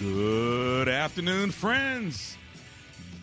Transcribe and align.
Good 0.00 0.88
afternoon, 0.88 1.50
friends. 1.50 2.38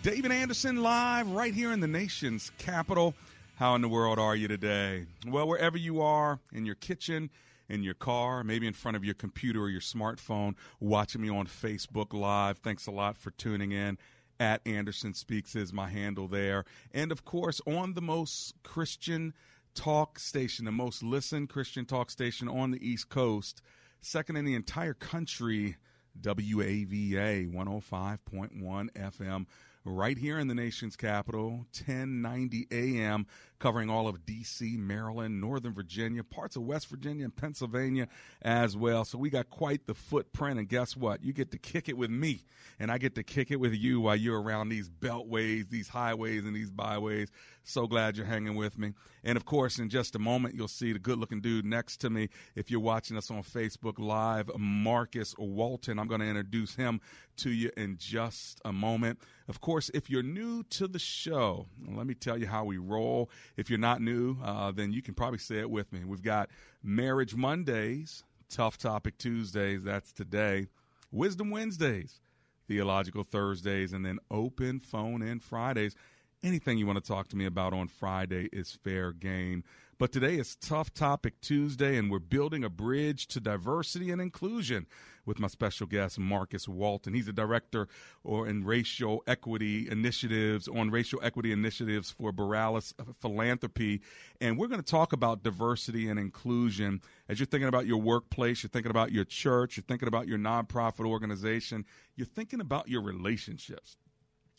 David 0.03 0.31
Anderson 0.31 0.83
live 0.83 1.27
right 1.27 1.51
here 1.51 1.71
in 1.71 1.79
the 1.79 1.87
nation's 1.87 2.51
capital. 2.59 3.15
How 3.55 3.73
in 3.73 3.81
the 3.81 3.89
world 3.89 4.19
are 4.19 4.35
you 4.35 4.47
today? 4.47 5.07
Well, 5.25 5.47
wherever 5.47 5.75
you 5.75 6.01
are, 6.03 6.39
in 6.53 6.67
your 6.67 6.75
kitchen, 6.75 7.31
in 7.67 7.81
your 7.81 7.95
car, 7.95 8.43
maybe 8.43 8.67
in 8.67 8.73
front 8.73 8.95
of 8.95 9.03
your 9.03 9.15
computer 9.15 9.63
or 9.63 9.69
your 9.69 9.81
smartphone, 9.81 10.53
watching 10.79 11.19
me 11.19 11.31
on 11.31 11.47
Facebook 11.47 12.13
Live. 12.13 12.59
Thanks 12.59 12.85
a 12.85 12.91
lot 12.91 13.17
for 13.17 13.31
tuning 13.31 13.71
in. 13.71 13.97
At 14.39 14.61
Anderson 14.67 15.15
Speaks 15.15 15.55
is 15.55 15.73
my 15.73 15.89
handle 15.89 16.27
there. 16.27 16.63
And 16.93 17.11
of 17.11 17.25
course, 17.25 17.59
on 17.65 17.95
the 17.95 18.03
most 18.03 18.53
Christian 18.61 19.33
talk 19.73 20.19
station, 20.19 20.65
the 20.65 20.71
most 20.71 21.01
listened 21.01 21.49
Christian 21.49 21.85
talk 21.85 22.11
station 22.11 22.47
on 22.47 22.69
the 22.69 22.87
East 22.87 23.09
Coast, 23.09 23.63
second 23.99 24.35
in 24.35 24.45
the 24.45 24.53
entire 24.53 24.93
country, 24.93 25.77
WAVA 26.23 27.47
105.1 27.51 28.89
FM, 28.93 29.45
right 29.87 30.17
here 30.17 30.37
in 30.37 30.47
the 30.47 30.55
nation's 30.55 30.95
capital, 30.95 31.65
1090 31.71 32.67
AM, 32.71 33.25
covering 33.59 33.89
all 33.89 34.07
of 34.07 34.25
D.C., 34.25 34.77
Maryland, 34.77 35.41
Northern 35.41 35.73
Virginia, 35.73 36.23
parts 36.23 36.55
of 36.55 36.63
West 36.63 36.87
Virginia, 36.89 37.23
and 37.23 37.35
Pennsylvania 37.35 38.07
as 38.41 38.75
well. 38.75 39.05
So 39.05 39.17
we 39.17 39.29
got 39.29 39.49
quite 39.49 39.87
the 39.87 39.93
footprint. 39.93 40.59
And 40.59 40.67
guess 40.67 40.95
what? 40.95 41.23
You 41.23 41.33
get 41.33 41.51
to 41.51 41.57
kick 41.57 41.89
it 41.89 41.97
with 41.97 42.11
me, 42.11 42.43
and 42.79 42.91
I 42.91 42.97
get 42.97 43.15
to 43.15 43.23
kick 43.23 43.49
it 43.49 43.59
with 43.59 43.73
you 43.73 44.01
while 44.01 44.15
you're 44.15 44.41
around 44.41 44.69
these 44.69 44.89
beltways, 44.89 45.69
these 45.69 45.87
highways, 45.87 46.45
and 46.45 46.55
these 46.55 46.69
byways. 46.69 47.31
So 47.63 47.87
glad 47.87 48.17
you're 48.17 48.25
hanging 48.25 48.55
with 48.55 48.77
me. 48.77 48.93
And 49.23 49.37
of 49.37 49.45
course, 49.45 49.79
in 49.79 49.89
just 49.89 50.15
a 50.15 50.19
moment, 50.19 50.55
you'll 50.55 50.67
see 50.67 50.93
the 50.93 50.99
good 50.99 51.17
looking 51.17 51.41
dude 51.41 51.65
next 51.65 51.97
to 51.97 52.09
me. 52.09 52.29
If 52.55 52.69
you're 52.69 52.79
watching 52.79 53.17
us 53.17 53.31
on 53.31 53.43
Facebook 53.43 53.97
Live, 53.97 54.51
Marcus 54.57 55.33
Walton, 55.37 55.97
I'm 55.97 56.07
going 56.07 56.21
to 56.21 56.27
introduce 56.27 56.75
him 56.75 57.01
to 57.37 57.49
you 57.49 57.71
in 57.75 57.97
just 57.97 58.61
a 58.65 58.71
moment. 58.71 59.19
Of 59.47 59.61
course, 59.61 59.89
if 59.93 60.09
you're 60.09 60.23
new 60.23 60.63
to 60.71 60.87
the 60.87 60.99
show, 60.99 61.67
let 61.87 62.05
me 62.05 62.13
tell 62.13 62.37
you 62.37 62.47
how 62.47 62.65
we 62.65 62.77
roll. 62.77 63.29
If 63.55 63.69
you're 63.69 63.79
not 63.79 64.01
new, 64.01 64.37
uh, 64.43 64.71
then 64.71 64.91
you 64.91 65.01
can 65.01 65.13
probably 65.13 65.39
say 65.39 65.59
it 65.59 65.69
with 65.69 65.93
me. 65.93 66.03
We've 66.03 66.21
got 66.21 66.49
Marriage 66.83 67.33
Mondays, 67.33 68.23
Tough 68.49 68.77
Topic 68.77 69.17
Tuesdays, 69.17 69.83
that's 69.83 70.11
today, 70.11 70.67
Wisdom 71.11 71.49
Wednesdays, 71.49 72.19
Theological 72.67 73.23
Thursdays, 73.23 73.93
and 73.93 74.05
then 74.05 74.19
Open 74.29 74.81
Phone 74.81 75.21
In 75.21 75.39
Fridays. 75.39 75.95
Anything 76.43 76.77
you 76.77 76.85
want 76.85 77.01
to 77.01 77.07
talk 77.07 77.29
to 77.29 77.37
me 77.37 77.45
about 77.45 77.73
on 77.73 77.87
Friday 77.87 78.49
is 78.51 78.77
fair 78.83 79.13
game. 79.13 79.63
But 79.97 80.11
today 80.11 80.35
is 80.35 80.55
Tough 80.57 80.93
Topic 80.93 81.41
Tuesday, 81.41 81.97
and 81.97 82.11
we're 82.11 82.19
building 82.19 82.63
a 82.63 82.69
bridge 82.69 83.25
to 83.27 83.39
diversity 83.39 84.11
and 84.11 84.21
inclusion 84.21 84.85
with 85.27 85.39
my 85.39 85.47
special 85.47 85.85
guest, 85.85 86.17
Marcus 86.17 86.67
Walton. 86.67 87.13
He's 87.13 87.27
a 87.27 87.33
director 87.33 87.87
or 88.23 88.47
in 88.47 88.63
racial 88.63 89.21
equity 89.27 89.87
initiatives, 89.89 90.67
on 90.67 90.89
racial 90.89 91.19
equity 91.21 91.51
initiatives 91.51 92.09
for 92.09 92.31
Borealis 92.31 92.93
Philanthropy. 93.19 94.01
And 94.41 94.57
we're 94.57 94.67
going 94.67 94.81
to 94.81 94.91
talk 94.91 95.13
about 95.13 95.43
diversity 95.43 96.09
and 96.09 96.17
inclusion 96.17 97.01
as 97.29 97.39
you're 97.39 97.45
thinking 97.45 97.67
about 97.67 97.85
your 97.85 97.97
workplace, 97.97 98.63
you're 98.63 98.69
thinking 98.69 98.89
about 98.89 99.11
your 99.11 99.25
church, 99.25 99.77
you're 99.77 99.83
thinking 99.87 100.07
about 100.07 100.27
your 100.27 100.39
nonprofit 100.39 101.05
organization, 101.05 101.85
you're 102.15 102.25
thinking 102.25 102.61
about 102.61 102.87
your 102.87 103.01
relationships 103.01 103.97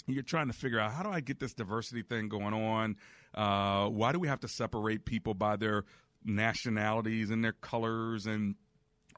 you're 0.07 0.23
trying 0.23 0.47
to 0.47 0.55
figure 0.55 0.81
out 0.81 0.93
how 0.93 1.03
do 1.03 1.11
I 1.11 1.21
get 1.21 1.39
this 1.39 1.53
diversity 1.53 2.03
thing 2.03 2.28
going 2.28 2.55
on? 2.55 2.97
Uh, 3.34 3.89
why 3.89 4.12
do 4.12 4.19
we 4.19 4.28
have 4.28 4.41
to 4.41 4.49
separate 4.49 5.05
people 5.05 5.34
by 5.34 5.57
their 5.57 5.84
nationalities 6.25 7.31
and 7.31 7.45
their 7.45 7.53
colors 7.53 8.27
and 8.27 8.55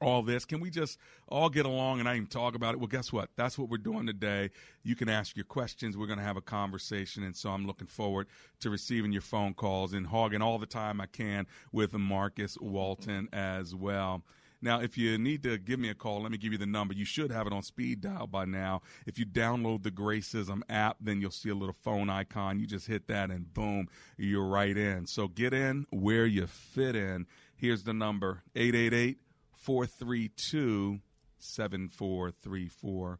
all 0.01 0.23
this? 0.23 0.45
Can 0.45 0.61
we 0.61 0.71
just 0.71 0.99
all 1.29 1.49
get 1.49 1.67
along 1.67 2.01
and 2.01 2.09
I 2.09 2.17
even 2.17 2.27
talk 2.27 2.55
about 2.55 2.75
it? 2.75 2.79
Well, 2.79 2.89
guess 2.89 3.13
what? 3.13 3.31
That's 3.37 3.59
what 3.59 3.69
we're 3.69 3.79
doing 3.79 4.07
today. 4.07 4.51
You 4.83 4.97
can 4.97 5.09
ask 5.09 5.37
your 5.37 5.45
questions. 5.45 5.97
We're 5.97 6.07
going 6.07 6.19
to 6.19 6.25
have 6.25 6.37
a 6.37 6.43
conversation. 6.43 7.23
And 7.23 7.37
so 7.37 7.51
I'm 7.51 7.67
looking 7.67 7.87
forward 7.87 8.27
to 8.61 8.71
receiving 8.71 9.13
your 9.13 9.23
phone 9.23 9.55
calls 9.55 9.93
and 9.93 10.07
hogging 10.07 10.43
all 10.43 10.59
the 10.59 10.67
time 10.67 11.01
I 11.01 11.07
can 11.07 11.47
with 11.73 11.93
Marcus 11.93 12.57
Walton 12.61 13.29
as 13.33 13.75
well. 13.75 14.23
Now, 14.63 14.81
if 14.81 14.99
you 14.99 15.17
need 15.17 15.43
to 15.45 15.57
give 15.57 15.81
me 15.81 15.89
a 15.89 15.95
call, 15.95 16.23
let 16.23 16.33
me 16.33 16.37
give 16.37 16.53
you 16.53 16.59
the 16.59 16.67
number. 16.67 16.93
You 16.93 17.07
should 17.07 17.33
have 17.33 17.47
it 17.47 17.53
on 17.53 17.63
speed 17.63 18.03
dial 18.03 18.27
by 18.27 18.45
now. 18.45 18.83
If 19.07 19.19
you 19.19 19.25
download 19.25 19.83
the 19.83 19.91
Gracism 19.91 20.61
app, 20.69 20.99
then 21.01 21.21
you'll 21.21 21.31
see 21.31 21.49
a 21.49 21.55
little 21.55 21.75
phone 21.75 22.11
icon. 22.11 22.59
You 22.59 22.67
just 22.67 22.87
hit 22.87 23.07
that 23.09 23.31
and 23.31 23.53
boom, 23.55 23.89
you're 24.19 24.45
right 24.45 24.77
in. 24.77 25.07
So 25.07 25.29
get 25.29 25.55
in 25.55 25.87
where 25.91 26.27
you 26.27 26.47
fit 26.47 26.95
in. 26.95 27.27
Here's 27.57 27.85
the 27.85 27.95
number 27.95 28.43
888 28.55 29.19
432 29.61 31.01
7434. 31.39 33.19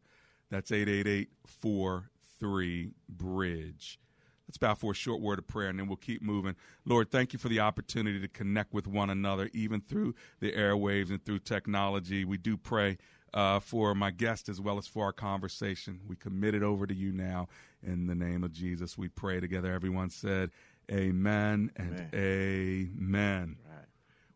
That's 0.49 0.71
888 0.71 1.29
43 1.45 2.91
Bridge. 3.07 3.99
Let's 4.47 4.57
bow 4.57 4.73
for 4.73 4.91
a 4.91 4.95
short 4.95 5.21
word 5.21 5.39
of 5.39 5.47
prayer 5.47 5.69
and 5.69 5.79
then 5.79 5.87
we'll 5.87 5.95
keep 5.95 6.21
moving. 6.21 6.55
Lord, 6.85 7.09
thank 7.09 7.31
you 7.31 7.39
for 7.39 7.47
the 7.47 7.61
opportunity 7.61 8.19
to 8.19 8.27
connect 8.27 8.73
with 8.73 8.85
one 8.85 9.09
another, 9.09 9.49
even 9.53 9.79
through 9.79 10.13
the 10.41 10.51
airwaves 10.51 11.09
and 11.09 11.23
through 11.23 11.39
technology. 11.39 12.25
We 12.25 12.37
do 12.37 12.57
pray 12.57 12.97
uh, 13.33 13.59
for 13.61 13.95
my 13.95 14.11
guest 14.11 14.49
as 14.49 14.59
well 14.59 14.77
as 14.77 14.87
for 14.87 15.05
our 15.05 15.13
conversation. 15.13 16.01
We 16.05 16.17
commit 16.17 16.53
it 16.53 16.63
over 16.63 16.85
to 16.85 16.93
you 16.93 17.13
now. 17.13 17.47
In 17.81 18.07
the 18.07 18.15
name 18.15 18.43
of 18.43 18.51
Jesus, 18.51 18.97
we 18.97 19.07
pray 19.07 19.39
together. 19.39 19.71
Everyone 19.71 20.09
said, 20.09 20.51
Amen 20.91 21.71
and 21.77 22.09
amen. 22.13 23.55
amen. 23.65 23.70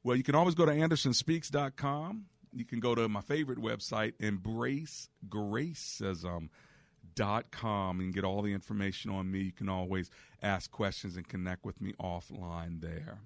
Well, 0.05 0.15
you 0.15 0.21
can 0.21 0.35
always 0.35 0.53
go 0.53 0.67
to 0.67 0.71
andersonspeaks.com. 0.71 2.25
You 2.53 2.63
can 2.63 2.79
go 2.79 2.93
to 2.93 3.09
my 3.09 3.21
favorite 3.21 3.57
website, 3.57 4.13
Embrace 4.19 5.09
Gracism 5.27 6.49
dot 7.15 7.49
com 7.49 7.99
and 7.99 8.13
get 8.13 8.23
all 8.23 8.43
the 8.43 8.53
information 8.53 9.09
on 9.09 9.31
me. 9.31 9.39
You 9.39 9.51
can 9.51 9.67
always 9.67 10.11
ask 10.43 10.69
questions 10.69 11.15
and 11.15 11.27
connect 11.27 11.65
with 11.65 11.81
me 11.81 11.93
offline 11.99 12.81
there. 12.81 13.17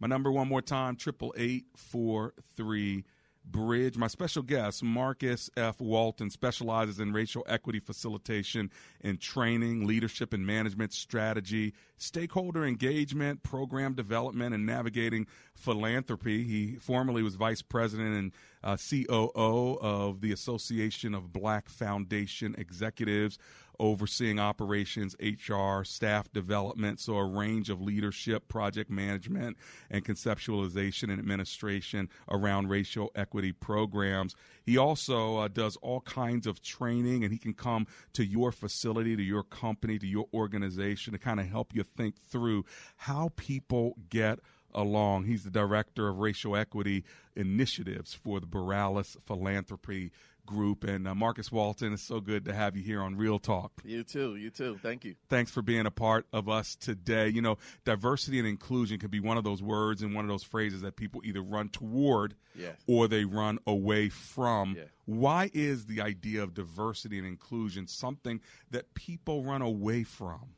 My 0.00 0.08
number 0.08 0.32
one 0.32 0.48
more 0.48 0.62
time, 0.62 0.96
triple 0.96 1.34
eight 1.36 1.66
four 1.76 2.32
three 2.56 3.04
Bridge. 3.50 3.96
My 3.96 4.06
special 4.06 4.42
guest, 4.42 4.82
Marcus 4.82 5.50
F. 5.56 5.80
Walton, 5.80 6.30
specializes 6.30 7.00
in 7.00 7.12
racial 7.12 7.44
equity 7.48 7.80
facilitation 7.80 8.70
and 9.00 9.20
training, 9.20 9.86
leadership 9.86 10.32
and 10.32 10.46
management 10.46 10.92
strategy, 10.92 11.74
stakeholder 11.96 12.64
engagement, 12.64 13.42
program 13.42 13.94
development, 13.94 14.54
and 14.54 14.66
navigating 14.66 15.26
philanthropy. 15.54 16.44
He 16.44 16.76
formerly 16.76 17.22
was 17.22 17.34
vice 17.34 17.62
president 17.62 18.14
and 18.16 18.32
uh, 18.62 18.76
COO 18.76 19.78
of 19.80 20.20
the 20.20 20.32
Association 20.32 21.14
of 21.14 21.32
Black 21.32 21.68
Foundation 21.68 22.54
Executives, 22.58 23.38
overseeing 23.80 24.38
operations, 24.38 25.16
HR, 25.20 25.84
staff 25.84 26.32
development, 26.32 27.00
so 27.00 27.16
a 27.16 27.24
range 27.24 27.70
of 27.70 27.80
leadership, 27.80 28.48
project 28.48 28.90
management, 28.90 29.56
and 29.90 30.04
conceptualization 30.04 31.04
and 31.04 31.18
administration 31.18 32.08
around 32.28 32.68
racial 32.68 33.10
equity 33.14 33.52
programs. 33.52 34.34
He 34.64 34.76
also 34.76 35.38
uh, 35.38 35.48
does 35.48 35.76
all 35.76 36.00
kinds 36.00 36.46
of 36.46 36.62
training, 36.62 37.24
and 37.24 37.32
he 37.32 37.38
can 37.38 37.54
come 37.54 37.86
to 38.14 38.24
your 38.24 38.52
facility, 38.52 39.16
to 39.16 39.22
your 39.22 39.42
company, 39.42 39.98
to 39.98 40.06
your 40.06 40.26
organization 40.34 41.12
to 41.12 41.18
kind 41.18 41.40
of 41.40 41.46
help 41.46 41.74
you 41.74 41.82
think 41.82 42.16
through 42.20 42.64
how 42.96 43.30
people 43.36 43.96
get 44.10 44.40
along. 44.74 45.24
He's 45.24 45.44
the 45.44 45.50
director 45.50 46.08
of 46.08 46.18
racial 46.18 46.56
equity 46.56 47.04
initiatives 47.34 48.14
for 48.14 48.40
the 48.40 48.46
Borealis 48.46 49.16
Philanthropy 49.26 50.12
Group. 50.48 50.82
And 50.82 51.06
uh, 51.06 51.14
Marcus 51.14 51.52
Walton, 51.52 51.92
it's 51.92 52.02
so 52.02 52.20
good 52.20 52.46
to 52.46 52.54
have 52.54 52.74
you 52.74 52.82
here 52.82 53.02
on 53.02 53.16
Real 53.16 53.38
Talk. 53.38 53.70
You 53.84 54.02
too. 54.02 54.36
You 54.36 54.50
too. 54.50 54.80
Thank 54.82 55.04
you. 55.04 55.14
Thanks 55.28 55.50
for 55.50 55.60
being 55.60 55.84
a 55.84 55.90
part 55.90 56.26
of 56.32 56.48
us 56.48 56.74
today. 56.74 57.28
You 57.28 57.42
know, 57.42 57.58
diversity 57.84 58.38
and 58.38 58.48
inclusion 58.48 58.98
could 58.98 59.10
be 59.10 59.20
one 59.20 59.36
of 59.36 59.44
those 59.44 59.62
words 59.62 60.02
and 60.02 60.14
one 60.14 60.24
of 60.24 60.28
those 60.28 60.42
phrases 60.42 60.80
that 60.80 60.96
people 60.96 61.20
either 61.24 61.42
run 61.42 61.68
toward 61.68 62.34
yes. 62.56 62.76
or 62.86 63.06
they 63.06 63.24
run 63.24 63.58
away 63.66 64.08
from. 64.08 64.74
Yeah. 64.76 64.84
Why 65.04 65.50
is 65.52 65.86
the 65.86 66.00
idea 66.00 66.42
of 66.42 66.54
diversity 66.54 67.18
and 67.18 67.26
inclusion 67.26 67.86
something 67.86 68.40
that 68.70 68.94
people 68.94 69.44
run 69.44 69.60
away 69.60 70.02
from? 70.02 70.54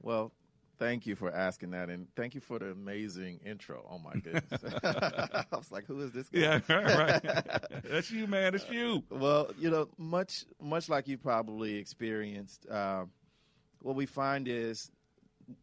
Well, 0.00 0.32
Thank 0.80 1.06
you 1.06 1.14
for 1.14 1.30
asking 1.30 1.72
that, 1.72 1.90
and 1.90 2.06
thank 2.16 2.34
you 2.34 2.40
for 2.40 2.58
the 2.58 2.70
amazing 2.70 3.38
intro. 3.44 3.86
Oh 3.86 3.98
my 3.98 4.14
goodness, 4.14 4.44
I 4.82 5.44
was 5.52 5.70
like, 5.70 5.84
"Who 5.84 6.00
is 6.00 6.12
this?" 6.12 6.30
Guy? 6.30 6.40
Yeah, 6.40 6.60
right. 6.70 7.82
That's 7.84 8.10
you, 8.10 8.26
man. 8.26 8.54
It's 8.54 8.66
you. 8.70 9.04
Well, 9.10 9.50
you 9.58 9.68
know, 9.68 9.90
much 9.98 10.46
much 10.58 10.88
like 10.88 11.06
you 11.06 11.18
probably 11.18 11.76
experienced, 11.76 12.66
uh, 12.70 13.04
what 13.82 13.94
we 13.94 14.06
find 14.06 14.48
is 14.48 14.90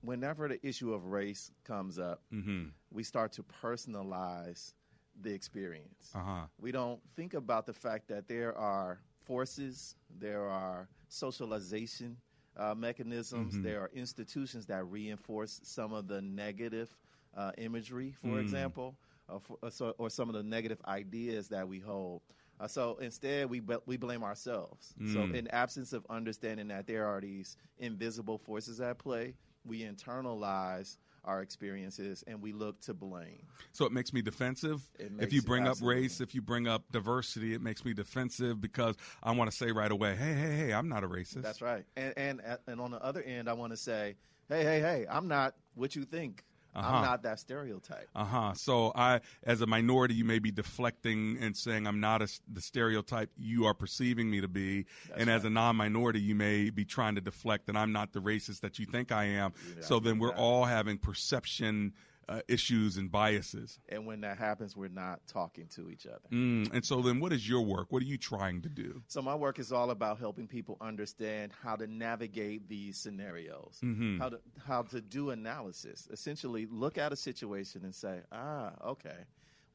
whenever 0.02 0.48
the 0.48 0.64
issue 0.66 0.94
of 0.94 1.06
race 1.06 1.52
comes 1.64 1.98
up, 1.98 2.22
mm-hmm. 2.31 2.66
we 2.92 3.02
start 3.02 3.31
to 3.34 3.44
personalize 3.44 4.74
the 5.19 5.34
experience. 5.34 6.12
Uh-huh. 6.14 6.42
We 6.62 6.72
don't 6.72 7.00
think 7.16 7.34
about 7.34 7.66
the 7.66 7.74
fact 7.74 8.08
that 8.10 8.28
there 8.28 8.56
are 8.56 9.00
forces, 9.25 9.96
there 10.19 10.48
are 10.48 10.88
socialization 11.10 12.18
uh, 12.57 12.75
mechanisms. 12.75 13.54
Mm-hmm. 13.54 13.63
There 13.63 13.81
are 13.81 13.92
institutions 13.94 14.65
that 14.68 14.83
reinforce 14.86 15.59
some 15.63 15.94
of 15.94 16.07
the 16.07 16.21
negative 16.21 16.89
uh, 17.36 17.51
imagery, 17.57 18.12
for 18.21 18.38
Mm. 18.38 18.42
example, 18.42 18.95
uh, 19.30 19.39
for, 19.39 19.57
uh, 19.63 19.69
so, 19.69 19.94
or 19.98 20.09
some 20.09 20.30
of 20.30 20.36
the 20.36 20.44
negative 20.44 20.80
ideas 20.88 21.50
that 21.50 21.68
we 21.68 21.80
hold. 21.80 22.21
Uh, 22.59 22.68
so 22.68 22.98
instead, 23.01 23.50
we 23.50 23.62
we 23.86 23.98
blame 23.98 24.24
ourselves. 24.24 24.95
So 25.13 25.19
Mm. 25.19 25.36
in 25.36 25.48
absence 25.50 25.94
of 25.94 26.06
understanding 26.09 26.68
that 26.69 26.88
there 26.88 27.06
are 27.06 27.21
these 27.21 27.57
invisible 27.77 28.38
forces 28.39 28.81
at 28.81 28.98
play, 28.98 29.36
we 29.65 29.81
internalize 29.83 30.98
our 31.27 31.41
experiences 31.41 32.24
and 32.25 32.41
we 32.41 32.53
look 32.53 32.79
to 32.81 32.94
blame. 32.94 33.45
So 33.74 33.85
it 33.85 33.91
makes 33.91 34.13
me 34.13 34.21
defensive. 34.21 34.81
It 34.97 35.12
if 35.19 35.33
you 35.33 35.41
bring 35.41 35.68
up 35.68 35.77
race, 35.81 36.21
if 36.21 36.33
you 36.33 36.41
bring 36.41 36.68
up 36.68 36.83
diversity, 36.91 37.53
it 37.53 37.62
makes 37.62 37.85
me 37.85 37.94
defensive 37.94 38.59
because 38.59 38.95
I 39.21 39.31
want 39.31 39.51
to 39.51 39.56
say 39.56 39.71
right 39.71 39.91
away, 39.91 40.15
hey, 40.15 40.33
hey, 40.33 40.56
hey, 40.56 40.74
I'm 40.74 40.89
not 40.89 41.03
a 41.03 41.07
racist. 41.07 41.44
That's 41.44 41.62
right. 41.62 41.85
And 41.95 42.13
and 42.18 42.41
and 42.68 42.81
on 42.81 42.91
the 42.91 43.03
other 43.03 43.21
end, 43.21 43.50
I 43.50 43.53
want 43.53 43.74
to 43.74 43.77
say, 43.77 44.15
hey, 44.50 44.63
hey, 44.63 44.79
hey, 44.79 45.06
I'm 45.09 45.27
not 45.27 45.56
what 45.75 45.95
you 45.95 46.06
think. 46.06 46.44
Uh-huh. 46.77 46.95
I'm 46.95 47.01
not 47.03 47.24
that 47.24 47.39
stereotype. 47.39 48.07
Uh 48.15 48.24
huh. 48.24 48.53
So 48.53 48.91
I, 48.95 49.21
as 49.44 49.62
a 49.62 49.65
minority, 49.65 50.13
you 50.13 50.25
may 50.25 50.39
be 50.39 50.51
deflecting 50.51 51.38
and 51.41 51.57
saying 51.57 51.88
I'm 51.88 52.00
not 52.00 52.21
a, 52.21 52.27
the 52.51 52.62
stereotype 52.62 53.31
you 53.35 53.65
are 53.65 53.74
perceiving 53.74 54.29
me 54.29 54.41
to 54.41 54.47
be, 54.47 54.85
and 55.15 55.29
as 55.29 55.44
a 55.44 55.50
non-minority, 55.50 56.19
you 56.21 56.35
may 56.35 56.69
be 56.69 56.85
trying 56.85 57.15
to 57.15 57.21
deflect 57.21 57.65
that 57.68 57.75
I'm 57.75 57.91
not 57.91 58.13
the 58.13 58.19
racist 58.19 58.62
that 58.62 58.77
you 58.77 58.85
think 58.85 59.12
I 59.12 59.25
am. 59.25 59.53
so 59.81 60.00
then 60.00 60.19
we're 60.19 60.35
all 60.35 60.65
having 60.65 60.97
perception 60.97 61.94
uh, 62.29 62.41
issues 62.47 62.97
and 62.97 63.12
biases. 63.12 63.79
And 63.89 64.06
when 64.06 64.21
that 64.21 64.38
happens, 64.38 64.75
we're 64.75 64.89
not 64.89 65.21
talking 65.27 65.68
to 65.75 65.89
each 65.89 66.06
other. 66.06 66.27
Mm, 66.31 66.74
and 66.74 66.85
so 66.85 67.01
then, 67.01 67.19
what 67.19 67.31
is 67.33 67.47
your 67.47 67.62
work? 67.62 67.88
What 67.91 68.01
are 68.03 68.06
you 68.06 68.18
trying 68.18 68.62
to 68.63 68.69
do? 68.69 69.01
So 69.07 69.21
my 69.21 69.35
work 69.35 69.59
is 69.59 69.71
all 69.71 69.91
about 69.91 70.19
helping 70.19 70.47
people 70.47 70.77
understand 70.81 71.51
how 71.63 71.75
to 71.77 71.88
navigate 71.88 72.68
these 72.68 72.97
scenarios, 72.97 73.79
Mm-hmm. 73.83 74.19
how 74.19 74.29
to 74.29 74.39
how 74.65 74.81
to 74.83 75.01
do 75.01 75.29
analysis. 75.29 76.07
Essentially, 76.12 76.68
look 76.69 76.97
at 76.97 77.12
a 77.12 77.15
situation 77.15 77.83
and 77.83 77.95
say, 77.95 78.21
ah, 78.31 78.71
okay. 78.85 79.25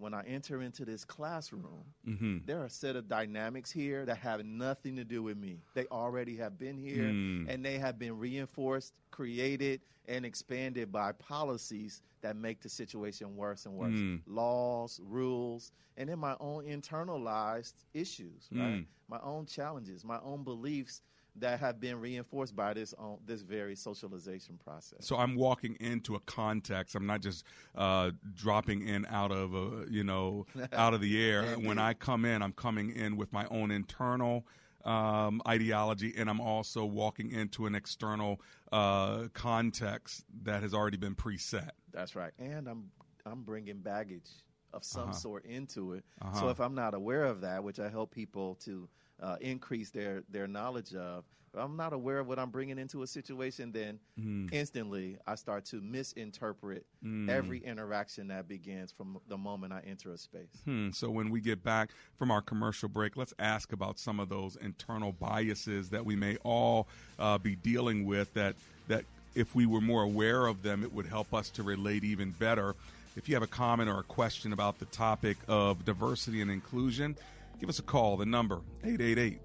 When 0.03 0.15
I 0.15 0.23
enter 0.27 0.61
into 0.63 0.85
this 0.85 1.05
classroom, 1.05 1.85
Mm-hmm. 2.09 2.39
there 2.45 2.61
are 2.61 2.65
a 2.65 2.71
set 2.71 2.97
of 2.97 3.09
dynamics 3.09 3.71
here 3.71 4.05
that 4.05 4.17
have 4.17 4.45
nothing 4.45 4.97
to 4.97 5.05
do 5.05 5.23
with 5.23 5.37
me. 5.37 5.61
They 5.75 5.87
already 5.93 6.37
have 6.39 6.59
been 6.59 6.77
here, 6.77 7.05
Mm. 7.05 7.47
and 7.49 7.65
they 7.65 7.79
have 7.79 8.01
been 8.01 8.19
reinforced, 8.19 8.95
created, 9.13 9.81
and 10.09 10.27
expanded 10.27 10.91
by 10.91 11.13
policies 11.13 12.03
that 12.23 12.35
make 12.35 12.61
the 12.61 12.69
situation 12.69 13.37
worse 13.37 13.65
and 13.65 13.77
worse. 13.77 13.93
Mm. 13.95 14.23
Laws, 14.27 15.01
rules, 15.05 15.71
and 15.97 16.09
then 16.09 16.19
my 16.19 16.37
own 16.41 16.65
internalized 16.65 17.75
issues, 17.95 18.49
right? 18.51 18.81
Mm. 18.81 18.87
My 19.09 19.21
own 19.23 19.47
challenges, 19.47 20.05
my 20.05 20.19
own 20.21 20.43
beliefs 20.43 21.01
that 21.37 21.61
have 21.61 21.81
been 21.81 21.99
reinforced 22.01 22.55
by 22.55 22.75
this 22.75 22.93
on 22.99 23.19
this 23.25 23.43
very 23.43 23.75
socialization 23.75 24.59
process. 24.63 24.99
So 25.07 25.17
I'm 25.17 25.35
walking 25.35 25.77
into 25.81 26.15
a 26.15 26.21
context. 26.21 26.95
I'm 26.95 27.07
not 27.07 27.23
just 27.23 27.45
uh, 27.75 28.11
dropping 28.35 28.87
in 28.87 29.07
out 29.07 29.33
of 29.33 29.55
uh, 29.55 29.87
you 29.89 30.05
know 30.05 30.47
out 30.73 30.93
of 30.95 31.01
the 31.01 31.25
air. 31.25 31.45
when 31.59 31.79
I 31.79 31.95
come 31.95 32.25
in, 32.25 32.43
I'm 32.43 32.53
coming 32.53 32.91
in 32.95 33.17
with 33.17 33.33
my 33.33 33.47
own 33.51 33.71
internal 33.71 34.47
um, 34.85 35.41
ideology, 35.47 36.13
and 36.17 36.29
I'm 36.29 36.41
also 36.41 36.85
walking 36.85 37.31
into 37.31 37.67
an 37.67 37.75
external 37.75 38.41
uh, 38.73 39.29
context 39.33 40.25
that 40.43 40.63
has 40.63 40.75
already 40.75 40.97
been 40.97 41.15
preset. 41.15 41.71
That's 41.93 42.15
right. 42.17 42.33
And 42.39 42.69
I'm 42.69 42.91
I'm 43.25 43.43
bringing 43.43 43.79
baggage 43.79 44.29
of 44.73 44.85
some 44.85 45.05
Uh-huh. 45.05 45.13
sort 45.13 45.45
into 45.45 45.93
it. 45.93 46.05
Uh-huh. 46.21 46.41
So 46.41 46.49
if 46.49 46.59
I'm 46.61 46.75
not 46.75 46.95
aware 46.95 47.25
of 47.25 47.43
that, 47.43 47.63
which 47.63 47.79
I 47.79 47.89
help 47.89 48.11
people 48.11 48.57
to 48.65 48.89
uh, 49.23 49.37
increase 49.41 49.91
their 49.91 50.23
their 50.29 50.47
knowledge 50.47 50.95
of, 50.95 51.25
if 51.55 51.61
I'm 51.61 51.77
not 51.77 51.93
aware 51.93 52.19
of 52.19 52.27
what 52.27 52.39
I'm 52.39 52.51
bringing 52.51 52.79
into 52.79 53.03
a 53.03 53.07
situation, 53.07 53.73
then 53.73 53.99
Mm. 54.21 54.53
instantly 54.53 55.17
I 55.27 55.37
start 55.37 55.65
to 55.67 55.81
misinterpret 55.81 56.85
every 57.29 57.59
interaction 57.65 58.29
that 58.29 58.49
begins 58.49 58.93
from 58.93 59.19
the 59.29 59.37
moment 59.39 59.73
I 59.73 59.81
enter 59.87 60.13
a 60.13 60.19
space. 60.19 60.61
Hmm. 60.65 60.91
So 60.93 61.11
when 61.11 61.31
we 61.31 61.41
get 61.41 61.63
back 61.63 61.91
from 62.19 62.31
our 62.31 62.41
commercial 62.43 62.89
break, 62.89 63.17
let's 63.17 63.35
ask 63.39 63.73
about 63.73 63.99
some 63.99 64.21
of 64.21 64.29
those 64.29 64.57
internal 64.57 65.13
biases 65.13 65.91
that 65.91 66.05
we 66.05 66.17
may 66.17 66.37
all 66.45 66.87
uh, 67.19 67.39
be 67.39 67.57
dealing 67.57 68.05
with. 68.07 68.33
That 68.35 68.55
that 68.89 69.05
if 69.35 69.55
we 69.55 69.67
were 69.67 69.81
more 69.81 70.03
aware 70.03 70.47
of 70.47 70.63
them, 70.63 70.83
it 70.83 70.93
would 70.93 71.07
help 71.07 71.33
us 71.33 71.49
to 71.51 71.63
relate 71.63 72.05
even 72.05 72.31
better. 72.33 72.75
If 73.17 73.29
you 73.29 73.35
have 73.35 73.43
a 73.43 73.47
comment 73.47 73.89
or 73.91 73.99
a 74.01 74.05
question 74.05 74.53
about 74.53 74.79
the 74.79 74.87
topic 74.87 75.37
of 75.49 75.85
diversity 75.85 76.41
and 76.41 76.51
inclusion, 76.51 77.17
give 77.63 77.69
us 77.69 77.79
a 77.79 77.83
call. 77.83 78.17
The 78.17 78.27
number 78.27 78.61
888 78.83 79.41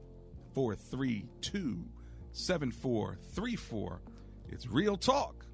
432 0.55 1.85
7434. 2.31 4.01
It's 4.49 4.67
Real 4.67 4.97
Talk 4.97 5.45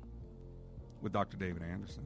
with 1.01 1.11
Dr. 1.11 1.35
David 1.35 1.61
Anderson. 1.61 2.05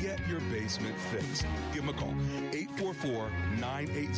get 0.01 0.19
your 0.27 0.39
basement 0.51 0.95
fixed. 1.11 1.45
Give 1.73 1.85
them 1.85 1.95
a 1.95 1.97
call 1.97 2.13
844 2.53 3.29
980 3.59 4.13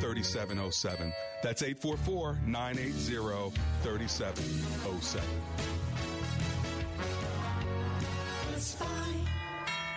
3707. 0.00 1.12
That's 1.42 1.62
844 1.62 2.38
980 2.46 3.56
3707. 3.82 5.24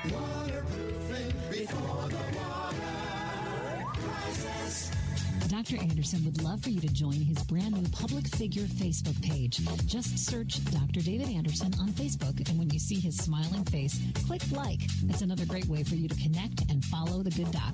Waterproofing 0.06 0.10
before 0.10 0.74
the 0.74 0.79
Dr. 5.60 5.82
Anderson 5.82 6.24
would 6.24 6.42
love 6.42 6.62
for 6.62 6.70
you 6.70 6.80
to 6.80 6.88
join 6.88 7.12
his 7.12 7.44
brand 7.44 7.74
new 7.74 7.86
public 7.90 8.26
figure 8.30 8.64
Facebook 8.64 9.22
page. 9.22 9.60
Just 9.86 10.18
search 10.18 10.64
Dr. 10.72 11.02
David 11.02 11.28
Anderson 11.28 11.74
on 11.82 11.90
Facebook, 11.90 12.48
and 12.48 12.58
when 12.58 12.70
you 12.70 12.80
see 12.80 12.98
his 12.98 13.18
smiling 13.18 13.66
face, 13.66 14.00
click 14.26 14.42
like. 14.54 14.80
It's 15.10 15.22
another 15.22 15.46
great 15.46 15.66
way 15.66 15.84
for 15.84 15.96
you 15.96 16.08
to 16.08 16.16
connect 16.16 16.62
and 16.72 16.84
follow 16.86 17.24
the 17.24 17.32
good 17.32 17.52
doc. 17.52 17.74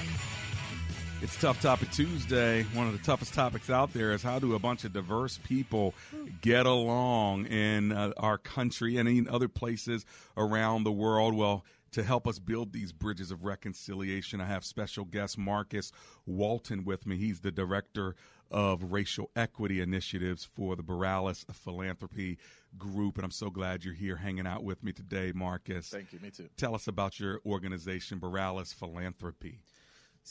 It's 1.23 1.39
Tough 1.39 1.61
Topic 1.61 1.91
Tuesday. 1.91 2.63
One 2.73 2.87
of 2.87 2.93
the 2.93 3.05
toughest 3.05 3.35
topics 3.35 3.69
out 3.69 3.93
there 3.93 4.11
is 4.11 4.23
how 4.23 4.39
do 4.39 4.55
a 4.55 4.59
bunch 4.59 4.85
of 4.85 4.93
diverse 4.93 5.37
people 5.43 5.93
get 6.41 6.65
along 6.65 7.45
in 7.45 7.91
uh, 7.91 8.13
our 8.17 8.39
country 8.39 8.97
and 8.97 9.07
in 9.07 9.29
other 9.29 9.47
places 9.47 10.03
around 10.35 10.83
the 10.83 10.91
world? 10.91 11.35
Well, 11.35 11.63
to 11.91 12.01
help 12.01 12.27
us 12.27 12.39
build 12.39 12.73
these 12.73 12.91
bridges 12.91 13.29
of 13.29 13.45
reconciliation, 13.45 14.41
I 14.41 14.45
have 14.45 14.65
special 14.65 15.05
guest 15.05 15.37
Marcus 15.37 15.91
Walton 16.25 16.85
with 16.85 17.05
me. 17.05 17.17
He's 17.17 17.41
the 17.41 17.51
director 17.51 18.15
of 18.49 18.91
racial 18.91 19.29
equity 19.35 19.79
initiatives 19.79 20.43
for 20.43 20.75
the 20.75 20.83
Borealis 20.83 21.45
Philanthropy 21.51 22.39
Group. 22.79 23.17
And 23.17 23.25
I'm 23.25 23.31
so 23.31 23.51
glad 23.51 23.85
you're 23.85 23.93
here 23.93 24.15
hanging 24.15 24.47
out 24.47 24.63
with 24.63 24.83
me 24.83 24.91
today, 24.91 25.33
Marcus. 25.35 25.89
Thank 25.89 26.13
you. 26.13 26.19
Me 26.19 26.31
too. 26.31 26.49
Tell 26.57 26.73
us 26.73 26.87
about 26.87 27.19
your 27.19 27.41
organization, 27.45 28.17
Borealis 28.17 28.73
Philanthropy. 28.73 29.59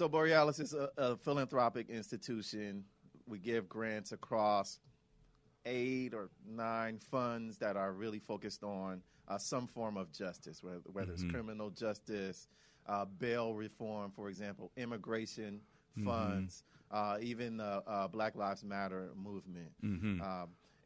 So 0.00 0.08
Borealis 0.08 0.58
is 0.60 0.72
a, 0.72 0.88
a, 0.96 1.14
philanthropic 1.14 1.90
institution. 1.90 2.84
We 3.26 3.38
give 3.38 3.68
grants 3.68 4.12
across 4.12 4.78
eight 5.66 6.14
or 6.14 6.30
nine 6.48 6.98
funds 7.10 7.58
that 7.58 7.76
are 7.76 7.92
really 7.92 8.18
focused 8.18 8.64
on 8.64 9.02
uh, 9.28 9.36
some 9.36 9.66
form 9.66 9.98
of 9.98 10.10
justice, 10.10 10.62
whether, 10.62 10.78
whether 10.90 11.12
mm-hmm. 11.12 11.26
it's 11.26 11.30
criminal 11.30 11.68
justice, 11.68 12.48
uh, 12.86 13.04
bail 13.04 13.52
reform, 13.52 14.10
for 14.16 14.30
example, 14.30 14.72
immigration 14.78 15.60
mm-hmm. 15.98 16.08
funds, 16.08 16.64
uh, 16.90 17.18
even 17.20 17.58
the 17.58 17.82
uh, 17.86 18.08
Black 18.08 18.34
Lives 18.36 18.64
Matter 18.64 19.10
movement. 19.14 19.70
Mm-hmm. 19.84 20.22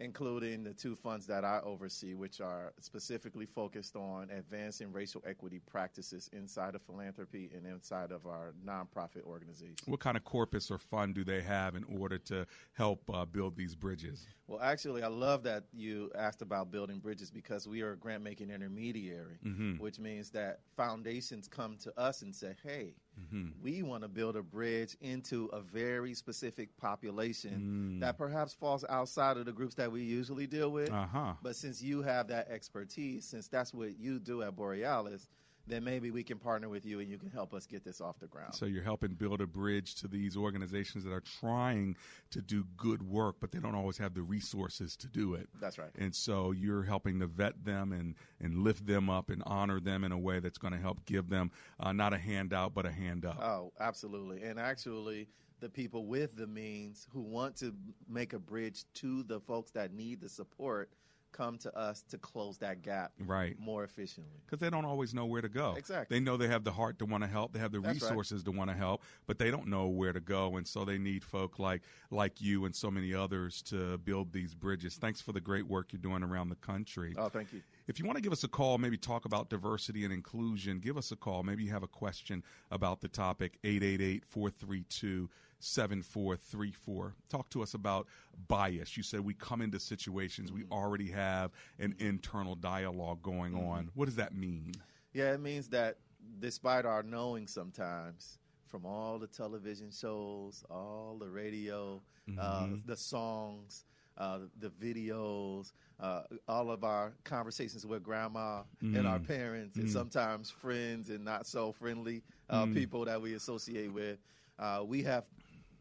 Including 0.00 0.64
the 0.64 0.74
two 0.74 0.94
funds 0.94 1.26
that 1.26 1.44
I 1.44 1.60
oversee, 1.64 2.14
which 2.14 2.40
are 2.40 2.72
specifically 2.80 3.46
focused 3.46 3.96
on 3.96 4.28
advancing 4.30 4.92
racial 4.92 5.22
equity 5.26 5.60
practices 5.66 6.28
inside 6.32 6.74
of 6.74 6.82
philanthropy 6.82 7.50
and 7.54 7.66
inside 7.66 8.10
of 8.10 8.26
our 8.26 8.54
nonprofit 8.66 9.22
organization. 9.24 9.76
What 9.86 10.00
kind 10.00 10.16
of 10.16 10.24
corpus 10.24 10.70
or 10.70 10.78
fund 10.78 11.14
do 11.14 11.24
they 11.24 11.42
have 11.42 11.76
in 11.76 11.84
order 11.98 12.18
to 12.18 12.46
help 12.72 13.02
uh, 13.12 13.24
build 13.24 13.56
these 13.56 13.74
bridges? 13.74 14.26
Well, 14.46 14.60
actually, 14.60 15.02
I 15.02 15.08
love 15.08 15.42
that 15.44 15.64
you 15.72 16.10
asked 16.14 16.42
about 16.42 16.70
building 16.70 16.98
bridges 16.98 17.30
because 17.30 17.66
we 17.66 17.82
are 17.82 17.92
a 17.92 17.96
grant 17.96 18.22
making 18.22 18.50
intermediary, 18.50 19.38
mm-hmm. 19.44 19.78
which 19.78 19.98
means 19.98 20.30
that 20.30 20.60
foundations 20.76 21.48
come 21.48 21.76
to 21.78 21.98
us 21.98 22.22
and 22.22 22.34
say, 22.34 22.54
hey, 22.62 22.94
mm-hmm. 23.21 23.49
we 23.62 23.83
want 23.83 24.02
to 24.02 24.09
build 24.09 24.37
a 24.37 24.42
bridge 24.42 24.97
into 25.00 25.47
a 25.52 25.61
very 25.61 26.14
specific 26.14 26.76
population 26.76 27.97
mm. 27.97 28.00
that 28.00 28.18
perhaps 28.18 28.54
falls 28.54 28.85
outside 28.88 29.37
of 29.37 29.47
the 29.47 29.52
groups 29.52 29.75
that 29.75 29.90
we 29.90 30.02
usually 30.02 30.47
deal 30.47 30.71
with. 30.71 30.90
Uh-huh. 30.90 31.35
But 31.42 31.56
since 31.56 31.83
you 31.83 32.02
have 32.02 32.28
that 32.28 32.49
expertise, 32.50 33.25
since 33.25 33.49
that's 33.49 33.73
what 33.73 33.99
you 33.99 34.18
do 34.18 34.42
at 34.42 34.56
Borealis, 34.56 35.28
then 35.66 35.83
maybe 35.83 36.11
we 36.11 36.23
can 36.23 36.38
partner 36.38 36.68
with 36.68 36.85
you 36.85 37.00
and 37.00 37.11
you 37.11 37.18
can 37.18 37.30
help 37.30 37.54
us 37.54 37.66
get 37.66 37.85
this 37.85 38.00
off 38.00 38.18
the 38.21 38.26
ground. 38.26 38.54
So 38.54 38.66
you're 38.66 38.83
helping 38.83 39.14
build 39.14 39.40
a 39.40 39.47
bridge 39.47 39.94
to 39.97 40.09
these 40.09 40.37
organizations 40.37 41.04
that 41.04 41.12
are 41.12 41.23
trying 41.40 41.97
to 42.30 42.42
do 42.42 42.64
good 42.76 43.02
work, 43.02 43.37
but 43.40 43.50
they 43.50 43.59
don't 43.59 43.75
always 43.75 43.97
have 43.99 44.14
the 44.14 44.23
resources 44.23 44.97
to 44.97 45.09
do 45.09 45.35
it. 45.35 45.49
That's 45.61 45.78
right. 45.78 45.90
And 45.99 46.14
so 46.14 46.50
you're 46.52 46.83
helping 46.83 47.21
to 47.21 47.26
vet 47.26 47.64
them 47.64 47.92
and, 47.92 48.14
and 48.40 48.59
lift 48.59 48.87
them 48.87 49.09
up 49.09 49.30
and 49.30 49.42
honor 49.47 49.80
them 49.80 50.04
in 50.04 50.12
a 50.12 50.18
way 50.18 50.40
that's 50.40 50.59
going 50.59 50.75
to 50.75 50.80
help 50.80 51.04
give 51.06 51.30
them 51.30 51.50
uh, 51.80 51.92
not 51.92 52.12
a 52.12 52.18
handout, 52.18 52.75
but 52.75 52.85
a 52.85 52.92
hand 52.92 53.25
up. 53.25 53.40
Oh, 53.42 53.73
absolutely. 53.80 54.42
And 54.42 54.59
actually, 54.59 55.28
the 55.61 55.68
people 55.71 56.04
with 56.04 56.37
the 56.37 56.47
means 56.47 57.06
who 57.11 57.23
want 57.23 57.56
to 57.56 57.75
make 58.09 58.35
a 58.35 58.38
bridge 58.38 58.85
to 58.94 59.23
the 59.23 59.40
folks 59.40 59.71
that 59.73 59.94
need 59.94 60.21
the 60.21 60.28
support– 60.28 60.90
come 61.35 61.59
to 61.59 61.76
us 61.76 62.03
to 62.11 62.19
close 62.19 62.59
that 62.59 62.83
gap 62.83 63.12
right. 63.26 63.59
more 63.59 63.85
efficiently. 63.85 64.41
Because 64.47 64.61
they 64.61 64.71
don't 64.71 64.85
always 64.85 65.12
know 65.12 65.26
where 65.26 65.43
to 65.43 65.49
go. 65.49 65.75
Exactly. 65.76 66.17
They 66.17 66.25
know 66.25 66.37
they 66.37 66.49
have 66.49 66.64
the 66.64 66.73
heart 66.73 66.99
to 67.00 67.05
want 67.05 67.25
to 67.25 67.29
help. 67.29 67.53
They 67.53 67.59
have 67.59 67.73
the 67.73 67.81
That's 67.81 68.03
resources 68.03 68.41
right. 68.41 68.53
to 68.53 68.59
want 68.59 68.71
to 68.71 68.76
help 68.76 69.03
but 69.26 69.38
they 69.38 69.50
don't 69.50 69.67
know 69.67 69.87
where 69.87 70.12
to 70.12 70.21
go 70.21 70.57
and 70.57 70.67
so 70.67 70.85
they 70.85 70.99
need 70.99 71.25
folk 71.25 71.59
like 71.59 71.83
like 72.11 72.41
you 72.41 72.64
and 72.64 72.75
so 72.75 72.91
many 72.91 73.14
others 73.14 73.62
to 73.62 73.99
build 73.99 74.33
these 74.33 74.55
bridges. 74.55 74.97
Thanks 74.97 75.21
for 75.21 75.33
the 75.33 75.41
great 75.41 75.67
work 75.67 75.93
you're 75.93 76.00
doing 76.00 76.23
around 76.23 76.49
the 76.49 76.57
country. 76.57 77.14
Oh 77.17 77.29
thank 77.29 77.53
you 77.53 77.62
if 77.87 77.99
you 77.99 78.05
want 78.05 78.17
to 78.17 78.23
give 78.23 78.33
us 78.33 78.45
a 78.45 78.49
call, 78.49 78.79
maybe 78.79 78.97
talk 78.97 79.25
about 79.25 79.50
diversity 79.50 80.05
and 80.05 80.12
inclusion, 80.12 80.79
give 80.79 80.97
us 80.97 81.12
a 81.12 81.17
call. 81.17 81.43
Maybe 81.43 81.64
you 81.64 81.71
have 81.71 81.83
a 81.83 81.88
question 81.88 82.43
about 82.71 83.00
the 83.00 83.09
topic, 83.09 83.59
888 83.62 84.25
432 84.26 85.29
7434. 85.61 87.14
Talk 87.29 87.50
to 87.50 87.62
us 87.62 87.75
about 87.75 88.07
bias. 88.49 88.97
You 88.97 89.03
said 89.03 89.21
we 89.21 89.35
come 89.35 89.61
into 89.62 89.81
situations, 89.81 90.53
we 90.53 90.64
already 90.71 91.11
have 91.11 91.53
an 91.79 91.95
internal 91.99 92.55
dialogue 92.55 93.23
going 93.23 93.53
mm-hmm. 93.53 93.67
on. 93.67 93.91
What 93.95 94.07
does 94.07 94.17
that 94.17 94.35
mean? 94.35 94.75
Yeah, 95.12 95.33
it 95.33 95.41
means 95.41 95.69
that 95.69 95.99
despite 96.41 96.85
our 96.85 97.03
knowing 97.03 97.47
sometimes 97.47 98.38
from 98.67 98.85
all 98.85 99.19
the 99.19 99.26
television 99.26 99.91
shows, 99.91 100.64
all 100.71 101.17
the 101.19 101.29
radio, 101.29 102.03
uh, 102.38 102.62
mm-hmm. 102.62 102.75
uh, 102.75 102.76
the 102.87 102.97
songs, 102.97 103.85
uh, 104.18 104.38
the 104.61 104.68
videos, 104.68 105.73
uh, 106.00 106.23
all 106.49 106.71
of 106.71 106.85
our 106.85 107.12
conversations 107.25 107.87
with 107.87 108.02
grandma 108.02 108.62
mm. 108.83 108.97
and 108.97 109.06
our 109.06 109.18
mm. 109.18 109.26
parents, 109.26 109.76
mm. 109.76 109.83
and 109.83 109.90
sometimes 109.90 110.50
friends 110.50 111.11
and 111.11 111.25
not 111.25 111.47
so 111.47 111.73
friendly 111.73 112.23
uh, 112.50 112.64
mm. 112.64 112.75
people 112.75 113.04
that 113.04 113.21
we 113.21 113.35
associate 113.35 113.92
with. 113.92 114.18
Uh, 114.59 114.83
we 114.85 115.02
have 115.02 115.25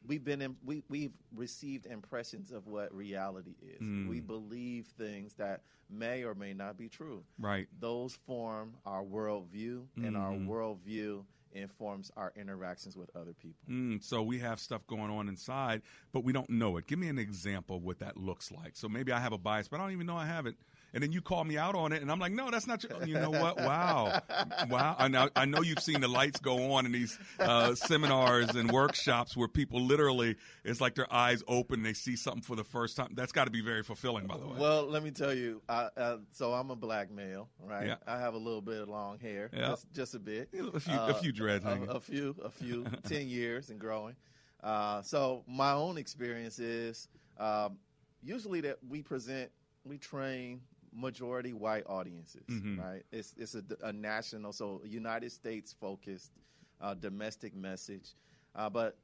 we've 0.07 0.23
been 0.23 0.41
in, 0.41 0.55
we 0.65 0.83
we've 0.89 1.13
received 1.35 1.85
impressions 1.85 2.51
of 2.51 2.67
what 2.67 2.93
reality 2.93 3.55
is. 3.61 3.81
Mm. 3.81 4.09
We 4.09 4.19
believe 4.19 4.87
things 4.97 5.33
that 5.35 5.61
may 5.89 6.23
or 6.23 6.33
may 6.33 6.53
not 6.53 6.77
be 6.77 6.89
true. 6.89 7.23
Right. 7.39 7.67
Those 7.79 8.17
form 8.25 8.73
our 8.85 9.03
worldview, 9.03 9.83
mm. 9.97 10.07
and 10.07 10.17
our 10.17 10.31
mm-hmm. 10.31 10.49
worldview 10.49 11.23
informs 11.53 12.11
our 12.17 12.33
interactions 12.35 12.97
with 12.97 13.09
other 13.15 13.33
people. 13.33 13.61
Mm, 13.69 14.03
so 14.03 14.21
we 14.21 14.39
have 14.39 14.59
stuff 14.59 14.85
going 14.87 15.09
on 15.09 15.27
inside, 15.27 15.81
but 16.11 16.23
we 16.23 16.33
don't 16.33 16.49
know 16.49 16.77
it. 16.77 16.87
Give 16.87 16.99
me 16.99 17.09
an 17.09 17.19
example 17.19 17.77
of 17.77 17.83
what 17.83 17.99
that 17.99 18.17
looks 18.17 18.51
like. 18.51 18.75
So 18.75 18.89
maybe 18.89 19.11
I 19.11 19.19
have 19.19 19.33
a 19.33 19.37
bias, 19.37 19.67
but 19.67 19.79
I 19.79 19.83
don't 19.83 19.93
even 19.93 20.07
know 20.07 20.17
I 20.17 20.25
have 20.25 20.45
it 20.45 20.55
and 20.93 21.01
then 21.01 21.11
you 21.11 21.21
call 21.21 21.43
me 21.43 21.57
out 21.57 21.75
on 21.75 21.91
it, 21.91 22.01
and 22.01 22.11
I'm 22.11 22.19
like, 22.19 22.31
no, 22.31 22.51
that's 22.51 22.67
not 22.67 22.79
true. 22.79 22.95
You 23.05 23.15
know 23.15 23.31
what? 23.31 23.57
Wow, 23.57 24.21
wow. 24.69 24.95
I 24.97 25.07
know, 25.07 25.29
I 25.35 25.45
know 25.45 25.61
you've 25.61 25.79
seen 25.79 26.01
the 26.01 26.07
lights 26.07 26.39
go 26.39 26.73
on 26.73 26.85
in 26.85 26.91
these 26.91 27.17
uh, 27.39 27.73
seminars 27.73 28.49
and 28.51 28.71
workshops 28.71 29.35
where 29.35 29.47
people 29.47 29.81
literally, 29.81 30.35
it's 30.63 30.79
like 30.79 30.93
their 30.93 31.11
eyes 31.11 31.41
open, 31.47 31.81
they 31.81 31.93
see 31.93 32.15
something 32.15 32.43
for 32.43 32.55
the 32.55 32.63
first 32.63 32.95
time. 32.95 33.09
That's 33.15 33.31
got 33.31 33.45
to 33.45 33.51
be 33.51 33.61
very 33.61 33.81
fulfilling, 33.81 34.27
by 34.27 34.37
the 34.37 34.45
way. 34.45 34.55
Well, 34.57 34.87
let 34.87 35.03
me 35.03 35.09
tell 35.09 35.33
you. 35.33 35.61
I, 35.67 35.89
uh, 35.97 36.17
so 36.31 36.53
I'm 36.53 36.69
a 36.69 36.75
black 36.75 37.09
male, 37.09 37.49
right? 37.59 37.87
Yeah. 37.87 37.95
I 38.05 38.19
have 38.19 38.35
a 38.35 38.37
little 38.37 38.61
bit 38.61 38.81
of 38.81 38.89
long 38.89 39.17
hair, 39.17 39.49
yeah. 39.51 39.69
just, 39.69 39.91
just 39.93 40.15
a 40.15 40.19
bit, 40.19 40.49
a 40.53 40.79
few, 40.79 40.93
uh, 40.93 41.07
a 41.07 41.13
few 41.15 41.31
dreads, 41.43 41.65
a, 41.65 41.91
a, 41.91 41.99
few, 41.99 42.35
a 42.43 42.49
few, 42.49 42.85
ten 43.07 43.27
years 43.27 43.69
and 43.69 43.79
growing. 43.79 44.15
Uh, 44.63 45.01
so 45.01 45.43
my 45.47 45.73
own 45.73 45.97
experience 45.97 46.59
is 46.59 47.09
um, 47.37 47.77
usually 48.21 48.61
that 48.61 48.77
we 48.87 49.01
present, 49.01 49.51
we 49.83 49.97
train 49.97 50.61
majority 50.95 51.53
white 51.53 51.83
audiences, 51.87 52.45
mm-hmm. 52.49 52.79
right? 52.79 53.03
It's 53.11 53.33
it's 53.37 53.55
a, 53.55 53.63
a, 53.81 53.91
national, 53.91 54.53
so 54.53 54.81
United 54.85 55.31
States 55.31 55.75
focused, 55.79 56.31
uh, 56.79 56.93
domestic 56.93 57.55
message, 57.55 58.13
uh, 58.55 58.69
but 58.69 58.97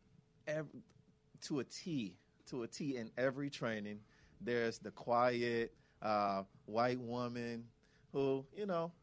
every, 0.47 0.81
to 1.41 1.59
a 1.59 1.63
T, 1.65 2.15
to 2.49 2.63
a 2.63 2.67
T 2.67 2.95
in 2.95 3.11
every 3.17 3.49
training. 3.49 3.99
There's 4.41 4.79
the 4.79 4.91
quiet 4.91 5.73
uh, 6.01 6.43
white 6.65 6.99
woman 6.99 7.65
who, 8.13 8.45
you 8.55 8.65
know, 8.65 8.93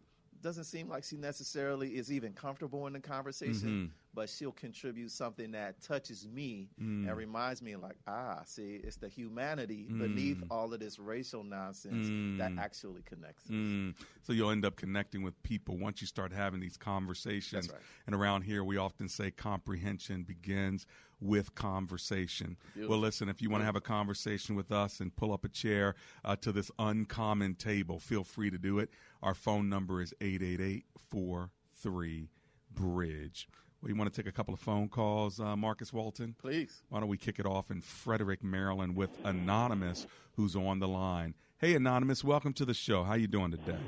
doesn't 0.43 0.65
seem 0.65 0.89
like 0.89 1.05
she 1.05 1.17
necessarily 1.17 1.97
is 1.97 2.11
even 2.13 2.33
comfortable 2.33 2.87
in 2.87 2.93
the 2.93 3.01
conversation, 3.01 3.69
Mhm. 3.69 3.91
but 4.15 4.29
she'll 4.29 4.53
contribute 4.53 5.11
something 5.11 5.51
that 5.53 5.81
touches 5.81 6.27
me 6.27 6.71
Mm. 6.81 7.09
and 7.09 7.17
reminds 7.17 7.61
me, 7.63 7.77
like, 7.77 7.99
ah, 8.07 8.43
see, 8.45 8.77
it's 8.77 8.97
the 8.97 9.09
humanity 9.09 9.85
beneath 9.89 10.39
Mm. 10.39 10.47
all 10.51 10.73
of 10.73 10.81
this 10.81 10.99
racial 10.99 11.45
nonsense 11.45 12.07
that 12.39 12.53
Mm. 12.53 12.59
actually 12.59 13.03
connects. 13.03 13.47
Mm. 13.49 13.95
So 14.23 14.33
you'll 14.33 14.51
end 14.51 14.65
up 14.65 14.77
connecting 14.77 15.23
with 15.23 15.41
people 15.43 15.77
once 15.77 16.01
you 16.01 16.07
start 16.07 16.33
having 16.33 16.61
these 16.61 16.77
conversations. 16.77 17.69
Right. 17.69 17.81
And 18.07 18.15
around 18.15 18.43
here, 18.43 18.65
we 18.65 18.77
often 18.77 19.09
say 19.09 19.31
comprehension 19.31 20.23
begins 20.25 20.87
with 21.21 21.55
conversation. 21.55 22.57
Beautiful. 22.75 22.97
Well, 22.97 23.01
listen, 23.01 23.29
if 23.29 23.41
you 23.41 23.51
want 23.51 23.63
to 23.63 23.67
have 23.67 23.77
a 23.77 23.81
conversation 23.81 24.55
with 24.55 24.71
us 24.71 25.01
and 25.01 25.15
pull 25.15 25.33
up 25.33 25.45
a 25.45 25.49
chair 25.49 25.95
uh, 26.25 26.37
to 26.37 26.53
this 26.53 26.71
uncommon 26.79 27.55
table, 27.55 27.99
feel 27.99 28.25
free 28.25 28.51
to 28.51 28.59
do 28.59 28.79
it. 28.79 28.91
Our 29.23 29.35
phone 29.35 29.69
number 29.69 30.03
is 30.03 30.13
888 30.21 30.85
43 31.11 32.29
Bridge. 32.73 33.49
Well, 33.81 33.91
you 33.91 33.97
want 33.97 34.13
to 34.13 34.23
take 34.23 34.29
a 34.29 34.33
couple 34.33 34.55
of 34.55 34.61
phone 34.61 34.89
calls, 34.89 35.39
uh, 35.39 35.55
Marcus 35.55 35.93
Walton? 35.93 36.35
Please. 36.39 36.83
Why 36.89 37.01
don't 37.01 37.09
we 37.09 37.19
kick 37.19 37.39
it 37.39 37.47
off 37.47 37.71
in 37.71 37.81
Frederick, 37.81 38.43
Maryland, 38.43 38.97
with 38.97 39.11
Anonymous, 39.25 40.07
who's 40.33 40.57
on 40.57 40.79
the 40.79 40.89
line. 40.89 41.35
Hey, 41.59 41.75
Anonymous, 41.75 42.25
welcome 42.25 42.53
to 42.55 42.65
the 42.65 42.75
show. 42.75 43.05
How 43.05 43.15
you 43.15 43.27
doing 43.27 43.51
today? 43.51 43.79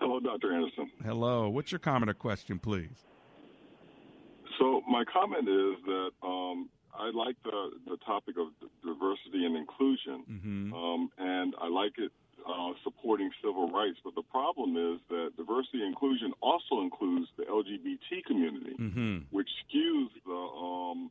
Hello, 0.00 0.20
Dr. 0.20 0.52
Anderson. 0.52 0.90
Hello. 1.04 1.48
What's 1.48 1.72
your 1.72 1.78
comment 1.78 2.10
or 2.10 2.14
question, 2.14 2.58
please? 2.58 3.04
So 4.58 4.82
my 4.88 5.04
comment 5.04 5.48
is 5.48 5.76
that 5.86 6.10
um, 6.22 6.68
I 6.94 7.10
like 7.14 7.36
the 7.44 7.70
the 7.86 7.96
topic 8.06 8.36
of 8.38 8.48
diversity 8.82 9.44
and 9.44 9.56
inclusion, 9.56 10.24
Mm-hmm. 10.30 10.72
um, 10.72 11.10
and 11.18 11.54
I 11.60 11.68
like 11.68 11.92
it 11.98 12.10
uh, 12.48 12.72
supporting 12.84 13.30
civil 13.42 13.68
rights. 13.70 13.98
But 14.04 14.14
the 14.14 14.22
problem 14.22 14.76
is 14.76 15.00
that 15.10 15.36
diversity 15.36 15.78
and 15.80 15.88
inclusion 15.88 16.32
also 16.40 16.80
includes 16.80 17.28
the 17.36 17.44
LGBT 17.44 18.24
community, 18.26 18.74
Mm-hmm. 18.78 19.16
which 19.30 19.48
skews 19.64 20.08
the 20.24 20.32
um, 20.32 21.10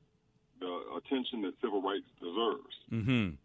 the 0.59 0.71
attention 0.97 1.41
that 1.43 1.53
civil 1.61 1.81
rights 1.81 2.05
deserves. 2.19 2.75
Mm-hmm. 2.91 3.35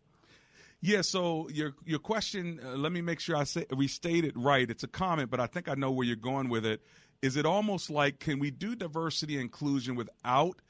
Yeah. 0.80 1.02
So 1.02 1.48
your 1.52 1.74
your 1.84 1.98
question. 1.98 2.58
Uh, 2.64 2.76
let 2.76 2.92
me 2.92 3.02
make 3.02 3.20
sure 3.20 3.36
I 3.36 3.44
say 3.44 3.66
restate 3.70 4.24
it 4.24 4.34
right. 4.36 4.70
It's 4.70 4.82
a 4.84 4.88
comment, 4.88 5.30
but 5.30 5.40
I 5.40 5.46
think 5.46 5.68
I 5.68 5.74
know 5.74 5.90
where 5.90 6.06
you're 6.06 6.16
going 6.16 6.48
with 6.48 6.64
it. 6.64 6.80
Is 7.22 7.36
it 7.36 7.44
almost 7.44 7.90
like 7.90 8.18
can 8.18 8.38
we 8.38 8.50
do 8.50 8.74
diversity 8.74 9.34
and 9.34 9.42
inclusion 9.42 9.94
without 9.94 10.60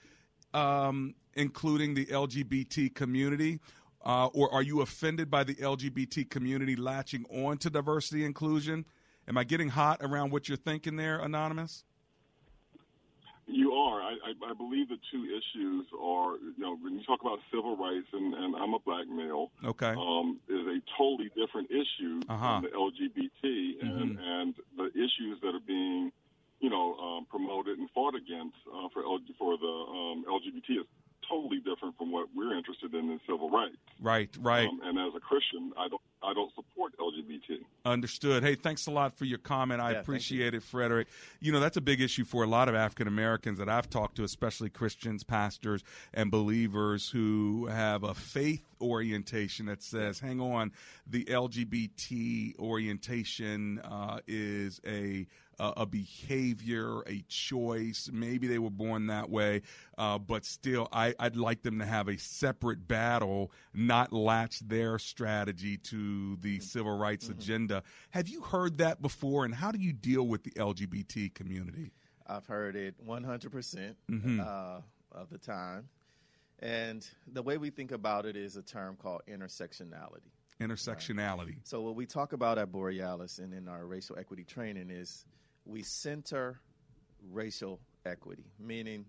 um, 0.52 1.14
including 1.34 1.94
the 1.94 2.06
LGBT 2.06 2.92
community? 2.94 3.60
Uh, 4.04 4.26
or 4.28 4.52
are 4.52 4.62
you 4.62 4.80
offended 4.80 5.30
by 5.30 5.44
the 5.44 5.54
LGBT 5.56 6.28
community 6.28 6.74
latching 6.74 7.24
on 7.30 7.58
to 7.58 7.70
diversity 7.70 8.20
and 8.20 8.28
inclusion? 8.28 8.84
Am 9.28 9.36
I 9.38 9.44
getting 9.44 9.68
hot 9.68 9.98
around 10.00 10.32
what 10.32 10.48
you're 10.48 10.56
thinking 10.56 10.96
there, 10.96 11.18
Anonymous? 11.20 11.84
You 13.46 13.72
are. 13.72 14.00
I, 14.00 14.12
I, 14.12 14.50
I 14.50 14.54
believe 14.54 14.88
the 14.88 14.96
two 15.12 15.24
issues 15.24 15.86
are, 16.00 16.36
you 16.36 16.54
know, 16.58 16.76
when 16.80 16.94
you 16.98 17.04
talk 17.04 17.20
about 17.20 17.40
civil 17.52 17.76
rights, 17.76 18.06
and, 18.12 18.32
and 18.32 18.56
I'm 18.56 18.74
a 18.74 18.78
black 18.78 19.06
male, 19.08 19.50
Okay. 19.64 19.90
um, 19.96 20.38
is 20.48 20.66
a 20.66 20.80
totally 20.96 21.30
different 21.36 21.70
issue 21.70 22.20
Uh-huh. 22.28 22.60
from 22.60 22.62
the 22.62 22.70
LGBT 22.70 23.82
and, 23.82 24.16
Mhm. 24.16 24.20
and 24.20 24.54
the 24.76 24.86
issues 24.94 25.38
that 25.42 25.54
are 25.54 25.60
being, 25.66 26.10
you 26.60 26.70
know, 26.70 26.94
um, 26.96 27.26
promoted 27.26 27.78
and 27.78 27.88
fought 27.90 28.14
against 28.14 28.56
uh, 28.68 28.88
for 28.92 29.02
L- 29.02 29.18
for 29.38 29.56
the 29.56 29.66
um, 29.66 30.24
LGBT 30.28 30.80
is 30.80 30.86
totally 31.28 31.58
different 31.58 31.96
from 31.96 32.12
what 32.12 32.28
we're 32.34 32.56
interested 32.56 32.94
in 32.94 33.10
in 33.10 33.20
civil 33.26 33.50
rights. 33.50 33.76
Right. 34.00 34.30
Right. 34.38 34.68
Um, 34.68 34.80
and 34.84 34.98
as 34.98 35.14
a 35.16 35.20
Christian, 35.20 35.72
I 35.76 35.88
don't 35.88 36.02
I 36.22 36.34
don't 36.34 36.52
support 36.54 36.92
LGBT. 36.98 37.60
Understood. 37.84 38.42
Hey, 38.42 38.54
thanks 38.54 38.86
a 38.86 38.90
lot 38.90 39.16
for 39.16 39.24
your 39.24 39.38
comment. 39.38 39.80
I 39.80 39.92
Yeah, 39.92 40.00
appreciate 40.00 40.54
it, 40.54 40.62
Frederick. 40.62 41.08
You 41.40 41.50
know, 41.50 41.60
that's 41.60 41.78
a 41.78 41.80
big 41.80 42.00
issue 42.00 42.24
for 42.24 42.44
a 42.44 42.46
lot 42.46 42.68
of 42.68 42.74
African 42.74 43.08
Americans 43.08 43.58
that 43.58 43.68
I've 43.68 43.88
talked 43.88 44.16
to, 44.16 44.24
especially 44.24 44.68
Christians, 44.68 45.24
pastors, 45.24 45.82
and 46.12 46.30
believers 46.30 47.08
who 47.08 47.66
have 47.66 48.04
a 48.04 48.14
faith 48.14 48.64
orientation 48.82 49.66
that 49.66 49.82
says, 49.82 50.20
hang 50.20 50.40
on, 50.40 50.72
the 51.06 51.24
LGBT 51.24 52.58
orientation 52.58 53.78
uh, 53.80 54.20
is 54.26 54.80
a 54.86 55.26
a 55.60 55.72
a 55.76 55.86
behavior, 55.86 57.02
a 57.06 57.22
choice. 57.28 58.10
Maybe 58.12 58.46
they 58.46 58.58
were 58.58 58.70
born 58.70 59.06
that 59.08 59.30
way, 59.30 59.62
uh, 59.98 60.18
but 60.18 60.44
still, 60.44 60.88
I, 60.92 61.14
I'd 61.18 61.36
like 61.36 61.62
them 61.62 61.78
to 61.78 61.84
have 61.84 62.08
a 62.08 62.16
separate 62.18 62.88
battle, 62.88 63.52
not 63.74 64.12
latch 64.12 64.60
their 64.60 64.98
strategy 64.98 65.76
to 65.76 66.09
the 66.40 66.60
civil 66.60 66.96
rights 66.96 67.28
agenda. 67.28 67.82
Have 68.10 68.28
you 68.28 68.40
heard 68.42 68.78
that 68.78 69.00
before, 69.02 69.44
and 69.44 69.54
how 69.54 69.70
do 69.72 69.78
you 69.78 69.92
deal 69.92 70.26
with 70.26 70.42
the 70.44 70.50
LGBT 70.52 71.34
community? 71.34 71.92
I've 72.26 72.46
heard 72.46 72.76
it 72.76 72.94
100% 73.04 73.96
Mhm. 74.08 74.40
uh, 74.40 74.80
of 75.12 75.30
the 75.30 75.38
time. 75.38 75.88
And 76.60 77.08
the 77.26 77.42
way 77.42 77.56
we 77.58 77.70
think 77.70 77.90
about 77.90 78.26
it 78.26 78.36
is 78.36 78.56
a 78.56 78.62
term 78.62 78.96
called 78.96 79.22
intersectionality. 79.26 80.30
Intersectionality. 80.60 81.56
So, 81.64 81.80
what 81.82 81.96
we 81.96 82.04
talk 82.06 82.32
about 82.34 82.58
at 82.58 82.70
Borealis 82.70 83.38
and 83.38 83.54
in 83.54 83.66
our 83.66 83.86
racial 83.86 84.18
equity 84.18 84.44
training 84.44 84.90
is 84.90 85.24
we 85.64 85.82
center 85.82 86.60
racial 87.30 87.80
equity, 88.04 88.44
meaning 88.58 89.06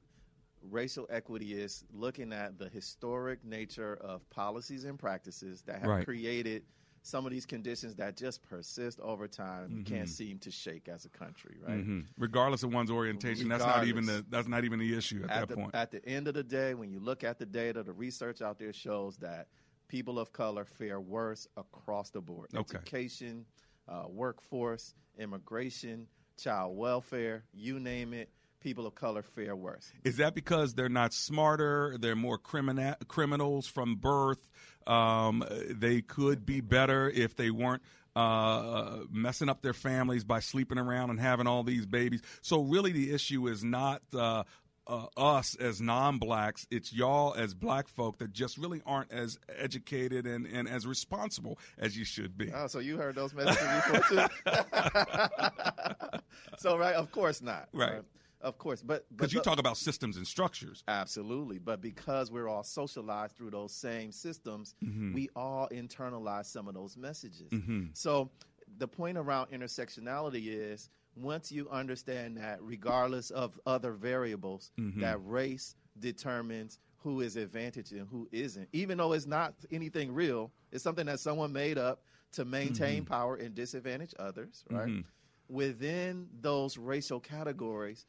racial 0.70 1.08
equity 1.10 1.54
is 1.54 1.84
looking 1.92 2.32
at 2.32 2.58
the 2.58 2.70
historic 2.70 3.44
nature 3.44 3.96
of 3.96 4.28
policies 4.30 4.86
and 4.86 4.98
practices 4.98 5.62
that 5.64 5.80
have 5.80 5.90
Right. 5.90 6.06
created 6.06 6.64
some 7.04 7.26
of 7.26 7.32
these 7.32 7.46
conditions 7.46 7.96
that 7.96 8.16
just 8.16 8.44
persist 8.44 9.00
over 9.00 9.28
time. 9.28 9.74
We 9.78 9.84
can't 9.84 10.08
seem 10.08 10.38
to 10.40 10.52
shake 10.52 10.88
as 10.88 11.06
a 11.06 11.10
country, 11.10 11.58
right? 11.66 11.86
Mhm. 11.86 12.06
Regardless 12.18 12.64
of 12.64 12.74
one's 12.74 12.92
orientation, 12.92 13.50
that's 13.50 13.64
not 13.64 13.88
even 13.88 14.06
the 14.06 14.26
that's 14.30 14.48
not 14.48 14.64
even 14.66 14.80
the 14.80 14.96
issue 14.96 15.24
at, 15.24 15.30
at 15.32 15.40
that 15.40 15.48
the, 15.50 15.56
point. 15.56 15.76
At 15.76 15.92
the 15.92 16.06
end 16.06 16.28
of 16.28 16.36
the 16.36 16.44
day, 16.44 16.74
when 16.74 16.92
you 16.92 17.00
look 17.00 17.24
at 17.24 17.40
the 17.40 17.46
data, 17.46 17.82
the 17.84 17.94
research 17.94 18.42
out 18.42 18.60
there 18.60 18.74
shows 18.74 19.18
that 19.18 19.48
people 19.88 20.20
of 20.20 20.32
color 20.32 20.64
fare 20.64 21.02
worse 21.02 21.48
across 21.58 22.12
the 22.12 22.22
board. 22.22 22.50
Okay. 22.56 22.78
Education, 22.78 23.46
uh, 23.88 24.06
workforce, 24.08 24.94
immigration, 25.18 26.08
child 26.38 26.78
welfare, 26.78 27.44
you 27.54 27.80
name 27.80 28.14
it, 28.14 28.30
people 28.62 28.88
of 28.88 28.96
color 28.96 29.22
fare 29.24 29.56
worse. 29.56 29.92
Is 30.04 30.18
that 30.18 30.34
because 30.36 30.74
they're 30.74 30.90
not 30.90 31.14
smarter? 31.14 31.98
They're 32.00 32.16
more 32.16 32.38
crimina- 32.38 32.96
criminals 33.08 33.68
from 33.68 33.96
birth. 33.96 34.50
Um, 34.88 35.44
they 35.70 36.02
could 36.02 36.46
be 36.46 36.62
better 36.62 37.10
if 37.10 37.36
they 37.36 37.52
weren't 37.52 37.82
uh, 38.16 39.00
messing 39.10 39.50
up 39.50 39.62
their 39.62 39.74
families 39.74 40.24
by 40.24 40.40
sleeping 40.40 40.78
around 40.78 41.10
and 41.10 41.20
having 41.20 41.48
all 41.48 41.64
these 41.64 41.86
babies. 41.86 42.22
So 42.42 42.62
really, 42.62 42.92
the 42.92 43.14
issue 43.14 43.48
is 43.48 43.64
not. 43.64 44.02
Uh, 44.14 44.44
uh, 44.88 45.06
us 45.16 45.56
as 45.56 45.80
non-blacks, 45.80 46.66
it's 46.72 46.92
y'all 46.92 47.34
as 47.36 47.54
black 47.54 47.88
folk 47.88 48.18
that 48.18 48.34
just 48.34 48.58
really 48.58 48.82
aren't 48.86 49.12
as 49.12 49.38
educated 49.58 50.26
and, 50.26 50.46
and 50.48 50.68
as 50.68 50.88
responsible 50.88 51.60
as 51.78 51.96
you 51.96 52.04
should 52.04 52.38
be. 52.38 52.52
Oh, 52.52 52.68
so 52.68 52.80
you 52.80 52.98
heard 52.98 53.16
those 53.16 53.34
messages 53.34 53.64
before 53.86 54.00
too? 54.10 54.26
so 56.58 56.78
right, 56.78 56.96
of 56.96 57.12
course 57.12 57.42
not. 57.42 57.70
Right. 57.74 58.02
Of 58.42 58.58
course, 58.58 58.82
but 58.82 59.06
Because 59.16 59.34
you 59.34 59.40
talk 59.42 59.60
about 59.60 59.78
systems 59.78 60.18
and 60.18 60.26
structures. 60.28 60.84
Absolutely. 60.88 61.60
But 61.60 61.82
because 61.82 62.32
we're 62.32 62.48
all 62.48 62.64
socialized 62.64 63.36
through 63.36 63.52
those 63.52 63.74
same 63.74 64.12
systems, 64.12 64.76
Mhm. 64.84 65.14
we 65.14 65.30
all 65.36 65.68
internalize 65.70 66.46
some 66.48 66.68
of 66.68 66.74
those 66.74 66.98
messages. 66.98 67.52
Mhm. 67.52 67.96
So 67.96 68.32
the 68.78 68.88
point 68.88 69.18
around 69.18 69.52
intersectionality 69.52 70.48
is 70.48 70.90
once 71.16 71.52
you 71.52 71.70
understand 71.70 72.38
that 72.38 72.62
regardless 72.64 73.32
of 73.32 73.60
other 73.66 73.92
variables, 73.94 74.72
Mhm. 74.78 75.02
that 75.02 75.18
race 75.26 75.76
determines 76.00 76.80
who 77.00 77.22
is 77.22 77.36
advantaged 77.36 77.92
and 77.94 78.08
who 78.08 78.28
isn't. 78.32 78.70
Even 78.74 78.98
though 78.98 79.14
it's 79.14 79.26
not 79.26 79.54
anything 79.72 80.14
real, 80.14 80.52
it's 80.72 80.84
something 80.84 81.06
that 81.08 81.20
someone 81.20 81.52
made 81.52 81.78
up 81.78 82.04
to 82.32 82.46
maintain 82.46 83.04
Mhm. 83.04 83.08
power 83.08 83.36
and 83.36 83.54
disadvantage 83.54 84.14
others, 84.18 84.64
right? 84.70 84.88
Mhm. 84.88 85.04
Within 85.50 86.30
those 86.40 86.78
racial 86.78 87.20
categories, 87.20 88.06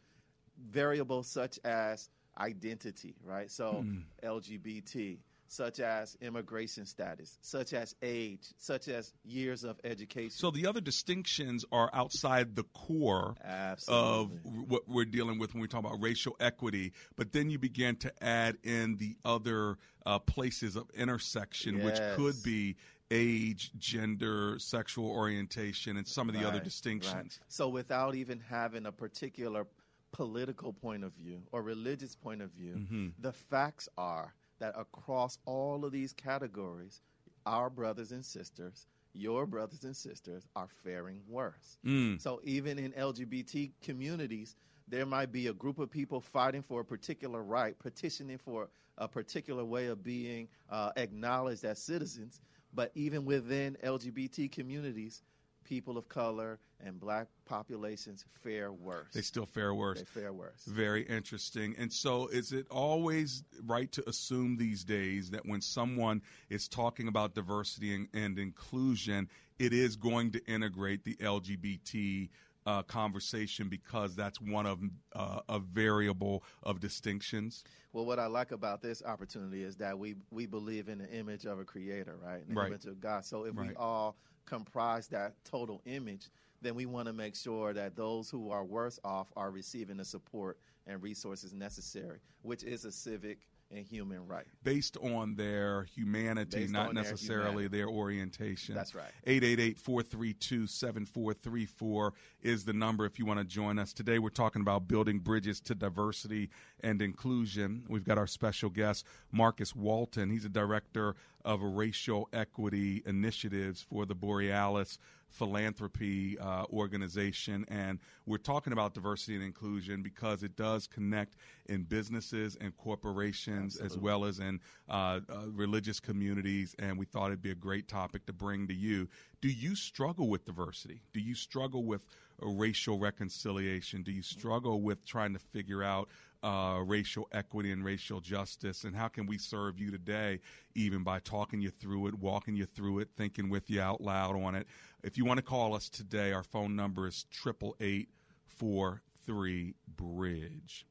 variables 0.70 1.28
such 1.28 1.58
as 1.64 2.08
identity, 2.38 3.14
right? 3.24 3.50
So 3.50 3.84
Mm. 3.84 4.04
LGBT, 4.22 5.18
such 5.48 5.80
as 5.80 6.16
immigration 6.22 6.86
status, 6.86 7.36
such 7.42 7.74
as 7.74 7.94
age, 8.00 8.54
such 8.56 8.88
as 8.88 9.12
years 9.22 9.64
of 9.64 9.78
education. 9.84 10.30
So 10.30 10.50
the 10.50 10.66
other 10.66 10.80
distinctions 10.80 11.64
are 11.70 11.90
outside 11.92 12.56
the 12.56 12.62
core 12.72 13.34
Absolutely. 13.44 14.38
of 14.54 14.68
what 14.70 14.88
we're 14.88 15.04
dealing 15.04 15.38
with 15.38 15.52
when 15.52 15.60
we 15.60 15.68
talk 15.68 15.80
about 15.80 16.00
racial 16.00 16.36
equity. 16.40 16.92
But 17.16 17.32
then 17.32 17.50
you 17.50 17.58
begin 17.58 17.96
to 17.96 18.12
add 18.24 18.56
in 18.62 18.96
the 18.96 19.16
other 19.26 19.76
uh, 20.06 20.18
places 20.20 20.74
of 20.74 20.88
intersection, 20.94 21.82
which 21.82 21.98
could 22.16 22.42
be 22.42 22.76
age, 23.10 23.72
gender, 23.78 24.58
sexual 24.58 25.10
orientation, 25.10 25.98
and 25.98 26.08
some 26.08 26.30
of 26.30 26.34
the 26.34 26.40
other 26.40 26.52
Right, 26.52 26.54
right. 26.54 26.64
distinctions. 26.64 27.40
So 27.48 27.68
without 27.68 28.14
even 28.14 28.40
having 28.40 28.86
a 28.86 28.92
particular 28.92 29.66
political 30.12 30.72
point 30.72 31.04
of 31.04 31.12
view 31.14 31.42
or 31.52 31.62
religious 31.62 32.14
point 32.14 32.42
of 32.42 32.50
view, 32.52 32.74
Mhm. 32.76 33.12
the 33.18 33.32
facts 33.32 33.88
are 33.96 34.34
that 34.58 34.74
across 34.78 35.38
all 35.44 35.84
of 35.84 35.92
these 35.92 36.12
categories, 36.12 37.00
our 37.46 37.68
brothers 37.70 38.12
and 38.12 38.24
sisters, 38.24 38.86
your 39.14 39.46
brothers 39.46 39.84
and 39.84 39.96
sisters, 39.96 40.46
are 40.54 40.68
faring 40.68 41.22
worse. 41.26 41.78
Mm. 41.84 42.20
So 42.20 42.40
even 42.44 42.78
in 42.78 42.92
LGBT 42.94 43.72
communities, 43.82 44.54
there 44.88 45.06
might 45.06 45.32
be 45.32 45.48
a 45.48 45.52
group 45.52 45.78
of 45.78 45.90
people 45.90 46.20
fighting 46.20 46.62
for 46.62 46.80
a 46.80 46.84
particular 46.84 47.42
right, 47.42 47.78
petitioning 47.78 48.38
for 48.38 48.68
a 48.98 49.08
particular 49.08 49.64
way 49.64 49.86
of 49.86 50.02
being 50.02 50.48
uh, 50.68 50.92
acknowledged 50.96 51.64
as 51.64 51.82
citizens. 51.82 52.40
But 52.72 52.90
even 52.94 53.24
within 53.24 53.76
LGBT 53.82 54.48
communities, 54.50 55.22
people 55.64 55.96
of 55.98 56.08
color 56.08 56.58
and 56.84 56.98
black 56.98 57.28
populations 57.44 58.24
fare 58.42 58.72
worse. 58.72 59.14
They 59.14 59.22
still 59.22 59.46
fare 59.46 59.74
worse. 59.74 59.98
They 60.00 60.20
fare 60.20 60.32
worse. 60.32 60.64
Very 60.66 61.02
interesting. 61.02 61.74
And 61.78 61.92
so, 61.92 62.26
is 62.28 62.52
it 62.52 62.66
always 62.70 63.44
right 63.64 63.90
to 63.92 64.08
assume 64.08 64.56
these 64.56 64.84
days 64.84 65.30
that 65.30 65.46
when 65.46 65.60
someone 65.60 66.22
is 66.50 66.68
talking 66.68 67.08
about 67.08 67.34
diversity 67.34 67.94
and, 67.94 68.08
and 68.14 68.38
inclusion, 68.38 69.28
it 69.58 69.72
is 69.72 69.96
going 69.96 70.32
to 70.32 70.44
integrate 70.46 71.04
the 71.04 71.14
LGBT 71.16 72.28
uh, 72.66 72.82
conversation 72.82 73.68
because 73.68 74.14
that's 74.14 74.40
one 74.40 74.66
of 74.66 74.80
uh, 75.14 75.40
a 75.48 75.58
variable 75.58 76.44
of 76.62 76.80
distinctions? 76.80 77.64
Well, 77.92 78.04
what 78.06 78.18
I 78.18 78.26
like 78.26 78.52
about 78.52 78.80
this 78.82 79.02
opportunity 79.02 79.62
is 79.62 79.76
that 79.76 79.98
we 79.98 80.14
we 80.30 80.46
believe 80.46 80.88
in 80.88 80.98
the 80.98 81.10
image 81.10 81.44
of 81.44 81.58
a 81.58 81.64
creator, 81.64 82.16
right? 82.22 82.46
The 82.48 82.54
Right. 82.54 82.68
image 82.68 82.86
of 82.86 83.00
God. 83.00 83.24
So 83.24 83.44
if 83.44 83.54
we 83.54 83.74
all 83.74 84.16
comprise 84.46 85.08
that 85.08 85.34
total 85.44 85.82
image, 85.86 86.30
then 86.62 86.74
we 86.74 86.86
want 86.86 87.06
to 87.08 87.12
make 87.12 87.34
sure 87.34 87.72
that 87.72 87.96
those 87.96 88.30
who 88.30 88.50
are 88.50 88.64
worse 88.64 88.98
off 89.04 89.28
are 89.36 89.50
receiving 89.50 89.96
the 89.96 90.04
support 90.04 90.58
and 90.86 91.02
resources 91.02 91.52
necessary, 91.52 92.18
which 92.42 92.62
is 92.64 92.84
a 92.84 92.92
civic 92.92 93.38
and 93.74 93.86
human 93.86 94.26
right. 94.26 94.44
Based 94.64 94.96
on 94.98 95.34
their 95.34 95.84
humanity, 95.84 96.60
Based 96.60 96.72
not 96.72 96.88
on 96.90 96.94
their 96.94 97.04
necessarily 97.04 97.64
humanity. 97.64 97.78
their 97.78 97.88
orientation. 97.88 98.74
That's 98.74 98.94
right. 98.94 99.10
888 99.26 99.78
432 99.78 100.66
7434 100.66 102.12
is 102.42 102.64
the 102.64 102.72
number 102.72 103.06
if 103.06 103.18
you 103.18 103.24
want 103.24 103.38
to 103.40 103.44
join 103.44 103.78
us. 103.78 103.92
Today 103.94 104.18
we're 104.18 104.28
talking 104.28 104.60
about 104.60 104.88
building 104.88 105.18
bridges 105.20 105.60
to 105.62 105.74
diversity 105.74 106.50
and 106.80 107.00
inclusion. 107.00 107.84
We've 107.88 108.04
got 108.04 108.18
our 108.18 108.26
special 108.26 108.68
guest, 108.68 109.06
Marcus 109.30 109.74
Walton. 109.74 110.30
He's 110.30 110.44
a 110.44 110.50
director 110.50 111.14
of 111.44 111.62
racial 111.62 112.28
equity 112.32 113.02
initiatives 113.06 113.82
for 113.82 114.06
the 114.06 114.14
Borealis 114.14 114.98
philanthropy 115.32 116.38
uh, 116.38 116.64
organization. 116.72 117.64
And 117.68 117.98
we're 118.26 118.36
talking 118.38 118.72
about 118.72 118.94
diversity 118.94 119.34
and 119.34 119.42
inclusion 119.42 120.02
because 120.02 120.42
it 120.42 120.56
does 120.56 120.86
connect 120.86 121.36
in 121.66 121.82
businesses 121.84 122.56
and 122.60 122.76
corporations 122.76 123.76
as 123.78 123.96
well 123.96 124.24
as 124.24 124.38
in 124.38 124.60
uh, 124.88 125.20
uh, 125.28 125.46
religious 125.50 126.00
communities. 126.00 126.76
And 126.78 126.98
we 126.98 127.06
thought 127.06 127.28
it'd 127.28 127.42
be 127.42 127.50
a 127.50 127.54
great 127.54 127.88
topic 127.88 128.26
to 128.26 128.32
bring 128.32 128.68
to 128.68 128.74
you. 128.74 129.08
Do 129.40 129.48
you 129.48 129.74
struggle 129.74 130.28
with 130.28 130.44
diversity? 130.44 131.00
Do 131.12 131.20
you 131.20 131.34
struggle 131.34 131.84
with 131.84 132.06
racial 132.38 132.98
reconciliation? 132.98 134.02
Do 134.02 134.12
you 134.12 134.22
struggle 134.22 134.82
with 134.82 135.04
trying 135.04 135.32
to 135.32 135.38
figure 135.38 135.82
out 135.82 136.08
uh, 136.42 136.80
racial 136.84 137.28
equity 137.32 137.70
and 137.70 137.84
racial 137.84 138.20
justice? 138.20 138.84
And 138.84 138.94
how 138.94 139.08
can 139.08 139.26
we 139.26 139.38
serve 139.38 139.78
you 139.78 139.90
today, 139.90 140.40
even 140.74 141.02
by 141.02 141.20
talking 141.20 141.60
you 141.60 141.70
through 141.70 142.08
it, 142.08 142.14
walking 142.14 142.56
you 142.56 142.66
through 142.66 143.00
it, 143.00 143.08
thinking 143.16 143.48
with 143.48 143.70
you 143.70 143.80
out 143.80 144.00
loud 144.00 144.36
on 144.36 144.54
it? 144.54 144.66
If 145.02 145.18
you 145.18 145.24
want 145.24 145.38
to 145.38 145.44
call 145.44 145.74
us 145.74 145.88
today, 145.88 146.32
our 146.32 146.42
phone 146.42 146.76
number 146.76 147.06
is 147.06 147.26
triple 147.30 147.76
eight 147.80 148.08
four 148.46 149.02
three 149.24 149.74
bridge. 149.86 150.86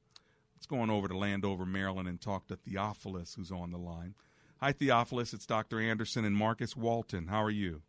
Let's 0.56 0.66
go 0.68 0.80
on 0.80 0.90
over 0.90 1.08
to 1.08 1.18
Landover, 1.18 1.66
Maryland, 1.66 2.08
and 2.08 2.22
talk 2.22 2.48
to 2.48 2.56
Theophilus, 2.56 3.34
who's 3.34 3.52
on 3.52 3.72
the 3.72 3.78
line. 3.78 4.14
Hi, 4.60 4.72
Theophilus. 4.74 5.34
It's 5.34 5.48
Dr. 5.48 5.80
Anderson 5.80 6.24
and 6.24 6.36
Marcus 6.36 6.76
Walton. 6.76 7.28
How 7.28 7.42
are 7.42 7.50
you? 7.50 7.82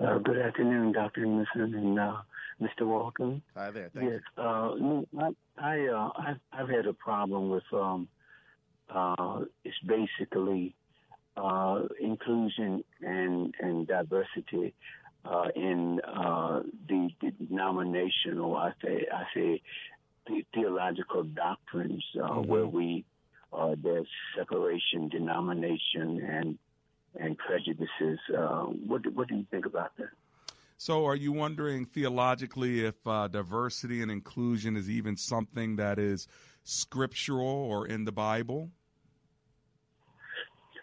Uh, 0.00 0.18
good 0.18 0.38
afternoon, 0.38 0.92
Dr. 0.92 1.24
Anderson 1.24 1.74
and 1.74 1.98
uh, 1.98 2.16
Mr. 2.60 2.86
Walton. 2.86 3.42
Hi 3.54 3.70
there. 3.70 3.90
Thank 3.94 4.10
yes, 4.10 4.20
uh, 4.36 4.74
I, 5.18 5.30
I, 5.58 5.86
uh, 5.86 6.10
I've, 6.18 6.40
I've 6.52 6.68
had 6.68 6.86
a 6.86 6.92
problem 6.92 7.50
with 7.50 7.64
um, 7.72 8.08
uh, 8.92 9.40
it's 9.64 9.76
basically 9.86 10.74
uh, 11.36 11.82
inclusion 12.00 12.82
and 13.00 13.54
and 13.60 13.86
diversity 13.86 14.74
uh, 15.24 15.48
in 15.54 16.00
uh, 16.00 16.62
the, 16.88 17.10
the 17.20 17.30
denominational, 17.46 18.56
I 18.56 18.72
say, 18.82 19.06
I 19.12 19.24
say, 19.34 19.62
the 20.26 20.44
theological 20.54 21.22
doctrines 21.24 22.04
uh, 22.22 22.36
where 22.40 22.66
we 22.66 23.04
uh, 23.52 23.74
there's 23.82 24.08
separation, 24.36 25.08
denomination, 25.08 26.20
and 26.22 26.58
and 27.18 27.36
prejudices. 27.38 28.18
Uh, 28.36 28.64
what 28.64 29.06
what 29.14 29.28
do 29.28 29.36
you 29.36 29.46
think 29.50 29.66
about 29.66 29.92
that? 29.98 30.08
So, 30.80 31.04
are 31.06 31.16
you 31.16 31.32
wondering 31.32 31.86
theologically 31.86 32.84
if 32.86 32.94
uh, 33.04 33.26
diversity 33.26 34.00
and 34.00 34.12
inclusion 34.12 34.76
is 34.76 34.88
even 34.88 35.16
something 35.16 35.74
that 35.74 35.98
is 35.98 36.28
scriptural 36.62 37.48
or 37.48 37.88
in 37.88 38.04
the 38.04 38.12
Bible? 38.12 38.70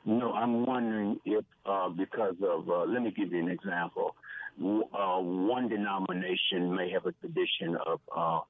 No, 0.04 0.34
I'm 0.34 0.66
wondering 0.66 1.22
if 1.24 1.46
uh, 1.66 1.88
because 1.90 2.36
of 2.44 2.70
uh, 2.70 2.84
let 2.84 3.04
me 3.04 3.14
give 3.16 3.32
you 3.32 3.40
an 3.40 3.50
example. 3.50 4.18
Uh, 4.62 5.20
one 5.22 5.70
denomination 5.70 6.76
may 6.76 6.92
have 6.92 7.06
a 7.06 7.14
tradition 7.14 7.78
of 7.86 8.02
uh, 8.16 8.42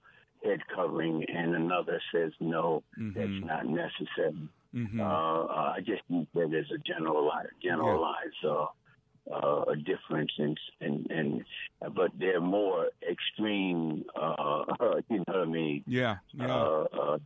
head 0.44 0.62
covering, 0.76 1.24
and 1.32 1.54
another 1.54 2.02
says 2.12 2.32
no, 2.40 2.82
that's 2.98 3.46
not 3.46 3.68
necessary. 3.68 4.50
Mhm. 4.74 5.00
Uh, 5.00 5.04
uh, 5.04 5.74
I 5.78 5.80
just 5.86 6.02
use 6.10 6.26
that 6.34 6.52
as 6.54 6.66
a 6.72 6.80
general 6.80 7.32
generalize, 7.62 8.32
generalize 8.42 8.68
uh, 9.32 9.62
a 9.64 9.76
difference, 9.76 10.32
in, 10.38 10.56
and 10.82 11.08
and 11.10 11.46
but 11.96 12.12
they're 12.20 12.42
more 12.42 12.88
extreme. 13.10 14.06
Uh, 14.16 14.66
you 15.10 15.18
know 15.18 15.24
what 15.28 15.36
I 15.38 15.46
mean? 15.46 15.84
Yeah, 15.88 16.18
yeah. 16.34 16.56
Uh, 16.56 16.86
uh, 16.94 17.18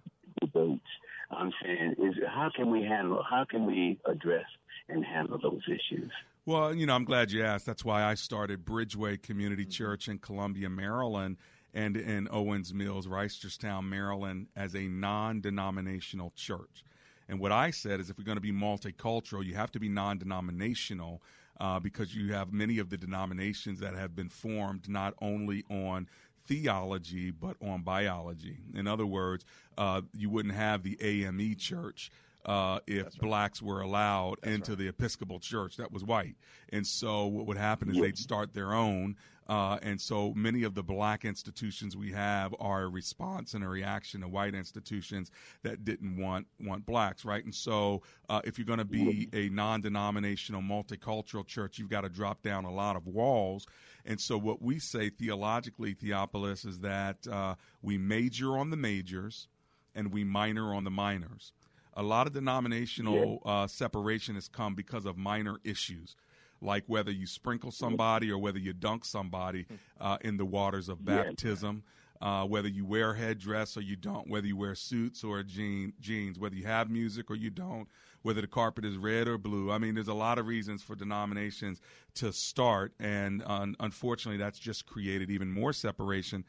debates. 0.42 0.86
I'm 1.32 1.52
saying 1.64 1.96
is 2.00 2.16
how 2.28 2.50
can 2.56 2.72
we 2.72 2.84
handle? 2.84 3.24
How 3.28 3.46
can 3.46 3.66
we 3.66 4.00
address 4.06 4.46
and 4.88 5.06
handle 5.06 5.40
those 5.42 5.62
issues? 5.68 6.12
Well, 6.46 6.74
you 6.74 6.86
know, 6.86 6.96
I'm 6.96 7.06
glad 7.06 7.32
you 7.32 7.44
asked. 7.44 7.66
That's 7.66 7.86
why 7.86 8.04
I 8.04 8.16
started 8.16 8.66
Bridgeway 8.66 9.22
Community 9.22 9.66
Church 9.66 10.08
in 10.08 10.18
Columbia, 10.18 10.70
Maryland, 10.70 11.38
and 11.74 11.96
in 11.96 12.28
Owings 12.32 12.74
Mills, 12.74 13.06
Reisterstown, 13.06 13.88
Maryland, 13.88 14.48
as 14.56 14.76
a 14.76 14.88
non 14.88 15.42
denominational 15.42 16.34
church. 16.36 16.84
And 17.28 17.40
what 17.40 17.52
I 17.52 17.70
said 17.70 18.00
is 18.00 18.10
if 18.10 18.18
we're 18.18 18.24
going 18.24 18.38
to 18.38 18.42
be 18.42 18.52
multicultural, 18.52 19.46
you 19.46 19.54
have 19.54 19.72
to 19.74 19.80
be 19.80 19.90
non 19.90 20.18
denominational 20.18 21.22
uh, 21.60 21.80
because 21.80 22.16
you 22.16 22.34
have 22.34 22.54
many 22.54 22.80
of 22.80 22.90
the 22.90 22.98
denominations 22.98 23.80
that 23.80 23.96
have 23.96 24.16
been 24.16 24.30
formed 24.30 24.88
not 24.88 25.14
only 25.22 25.64
on 25.70 26.08
theology 26.46 27.32
but 27.32 27.56
on 27.62 27.82
biology. 27.82 28.58
In 28.74 28.88
other 28.88 29.06
words, 29.06 29.46
uh, 29.78 30.02
you 30.14 30.30
wouldn't 30.30 30.56
have 30.56 30.84
the 30.84 30.98
AME 31.02 31.56
church 31.58 32.12
uh, 32.46 32.80
if 32.88 33.18
blacks 33.20 33.62
were 33.62 33.82
allowed 33.82 34.36
into 34.44 34.76
the 34.76 34.88
Episcopal 34.88 35.40
Church 35.40 35.78
that 35.78 35.92
was 35.92 36.04
white. 36.04 36.36
And 36.72 36.86
so 36.86 37.26
what 37.26 37.46
would 37.48 37.58
happen 37.58 37.90
is 37.90 38.00
they'd 38.00 38.18
start 38.18 38.54
their 38.54 38.74
own. 38.74 39.16
Uh, 39.48 39.80
and 39.82 40.00
so 40.00 40.32
many 40.36 40.62
of 40.62 40.76
the 40.76 40.84
black 40.84 41.26
institutions 41.26 41.98
we 41.98 42.12
have 42.12 42.54
are 42.60 42.84
a 42.84 42.88
response 42.88 43.56
and 43.56 43.64
a 43.64 43.68
reaction 43.68 44.22
to 44.22 44.28
white 44.28 44.54
institutions 44.54 45.32
that 45.64 45.84
didn't 45.84 46.18
want 46.18 46.46
want 46.62 46.86
blacks, 46.86 47.26
right? 47.26 47.44
And 47.44 47.54
so 47.54 48.04
uh, 48.30 48.42
if 48.44 48.60
you're 48.60 48.68
going 48.68 48.78
to 48.78 48.86
be 48.86 49.28
a 49.34 49.50
non-denominational, 49.50 50.62
multicultural 50.62 51.48
church, 51.48 51.80
you've 51.80 51.90
got 51.90 52.02
to 52.02 52.10
drop 52.10 52.44
down 52.44 52.66
a 52.66 52.72
lot 52.72 52.96
of 52.96 53.08
walls. 53.08 53.66
And 54.06 54.22
so 54.22 54.38
what 54.38 54.62
we 54.62 54.78
say 54.78 55.10
theologically, 55.10 55.96
Theopolis, 55.96 56.64
is 56.64 56.80
that 56.82 57.28
uh, 57.28 57.56
we 57.82 57.98
major 57.98 58.56
on 58.56 58.70
the 58.70 58.78
majors 58.78 59.48
and 59.96 60.14
we 60.14 60.24
minor 60.24 60.76
on 60.76 60.84
the 60.84 60.92
minors. 60.92 61.54
A 62.00 62.04
lot 62.04 62.28
of 62.28 62.34
denominational 62.34 63.42
uh, 63.46 63.68
separation 63.68 64.36
has 64.36 64.48
come 64.48 64.74
because 64.74 65.06
of 65.06 65.18
minor 65.18 65.60
issues, 65.66 66.16
like 66.62 66.86
whether 66.88 67.12
you 67.12 67.26
sprinkle 67.26 67.72
somebody 67.72 68.32
or 68.32 68.38
whether 68.38 68.58
you 68.60 68.72
dunk 68.72 69.04
somebody 69.04 69.66
uh, 70.00 70.18
in 70.22 70.38
the 70.38 70.46
waters 70.46 70.88
of 70.88 71.00
Yeah. 71.00 71.24
baptism, 71.24 71.84
uh, 72.22 72.46
whether 72.46 72.70
you 72.70 72.86
wear 72.86 73.12
a 73.12 73.18
headdress 73.18 73.76
or 73.76 73.82
you 73.82 73.98
don't, 73.98 74.30
whether 74.30 74.48
you 74.48 74.56
wear 74.56 74.76
suits 74.76 75.24
or 75.26 75.44
jean, 75.44 75.92
jeans, 76.00 76.40
whether 76.40 76.56
you 76.56 76.66
have 76.66 76.90
music 76.90 77.30
or 77.30 77.36
you 77.36 77.50
don't, 77.50 77.88
whether 78.22 78.40
the 78.42 78.48
carpet 78.48 78.86
is 78.86 78.96
red 78.98 79.28
or 79.28 79.38
blue. 79.38 79.70
I 79.70 79.78
mean, 79.78 79.96
there's 79.96 80.08
a 80.08 80.14
lot 80.14 80.40
of 80.40 80.48
reasons 80.48 80.82
for 80.82 80.96
denominations 80.96 81.82
to 82.16 82.32
start, 82.32 82.94
and 83.00 83.44
un 83.46 83.76
unfortunately, 83.80 84.38
that's 84.38 84.60
just 84.60 84.86
created 84.86 85.30
even 85.30 85.52
more 85.52 85.74
separation. 85.74 86.46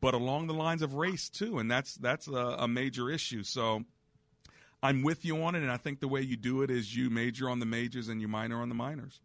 But 0.00 0.14
along 0.14 0.46
the 0.46 0.54
lines 0.54 0.82
of 0.82 0.94
race 0.94 1.28
too, 1.28 1.58
and 1.58 1.68
that's 1.68 1.94
that's 1.96 2.28
a, 2.28 2.56
a 2.60 2.68
major 2.68 3.10
issue. 3.10 3.42
So. 3.42 3.82
I'm 4.82 5.02
with 5.02 5.24
you 5.24 5.42
on 5.44 5.54
it, 5.54 5.62
and 5.62 5.70
I 5.70 5.76
think 5.76 6.00
the 6.00 6.08
way 6.08 6.20
you 6.22 6.36
do 6.36 6.62
it 6.62 6.70
is 6.70 6.94
you 6.96 7.08
major 7.08 7.48
on 7.48 7.60
the 7.60 7.66
majors 7.66 8.08
and 8.08 8.20
you 8.20 8.28
minor 8.28 8.60
on 8.60 8.68
the 8.68 8.74
minors. 8.74 9.20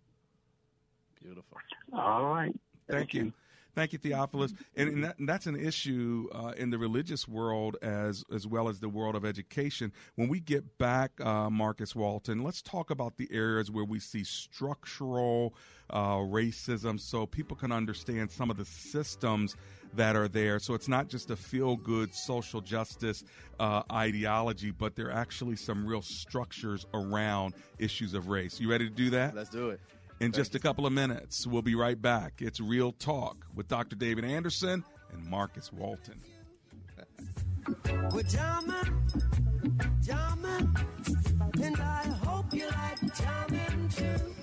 Beautiful. 1.22 1.58
All 1.94 2.26
right. 2.26 2.56
Thank, 2.90 3.14
you. 3.14 3.34
Thank 3.78 3.94
you, 3.94 4.00
Theophilus. 4.00 4.56
And, 4.76 4.90
and, 4.90 5.04
that, 5.04 5.20
and 5.20 5.30
that's 5.30 5.46
an 5.46 5.56
issue 5.56 6.30
uh, 6.34 6.54
in 6.58 6.72
the 6.72 6.80
religious 6.80 7.28
world 7.28 7.78
as 7.84 8.26
as 8.34 8.48
well 8.48 8.70
as 8.70 8.80
the 8.80 8.90
world 8.90 9.16
of 9.16 9.24
education. 9.24 9.94
When 10.16 10.30
we 10.30 10.40
get 10.40 10.80
back, 10.80 11.12
uh, 11.22 11.52
Marcus 11.52 11.96
Walton, 11.96 12.44
let's 12.44 12.64
talk 12.64 12.90
about 12.90 13.18
the 13.18 13.30
areas 13.32 13.70
where 13.70 13.86
we 13.86 14.00
see 14.00 14.24
structural 14.24 15.54
uh, 15.92 16.16
racism, 16.16 17.00
so 17.00 17.28
people 17.28 17.56
can 17.56 17.72
understand 17.72 18.32
some 18.32 18.50
of 18.50 18.58
the 18.58 18.66
systems 18.66 19.56
that 19.94 20.16
are 20.16 20.28
there. 20.28 20.58
So 20.58 20.74
it's 20.74 20.88
not 20.88 21.08
just 21.08 21.30
a 21.30 21.36
feel 21.36 21.76
good 21.76 22.16
social 22.16 22.62
justice 22.62 23.24
uh, 23.60 23.84
ideology, 23.92 24.72
but 24.72 24.96
there 24.96 25.10
are 25.10 25.20
actually 25.20 25.56
some 25.56 25.86
real 25.86 26.02
structures 26.02 26.88
around 26.96 27.54
issues 27.78 28.16
of 28.16 28.28
race. 28.28 28.60
You 28.60 28.72
ready 28.72 28.90
to 28.90 28.96
do 28.96 29.12
that? 29.12 29.36
Let's 29.36 29.52
do 29.52 29.70
it 29.70 29.80
in 30.20 30.32
just 30.32 30.56
a 30.56 30.60
couple 30.60 30.86
of 30.86 30.94
minutes. 30.94 31.46
We'll 31.46 31.62
be 31.62 31.76
right 31.76 32.02
back. 32.02 32.36
It's 32.40 32.60
Real 32.60 32.92
Talk 32.92 33.46
with 33.54 33.68
Dr. 33.68 33.96
David 33.96 34.26
Anderson 34.26 34.84
and 35.12 35.26
Marcus 35.26 35.72
Walton. 35.72 36.22
and 41.62 41.78
I 41.78 42.04
hope 42.24 42.54
you 42.54 42.66
like 42.68 43.16
too. 43.96 44.38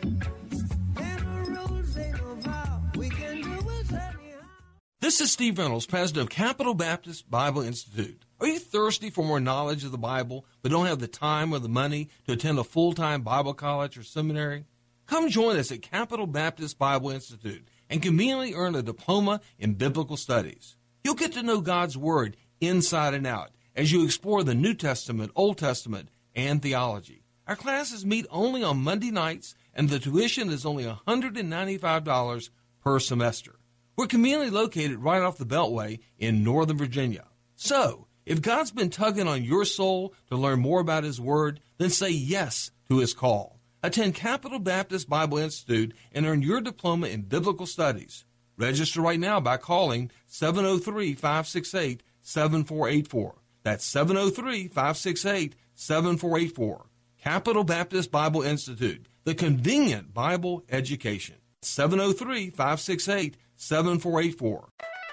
This 5.00 5.20
is 5.20 5.30
Steve 5.30 5.58
Reynolds, 5.58 5.84
president 5.84 6.22
of 6.22 6.30
Capital 6.30 6.72
Baptist 6.72 7.30
Bible 7.30 7.60
Institute. 7.60 8.24
Are 8.40 8.46
you 8.46 8.58
thirsty 8.58 9.10
for 9.10 9.22
more 9.22 9.38
knowledge 9.38 9.84
of 9.84 9.92
the 9.92 9.98
Bible, 9.98 10.46
but 10.62 10.70
don't 10.70 10.86
have 10.86 10.98
the 10.98 11.06
time 11.06 11.52
or 11.52 11.58
the 11.58 11.68
money 11.68 12.08
to 12.26 12.32
attend 12.32 12.58
a 12.58 12.64
full 12.64 12.94
time 12.94 13.20
Bible 13.20 13.52
college 13.52 13.98
or 13.98 14.02
seminary? 14.02 14.64
Come 15.06 15.28
join 15.28 15.56
us 15.56 15.70
at 15.70 15.82
Capital 15.82 16.26
Baptist 16.26 16.78
Bible 16.78 17.10
Institute 17.10 17.68
and 17.90 18.02
conveniently 18.02 18.54
earn 18.54 18.74
a 18.74 18.82
diploma 18.82 19.40
in 19.58 19.74
biblical 19.74 20.16
studies. 20.16 20.76
You'll 21.02 21.14
get 21.14 21.32
to 21.32 21.42
know 21.42 21.60
God's 21.60 21.98
Word 21.98 22.36
inside 22.60 23.12
and 23.12 23.26
out 23.26 23.50
as 23.76 23.92
you 23.92 24.04
explore 24.04 24.42
the 24.42 24.54
New 24.54 24.72
Testament, 24.72 25.32
Old 25.36 25.58
Testament, 25.58 26.08
and 26.34 26.62
theology. 26.62 27.22
Our 27.46 27.56
classes 27.56 28.06
meet 28.06 28.26
only 28.30 28.62
on 28.62 28.82
Monday 28.82 29.10
nights, 29.10 29.54
and 29.74 29.88
the 29.88 29.98
tuition 29.98 30.48
is 30.48 30.64
only 30.64 30.84
$195 30.84 32.50
per 32.82 32.98
semester. 32.98 33.56
We're 33.96 34.06
conveniently 34.06 34.50
located 34.50 35.00
right 35.00 35.22
off 35.22 35.36
the 35.36 35.44
Beltway 35.44 36.00
in 36.18 36.42
Northern 36.42 36.78
Virginia. 36.78 37.26
So, 37.56 38.06
if 38.24 38.40
God's 38.40 38.70
been 38.70 38.90
tugging 38.90 39.28
on 39.28 39.44
your 39.44 39.66
soul 39.66 40.14
to 40.30 40.36
learn 40.36 40.60
more 40.60 40.80
about 40.80 41.04
His 41.04 41.20
Word, 41.20 41.60
then 41.76 41.90
say 41.90 42.10
yes 42.10 42.70
to 42.88 42.98
His 42.98 43.12
call. 43.12 43.53
Attend 43.84 44.14
Capital 44.14 44.60
Baptist 44.60 45.10
Bible 45.10 45.36
Institute 45.36 45.92
and 46.10 46.24
earn 46.24 46.40
your 46.40 46.62
diploma 46.62 47.08
in 47.08 47.20
biblical 47.20 47.66
studies. 47.66 48.24
Register 48.56 49.02
right 49.02 49.20
now 49.20 49.40
by 49.40 49.58
calling 49.58 50.10
703 50.26 51.12
568 51.12 52.02
7484. 52.22 53.34
That's 53.62 53.84
703 53.84 54.68
568 54.68 55.54
7484. 55.74 56.86
Capital 57.22 57.62
Baptist 57.62 58.10
Bible 58.10 58.40
Institute, 58.40 59.06
the 59.24 59.34
convenient 59.34 60.14
Bible 60.14 60.64
education. 60.70 61.36
703 61.60 62.48
568 62.48 63.36
7484. 63.56 64.68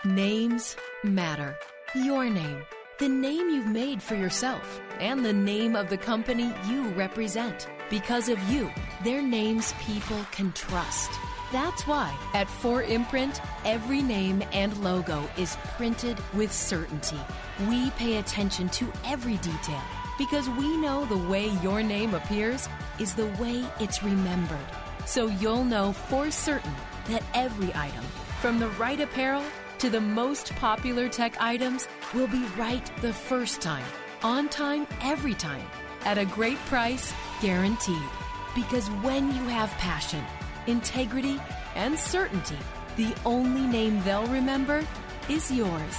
Names 0.06 0.78
matter. 1.04 1.58
Your 1.94 2.30
name, 2.30 2.64
the 3.00 3.10
name 3.10 3.50
you've 3.50 3.68
made 3.68 4.02
for 4.02 4.16
yourself, 4.16 4.80
and 4.98 5.26
the 5.26 5.34
name 5.34 5.76
of 5.76 5.90
the 5.90 5.98
company 5.98 6.54
you 6.70 6.88
represent. 6.92 7.68
Because 7.92 8.30
of 8.30 8.42
you, 8.44 8.72
their 9.04 9.22
names 9.22 9.74
people 9.82 10.26
can 10.32 10.54
trust. 10.54 11.12
That's 11.52 11.86
why 11.86 12.18
at 12.34 12.48
4imprint, 12.48 13.46
every 13.66 14.02
name 14.02 14.42
and 14.54 14.76
logo 14.78 15.30
is 15.38 15.58
printed 15.76 16.18
with 16.34 16.54
certainty. 16.54 17.20
We 17.68 17.90
pay 17.92 18.20
attention 18.20 18.70
to 18.70 18.88
every 19.04 19.36
detail 19.38 19.82
because 20.18 20.50
we 20.52 20.78
know 20.78 21.04
the 21.04 21.18
way 21.18 21.50
your 21.62 21.84
name 21.84 22.14
appears 22.14 22.70
is 22.98 23.14
the 23.14 23.28
way 23.42 23.66
it's 23.82 24.02
remembered. 24.02 24.72
So 25.06 25.28
you'll 25.28 25.66
know 25.66 25.92
for 25.92 26.32
certain 26.32 26.74
that 27.10 27.24
every 27.34 27.76
item, 27.76 28.06
from 28.40 28.58
the 28.58 28.70
right 28.70 29.02
apparel 29.02 29.44
to 29.80 29.90
the 29.90 30.00
most 30.00 30.56
popular 30.56 31.10
tech 31.10 31.36
items, 31.42 31.90
will 32.14 32.28
be 32.28 32.46
right 32.58 32.90
the 33.02 33.12
first 33.12 33.60
time, 33.60 33.84
on 34.24 34.48
time, 34.48 34.88
every 35.02 35.34
time 35.34 35.68
at 36.06 36.18
a 36.18 36.26
great 36.26 36.58
price, 36.66 37.14
guaranteed. 37.42 38.10
Because 38.56 38.88
when 39.04 39.28
you 39.36 39.44
have 39.48 39.70
passion, 39.72 40.24
integrity, 40.68 41.40
and 41.76 41.98
certainty, 41.98 42.58
the 42.98 43.14
only 43.26 43.62
name 43.62 44.02
they'll 44.04 44.28
remember 44.28 44.86
is 45.30 45.52
yours. 45.52 45.98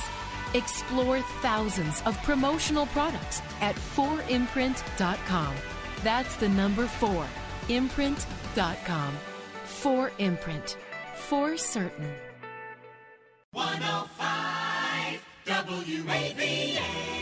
Explore 0.54 1.20
thousands 1.40 2.02
of 2.02 2.16
promotional 2.22 2.86
products 2.86 3.40
at 3.60 3.74
4imprint.com. 3.74 5.54
That's 6.02 6.36
the 6.36 6.48
number 6.48 6.86
4, 6.86 7.26
imprint.com. 7.68 9.14
4imprint. 9.64 10.76
For 11.14 11.56
certain. 11.56 12.12
105 13.52 15.20
WAVA. 15.46 17.21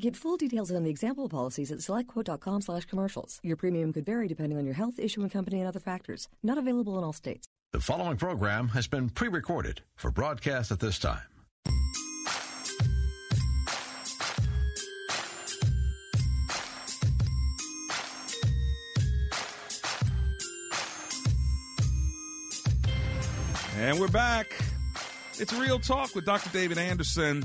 Get 0.00 0.16
full 0.16 0.36
details 0.36 0.72
on 0.72 0.82
the 0.82 0.90
example 0.90 1.28
policies 1.28 1.70
at 1.70 1.78
selectquote.com 1.78 2.62
slash 2.62 2.84
commercials. 2.84 3.38
Your 3.44 3.56
premium 3.56 3.92
could 3.92 4.04
vary 4.04 4.26
depending 4.26 4.58
on 4.58 4.64
your 4.64 4.74
health, 4.74 4.98
issuing 4.98 5.30
company, 5.30 5.60
and 5.60 5.68
other 5.68 5.78
factors. 5.78 6.28
Not 6.42 6.58
available 6.58 6.98
in 6.98 7.04
all 7.04 7.12
states. 7.12 7.46
The 7.72 7.78
following 7.78 8.16
program 8.16 8.68
has 8.68 8.88
been 8.88 9.08
pre-recorded 9.08 9.82
for 9.94 10.10
broadcast 10.10 10.72
at 10.72 10.80
this 10.80 10.98
time. 10.98 11.20
And 23.76 24.00
we're 24.00 24.08
back. 24.08 24.46
It's 25.38 25.52
Real 25.52 25.78
Talk 25.78 26.16
with 26.16 26.24
Dr. 26.24 26.50
David 26.50 26.78
Anderson. 26.78 27.44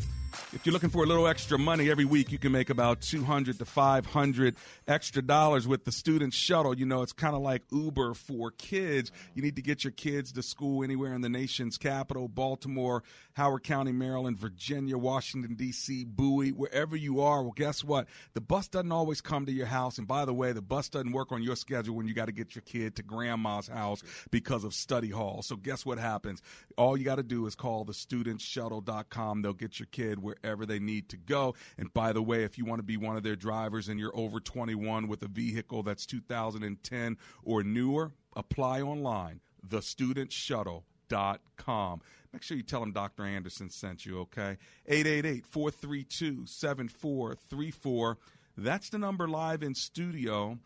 If 0.52 0.66
you're 0.66 0.74
looking 0.74 0.90
for 0.90 1.04
a 1.04 1.06
little 1.06 1.28
extra 1.28 1.60
money 1.60 1.92
every 1.92 2.06
week, 2.06 2.32
you 2.32 2.40
can 2.40 2.52
make 2.52 2.72
about 2.72 3.02
200 3.02 3.60
to 3.60 3.66
500 3.66 4.56
extra 4.88 5.22
dollars 5.22 5.68
with 5.68 5.86
the 5.86 5.92
student 5.92 6.34
shuttle. 6.34 6.76
You 6.76 6.88
know, 6.88 7.04
it's 7.04 7.14
kind 7.14 7.36
of 7.36 7.44
like 7.44 7.62
Uber 7.72 8.16
for 8.16 8.50
kids. 8.50 9.12
You 9.36 9.44
need 9.44 9.58
to 9.58 9.62
get 9.62 9.84
your 9.84 9.92
kids 9.92 10.32
to 10.32 10.42
school 10.42 10.84
anywhere 10.84 11.14
in 11.14 11.22
the 11.22 11.30
nation's 11.30 11.78
capital, 11.78 12.28
Baltimore, 12.28 13.04
Howard 13.34 13.62
County, 13.62 13.92
Maryland, 13.92 14.40
Virginia, 14.40 14.98
Washington, 14.98 15.54
D.C., 15.54 16.06
Bowie, 16.06 16.52
wherever 16.52 16.96
you 16.96 17.22
are. 17.22 17.44
Well, 17.44 17.54
guess 17.56 17.84
what? 17.84 18.08
The 18.34 18.42
bus 18.42 18.68
doesn't 18.68 18.92
always 18.92 19.22
come 19.22 19.46
to 19.46 19.52
your 19.52 19.68
house. 19.68 20.00
And 20.00 20.08
by 20.08 20.26
the 20.26 20.34
way, 20.34 20.52
the 20.52 20.64
bus 20.64 20.90
doesn't 20.90 21.12
work 21.12 21.32
on 21.32 21.44
your 21.44 21.58
schedule 21.58 21.96
when 21.96 22.08
you 22.08 22.16
got 22.16 22.26
to 22.26 22.32
get 22.32 22.56
your 22.56 22.64
kid 22.64 22.96
to 22.96 23.04
grandma's 23.04 23.68
house 23.68 24.02
because 24.32 24.64
of 24.64 24.74
study 24.74 25.12
hall. 25.12 25.44
So 25.44 25.56
guess 25.56 25.86
what 25.86 26.00
happens? 26.00 26.42
All 26.76 26.98
you 26.98 27.06
got 27.06 27.18
to 27.18 27.24
do 27.24 27.46
is 27.46 27.54
call 27.54 27.86
the 27.86 27.94
studentshuttle.com. 27.94 29.44
They'll 29.44 29.54
get 29.54 29.80
your 29.80 29.88
kid 29.92 30.24
where 30.24 30.38
wherever 30.41 30.65
they 30.65 30.80
need 30.80 31.10
to 31.10 31.17
go. 31.17 31.54
And 31.78 31.93
by 31.93 32.13
the 32.13 32.21
way, 32.21 32.43
if 32.43 32.58
you 32.58 32.63
want 32.65 32.80
to 32.80 32.84
be 32.84 32.95
one 32.97 33.17
of 33.17 33.23
their 33.23 33.36
drivers 33.36 33.89
and 33.89 33.99
you're 33.99 34.15
over 34.15 34.39
21 34.39 35.08
with 35.08 35.23
a 35.23 35.28
vehicle 35.28 35.82
that's 35.84 36.06
2010 36.06 37.17
or 37.43 37.63
newer, 37.63 38.12
apply 38.36 38.82
online, 38.82 39.41
thestudentshuttle.com. 39.67 42.02
Make 42.32 42.43
sure 42.43 42.58
you 42.58 42.63
tell 42.63 42.82
them 42.82 42.91
Dr. 42.91 43.25
Anderson 43.25 43.71
sent 43.71 44.06
you, 44.06 44.19
okay? 44.19 44.58
888 44.88 45.45
432 45.45 46.45
7434 46.45 48.17
That's 48.58 48.89
the 48.89 48.99
number 48.99 49.28
live 49.28 49.63
in 49.63 49.73
studio. 49.73 50.60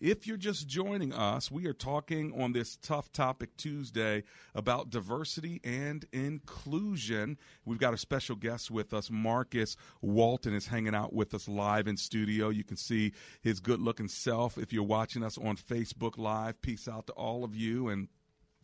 If 0.00 0.28
you're 0.28 0.36
just 0.36 0.68
joining 0.68 1.12
us, 1.12 1.50
we 1.50 1.66
are 1.66 1.72
talking 1.72 2.40
on 2.40 2.52
this 2.52 2.76
Tough 2.76 3.10
Topic 3.10 3.56
Tuesday 3.56 4.22
about 4.54 4.90
diversity 4.90 5.60
and 5.64 6.04
inclusion. 6.12 7.36
We've 7.64 7.80
got 7.80 7.94
a 7.94 7.98
special 7.98 8.36
guest 8.36 8.70
with 8.70 8.94
us. 8.94 9.10
Marcus 9.10 9.76
Walton 10.00 10.54
is 10.54 10.68
hanging 10.68 10.94
out 10.94 11.12
with 11.12 11.34
us 11.34 11.48
live 11.48 11.88
in 11.88 11.96
studio. 11.96 12.48
You 12.48 12.62
can 12.62 12.76
see 12.76 13.12
his 13.42 13.58
good 13.58 13.80
looking 13.80 14.06
self 14.06 14.56
if 14.56 14.72
you're 14.72 14.84
watching 14.84 15.24
us 15.24 15.36
on 15.36 15.56
Facebook 15.56 16.16
Live. 16.16 16.62
Peace 16.62 16.86
out 16.86 17.08
to 17.08 17.12
all 17.14 17.42
of 17.42 17.56
you. 17.56 17.88
And 17.88 18.06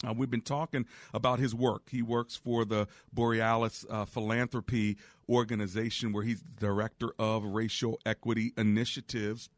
uh, 0.09 0.13
we've 0.13 0.31
been 0.31 0.41
talking 0.41 0.87
about 1.13 1.41
his 1.41 1.53
work. 1.53 1.89
He 1.91 2.01
works 2.01 2.37
for 2.37 2.65
the 2.65 2.87
Borealis 3.13 3.85
uh, 3.91 4.05
Philanthropy 4.05 4.99
Organization, 5.29 6.13
where 6.13 6.23
he's 6.23 6.45
director 6.61 7.09
of 7.19 7.43
racial 7.43 7.99
equity 8.07 8.53
initiatives 8.57 9.49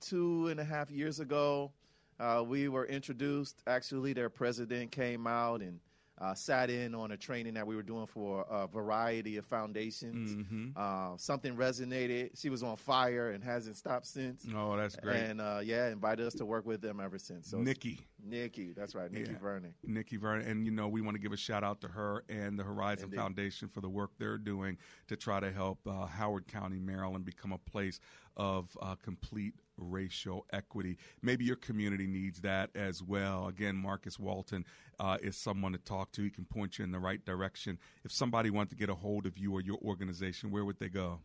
two 0.00 0.46
and 0.48 0.60
a 0.60 0.64
half 0.64 0.88
years 0.88 1.18
ago, 1.18 1.72
uh, 2.20 2.44
we 2.46 2.68
were 2.68 2.86
introduced. 2.86 3.60
Actually, 3.66 4.12
their 4.12 4.28
president 4.30 4.92
came 4.92 5.26
out 5.26 5.62
and 5.62 5.80
uh, 6.18 6.34
sat 6.34 6.70
in 6.70 6.94
on 6.94 7.10
a 7.12 7.16
training 7.16 7.54
that 7.54 7.66
we 7.66 7.74
were 7.74 7.82
doing 7.82 8.06
for 8.06 8.44
a 8.50 8.66
variety 8.66 9.38
of 9.38 9.46
foundations. 9.46 10.34
Mhm. 10.34 10.76
Uh, 10.76 11.16
something 11.16 11.56
resonated. 11.56 12.30
She 12.38 12.50
was 12.50 12.62
on 12.62 12.76
fire 12.76 13.30
and 13.30 13.42
hasn't 13.42 13.76
stopped 13.76 14.06
since. 14.06 14.46
Oh, 14.54 14.76
that's 14.76 14.94
great. 14.96 15.16
And 15.22 15.40
uh, 15.40 15.60
yeah, 15.64 15.88
invited 15.88 16.26
us 16.26 16.34
to 16.34 16.44
work 16.44 16.66
with 16.66 16.80
them 16.80 17.00
ever 17.00 17.18
since. 17.18 17.48
So 17.50 17.58
Nikki. 17.58 18.00
Nikki, 18.24 18.72
that's 18.72 18.94
right, 18.94 19.10
Nikki 19.10 19.32
Yeah. 19.32 19.38
Vernick. 19.38 19.72
Nikki 19.84 20.16
Vernick. 20.16 20.46
And, 20.48 20.64
you 20.64 20.70
know, 20.70 20.86
we 20.86 21.00
want 21.00 21.16
to 21.16 21.20
give 21.20 21.32
a 21.32 21.36
shout 21.36 21.64
out 21.64 21.80
to 21.80 21.88
her 21.88 22.22
and 22.28 22.56
the 22.56 22.62
Horizon 22.62 23.06
Indeed. 23.06 23.16
Foundation 23.16 23.68
for 23.68 23.80
the 23.80 23.88
work 23.90 24.10
they're 24.18 24.38
doing 24.38 24.78
to 25.08 25.16
try 25.16 25.40
to 25.40 25.50
help 25.50 25.80
uh, 25.88 26.06
Howard 26.06 26.46
County, 26.46 26.78
Maryland 26.78 27.24
become 27.24 27.50
a 27.52 27.58
place 27.58 27.98
of 28.36 28.76
uh, 28.80 28.94
complete 29.02 29.54
racial 29.82 30.46
equity. 30.52 30.96
Maybe 31.20 31.44
your 31.44 31.56
community 31.56 32.06
needs 32.06 32.40
that 32.42 32.70
as 32.74 33.02
well. 33.02 33.48
Again, 33.48 33.76
Marcus 33.76 34.18
Walton 34.18 34.64
uh, 34.98 35.18
is 35.22 35.36
someone 35.36 35.72
to 35.72 35.78
talk 35.78 36.12
to. 36.12 36.22
He 36.22 36.30
can 36.30 36.44
point 36.44 36.78
you 36.78 36.84
in 36.84 36.92
the 36.92 37.00
right 37.00 37.22
direction. 37.24 37.78
If 38.04 38.12
somebody 38.12 38.50
wanted 38.50 38.70
to 38.70 38.76
get 38.76 38.88
a 38.88 38.94
hold 38.94 39.26
of 39.26 39.36
you 39.36 39.52
or 39.52 39.60
your 39.60 39.78
organization, 39.84 40.50
where 40.50 40.64
would 40.64 40.78
they 40.78 40.88
go? 40.88 41.18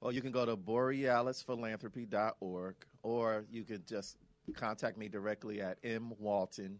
Well, 0.00 0.12
you 0.12 0.22
can 0.22 0.32
go 0.32 0.46
to 0.46 0.56
borealisphilanthropy.org 0.56 2.74
or 3.02 3.44
you 3.50 3.64
can 3.64 3.82
just 3.86 4.16
contact 4.54 4.96
me 4.98 5.08
directly 5.08 5.60
at 5.60 5.82
mwalton 5.82 6.76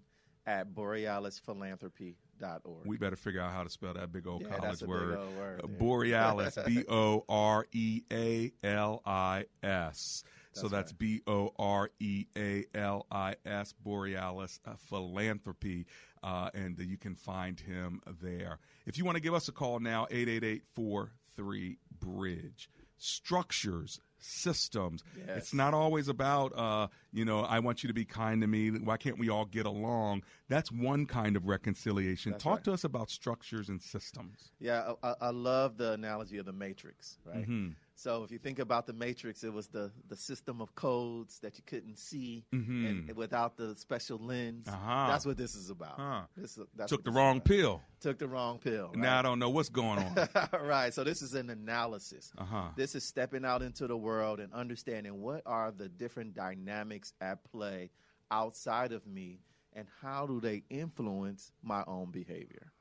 at 0.47 0.75
borealisphilanthropy.org. 0.75 2.87
We 2.87 2.97
better 2.99 3.17
figure 3.17 3.41
out 3.41 3.53
how 3.53 3.65
to 3.65 3.71
spell 3.71 3.95
that 3.95 4.13
big 4.13 4.27
old 4.27 4.43
Yeah, 4.43 4.49
college 4.49 4.63
that's 4.63 4.83
a 4.83 4.85
big 4.85 4.89
word. 4.91 5.19
old 5.19 5.37
word. 5.39 5.79
Borealis, 5.79 6.59
B 6.67 6.85
O 6.89 7.25
R 7.29 7.67
E 7.73 8.03
A 8.13 8.53
L 8.63 9.01
I 9.07 9.47
S. 9.63 10.25
So 10.55 10.69
That's 10.69 10.93
B 10.93 11.21
O 11.27 11.53
R 11.59 11.91
E 12.01 12.27
A 12.37 12.65
L 12.75 13.07
I 13.11 13.35
S, 13.45 13.73
Borealis 13.73 14.61
uh, 14.67 14.75
Philanthropy, 14.89 15.87
uh, 16.23 16.51
and 16.55 16.79
you 16.79 16.97
can 16.97 17.15
find 17.15 17.59
him 17.61 18.01
there. 18.23 18.59
If 18.87 18.97
you 18.99 19.05
want 19.05 19.17
to 19.17 19.23
give 19.23 19.35
us 19.35 19.49
a 19.49 19.53
call 19.53 19.81
now, 19.81 20.07
888 20.11 20.63
43 20.75 21.79
Bridge. 22.01 22.69
Structures, 22.97 24.01
systems. 24.19 25.03
Yes. 25.17 25.37
It's 25.37 25.55
not 25.55 25.75
always 25.75 26.09
about, 26.09 26.57
uh, 26.57 26.87
you 27.13 27.25
know, 27.25 27.41
I 27.41 27.59
want 27.59 27.83
you 27.83 27.89
to 27.89 27.93
be 27.95 28.05
kind 28.05 28.41
to 28.41 28.47
me. 28.47 28.71
Why 28.71 28.97
can't 28.97 29.19
we 29.19 29.29
all 29.29 29.45
get 29.45 29.67
along? 29.67 30.23
That's 30.49 30.73
one 30.73 31.05
kind 31.07 31.37
of 31.37 31.47
reconciliation. 31.47 32.33
That's 32.33 32.45
Talk 32.45 32.55
right. 32.59 32.65
to 32.65 32.73
us 32.73 32.85
about 32.85 33.11
structures 33.11 33.69
and 33.69 33.83
systems. 33.83 34.53
Yeah, 34.59 34.93
I, 35.03 35.15
I- 35.21 35.31
love 35.31 35.77
the 35.77 35.93
analogy 35.93 36.39
of 36.39 36.47
the 36.47 36.53
matrix, 36.53 37.19
right? 37.25 37.47
Mhm. 37.47 37.75
So 37.97 38.25
if 38.25 38.33
you 38.33 38.39
think 38.39 38.59
about 38.59 38.87
the 38.87 38.93
matrix, 38.93 39.45
it 39.45 39.53
was 39.53 39.69
the, 39.69 39.93
the 40.09 40.17
system 40.17 40.61
of 40.61 40.75
codes 40.75 41.39
that 41.41 41.57
you 41.59 41.63
couldn't 41.65 41.97
see 41.99 42.45
Mhm. 42.53 43.09
and 43.09 43.17
without 43.17 43.57
the 43.57 43.77
special 43.77 44.19
lens. 44.19 44.67
Uh-huh. 44.67 45.07
That's 45.09 45.25
what 45.25 45.37
this 45.37 45.55
is 45.55 45.71
about. 45.71 45.95
Huh. 45.99 46.23
This 46.37 46.59
Took 46.89 47.05
the 47.05 47.13
wrong 47.13 47.37
about. 47.37 47.47
pill. 47.47 47.83
Took 48.01 48.19
the 48.19 48.27
wrong 48.27 48.59
pill. 48.59 48.91
Now 48.97 49.21
I 49.21 49.23
don't 49.23 49.39
know 49.39 49.51
what's 49.51 49.69
going 49.69 50.01
on. 50.01 50.29
right. 50.61 50.93
So 50.93 51.05
this 51.05 51.23
is 51.23 51.35
an 51.35 51.51
analysis. 51.51 52.33
Uh-huh. 52.37 52.71
This 52.77 52.95
is 52.97 53.05
stepping 53.05 53.45
out 53.45 53.63
into 53.63 53.87
the 53.87 53.97
world 53.97 54.41
and 54.41 54.53
understanding 54.53 55.21
what 55.21 55.43
are 55.47 55.71
the 55.71 55.89
different 55.89 56.35
dynamics 56.35 57.13
at 57.21 57.45
play 57.45 57.91
outside 58.31 58.91
of 58.93 59.07
me 59.07 59.39
and 59.73 59.87
how 60.03 60.27
do 60.27 60.41
they 60.41 60.65
influence 60.69 61.53
my 61.63 61.85
own 61.87 62.11
behavior. 62.11 62.73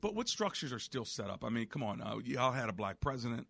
But 0.00 0.14
what 0.14 0.28
structures 0.28 0.72
are 0.72 0.78
still 0.78 1.04
set 1.04 1.30
up? 1.30 1.44
I 1.44 1.48
mean, 1.48 1.66
come 1.66 1.82
on, 1.82 2.00
uh, 2.00 2.16
y'all 2.24 2.52
had 2.52 2.68
a 2.68 2.72
black 2.72 3.00
president. 3.00 3.46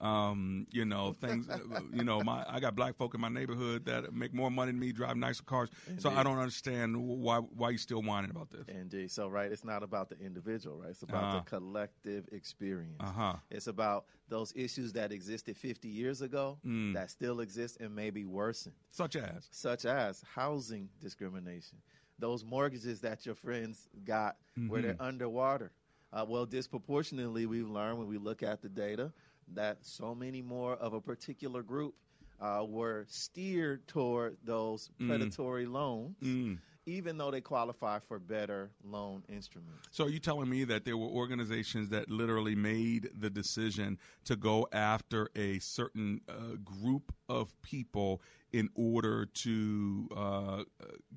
Um, 0.00 0.66
you 0.70 0.84
know 0.84 1.12
things. 1.20 1.48
uh, 1.48 1.58
you 1.92 2.04
know, 2.04 2.22
my 2.22 2.44
I 2.48 2.60
got 2.60 2.76
black 2.76 2.96
folk 2.96 3.14
in 3.14 3.20
my 3.20 3.28
neighborhood 3.28 3.84
that 3.86 4.12
make 4.14 4.32
more 4.32 4.50
money 4.50 4.70
than 4.70 4.78
me, 4.80 4.92
drive 4.92 5.16
nicer 5.16 5.42
cars. 5.42 5.70
So 5.98 6.10
I 6.10 6.22
don't 6.22 6.38
understand 6.38 6.96
why 6.96 7.38
why 7.38 7.70
you 7.70 7.78
still 7.78 8.02
whining 8.02 8.30
about 8.30 8.50
this. 8.50 8.66
Indeed. 8.68 9.10
So, 9.10 9.26
right, 9.28 9.50
it's 9.50 9.64
not 9.64 9.82
about 9.82 10.08
the 10.08 10.16
individual, 10.20 10.78
right? 10.78 10.90
It's 10.90 11.02
about 11.02 11.24
Uh-huh. 11.24 11.38
the 11.38 11.50
collective 11.50 12.28
experience. 12.32 13.00
Uh-huh. 13.00 13.34
It's 13.50 13.66
about 13.66 14.06
those 14.28 14.52
issues 14.54 14.92
that 14.92 15.10
existed 15.10 15.56
50 15.56 15.88
years 15.88 16.20
ago 16.22 16.58
Mm. 16.64 16.94
that 16.94 17.10
still 17.10 17.40
exist 17.40 17.78
and 17.80 17.92
maybe 17.94 18.24
worsen. 18.24 18.72
Such 18.90 19.16
as? 19.16 19.48
Such 19.50 19.84
as 19.84 20.22
housing 20.34 20.90
discrimination. 21.00 21.78
Those 22.20 22.44
mortgages 22.44 23.00
that 23.00 23.26
your 23.26 23.34
friends 23.34 23.88
got 24.04 24.36
where 24.68 24.82
they're 24.82 24.96
underwater. 25.00 25.72
Uh, 26.12 26.24
well, 26.26 26.46
disproportionately, 26.46 27.46
we've 27.46 27.68
learned 27.68 27.98
when 27.98 28.08
we 28.08 28.16
look 28.18 28.42
at 28.42 28.62
the 28.62 28.68
data 28.68 29.12
that 29.54 29.78
so 29.82 30.14
many 30.14 30.42
more 30.42 30.74
of 30.76 30.92
a 30.92 31.00
particular 31.00 31.62
group 31.62 31.94
uh, 32.40 32.64
were 32.68 33.04
steered 33.08 33.86
toward 33.88 34.36
those 34.44 34.90
Mm. 35.00 35.08
predatory 35.08 35.66
loans, 35.66 36.16
Mm. 36.22 36.58
Even 36.88 37.18
though 37.18 37.30
they 37.30 37.42
qualify 37.42 37.98
for 37.98 38.18
better 38.18 38.70
loan 38.82 39.22
instruments. 39.28 39.88
So 39.90 40.04
are 40.04 40.08
you 40.08 40.18
telling 40.18 40.48
me 40.48 40.64
that 40.64 40.86
there 40.86 40.96
were 40.96 41.06
organizations 41.06 41.90
that 41.90 42.10
literally 42.10 42.54
made 42.54 43.10
the 43.14 43.28
decision 43.28 43.98
to 44.24 44.36
go 44.36 44.66
after 44.72 45.28
a 45.36 45.58
certain 45.58 46.22
uh, 46.28 46.56
group 46.64 47.12
of 47.28 47.54
people 47.60 48.22
in 48.52 48.70
order 48.74 49.26
to 49.26 50.08
uh, 50.16 50.62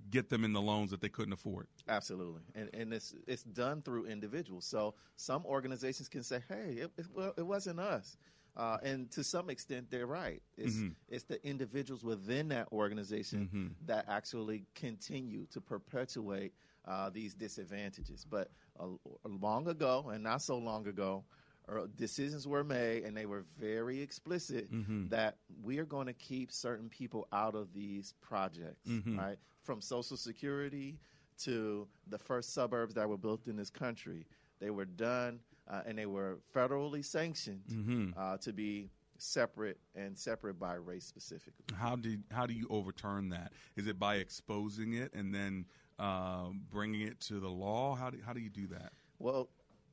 get 0.09 0.29
them 0.29 0.43
in 0.43 0.51
the 0.51 0.61
loans 0.61 0.91
that 0.91 0.99
they 0.99 1.07
couldn't 1.07 1.31
afford? 1.31 1.67
Absolutely, 1.87 2.41
and 2.53 2.69
and 2.73 2.93
it's 2.93 3.15
it's 3.25 3.43
done 3.43 3.81
through 3.81 4.07
individuals. 4.07 4.65
So 4.65 4.95
some 5.15 5.45
organizations 5.45 6.09
can 6.09 6.23
say, 6.23 6.43
"Hey, 6.49 6.79
it, 6.79 6.91
it, 6.97 7.05
well, 7.13 7.33
it 7.37 7.45
wasn't 7.45 7.79
us," 7.79 8.17
uh, 8.55 8.77
and 8.83 9.09
to 9.11 9.23
some 9.23 9.49
extent, 9.49 9.89
they're 9.89 10.07
right. 10.07 10.41
It's 10.57 10.75
Mhm. 10.75 10.95
it's 11.07 11.23
the 11.25 11.45
individuals 11.45 12.03
within 12.03 12.49
that 12.49 12.71
organization 12.71 13.49
Mhm. 13.53 13.87
that 13.87 14.05
actually 14.07 14.65
continue 14.75 15.45
to 15.47 15.61
perpetuate 15.61 16.53
uh, 16.85 17.09
these 17.11 17.35
disadvantages. 17.35 18.25
But 18.25 18.51
uh, 18.79 18.87
long 19.25 19.67
ago, 19.67 20.09
and 20.09 20.23
not 20.23 20.41
so 20.41 20.57
long 20.57 20.87
ago. 20.87 21.23
uh, 21.69 21.85
Decisions 21.95 22.47
were 22.47 22.63
made, 22.63 23.03
and 23.03 23.15
they 23.15 23.27
were 23.27 23.43
very 23.59 24.01
explicit 24.01 24.69
Mhm. 24.71 25.09
that 25.09 25.37
we 25.61 25.77
are 25.77 25.85
going 25.85 26.07
to 26.07 26.13
keep 26.13 26.51
certain 26.51 26.89
people 26.89 27.27
out 27.31 27.53
of 27.53 27.71
these 27.71 28.13
projects, 28.19 28.89
Mhm. 28.89 29.15
right? 29.17 29.39
From 29.61 29.79
Social 29.79 30.17
Security 30.17 30.97
to 31.37 31.87
the 32.07 32.17
first 32.17 32.53
suburbs 32.53 32.95
that 32.95 33.07
were 33.07 33.17
built 33.17 33.47
in 33.47 33.55
this 33.55 33.69
country. 33.69 34.25
They 34.59 34.71
were 34.71 34.85
done 34.85 35.39
uh, 35.71 35.81
and 35.85 35.97
they 35.97 36.05
were 36.05 36.39
federally 36.53 37.03
sanctioned 37.03 37.63
Mhm. 37.69 38.13
uh, 38.17 38.37
to 38.37 38.51
be 38.53 38.89
separate 39.17 39.79
and 39.95 40.17
separate 40.17 40.59
by 40.59 40.73
race 40.75 41.05
specifically. 41.05 41.65
How 41.75 41.95
do 41.95 42.17
how 42.31 42.45
do 42.45 42.53
you 42.53 42.67
overturn 42.69 43.29
that? 43.29 43.53
Is 43.75 43.87
it 43.87 43.97
by 43.99 44.15
exposing 44.15 44.93
it 44.93 45.13
and 45.13 45.33
then 45.33 45.65
uh, 45.99 46.49
bringing 46.71 47.01
it 47.01 47.19
to 47.21 47.39
the 47.39 47.49
law? 47.49 47.95
How 47.95 48.09
do 48.09 48.19
how 48.25 48.33
do 48.33 48.39
you 48.41 48.49
do 48.49 48.67
that? 48.67 48.93
Well, 49.19 49.49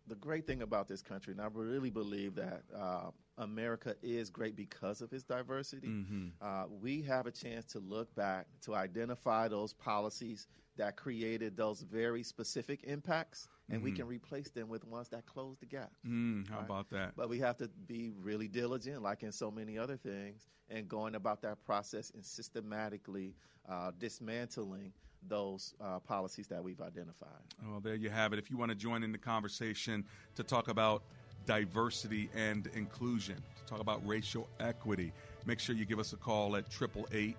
the 0.06 0.14
great 0.14 0.46
thing 0.46 0.62
about 0.62 0.88
this 0.88 1.02
country, 1.02 1.32
and 1.32 1.40
I 1.42 1.48
really 1.52 1.90
believe 1.90 2.34
that 2.36 2.62
uh, 2.74 3.10
America 3.36 3.94
is 4.02 4.30
great 4.30 4.56
because 4.56 5.02
of 5.02 5.12
its 5.12 5.22
diversity. 5.22 5.88
Mhm. 5.88 6.32
Uh, 6.40 6.66
we 6.70 7.02
have 7.02 7.26
a 7.26 7.30
chance 7.30 7.66
to 7.66 7.78
look 7.80 8.12
back 8.14 8.46
to 8.62 8.74
identify 8.74 9.48
those 9.48 9.74
policies 9.74 10.48
that 10.76 10.96
created 10.96 11.56
those 11.58 11.82
very 11.82 12.22
specific 12.22 12.84
impacts, 12.84 13.48
and 13.70 13.82
we 13.82 13.92
Mhm. 13.92 13.96
can 13.96 14.06
replace 14.06 14.50
them 14.50 14.68
with 14.68 14.84
ones 14.84 15.08
that 15.10 15.26
close 15.26 15.58
the 15.58 15.66
gap. 15.66 15.92
Mm, 16.06 16.48
how 16.48 16.56
Right. 16.56 16.64
about 16.64 16.88
that? 16.90 17.14
But 17.16 17.28
we 17.28 17.38
have 17.40 17.56
to 17.58 17.68
be 17.68 18.10
really 18.10 18.48
diligent, 18.48 19.02
like 19.02 19.22
in 19.22 19.32
so 19.32 19.50
many 19.50 19.76
other 19.78 19.96
things, 19.96 20.46
and 20.70 20.88
going 20.88 21.14
about 21.14 21.42
that 21.42 21.62
process 21.64 22.10
and 22.10 22.24
systematically 22.24 23.34
uh, 23.66 23.90
dismantling 23.98 24.92
those 25.22 25.74
uh, 25.80 26.00
policies 26.00 26.46
that 26.48 26.64
we've 26.64 26.80
identified. 26.80 27.42
Well, 27.66 27.80
there 27.80 27.96
you 27.96 28.08
have 28.08 28.32
it. 28.32 28.38
If 28.38 28.50
you 28.50 28.56
want 28.56 28.70
to 28.70 28.74
join 28.74 29.02
in 29.02 29.12
the 29.12 29.18
conversation 29.18 30.06
to 30.36 30.42
talk 30.42 30.68
about 30.68 31.02
diversity 31.44 32.30
and 32.34 32.66
inclusion, 32.68 33.36
to 33.56 33.64
talk 33.66 33.80
about 33.80 34.06
racial 34.06 34.48
equity, 34.60 35.12
make 35.44 35.58
sure 35.60 35.74
you 35.74 35.84
give 35.84 35.98
us 35.98 36.12
a 36.12 36.16
call 36.16 36.56
at 36.56 36.64
888 36.72 37.36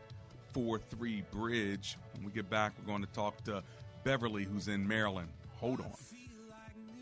43 0.54 1.22
Bridge. 1.32 1.98
When 2.14 2.26
we 2.26 2.32
get 2.32 2.50
back, 2.50 2.74
we're 2.78 2.86
going 2.86 3.02
to 3.02 3.12
talk 3.14 3.44
to 3.46 3.64
Beverly, 4.04 4.44
who's 4.44 4.68
in 4.68 4.88
Maryland. 4.88 5.30
Hold 5.58 5.82
on. 5.82 5.92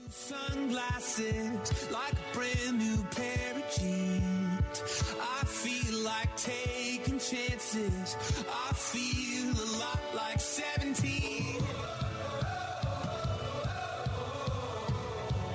Sunglasses 0.09 1.91
like 1.91 2.13
a 2.13 2.33
brand 2.33 2.77
new 2.79 3.03
pair 3.11 3.55
of 3.55 3.63
jeans. 3.77 4.81
I 5.19 5.43
feel 5.45 5.99
like 6.03 6.35
taking 6.37 7.19
chances. 7.19 8.15
I 8.49 8.73
feel 8.73 9.51
a 9.51 9.67
lot 9.79 9.99
like 10.15 10.39
17. 10.39 11.16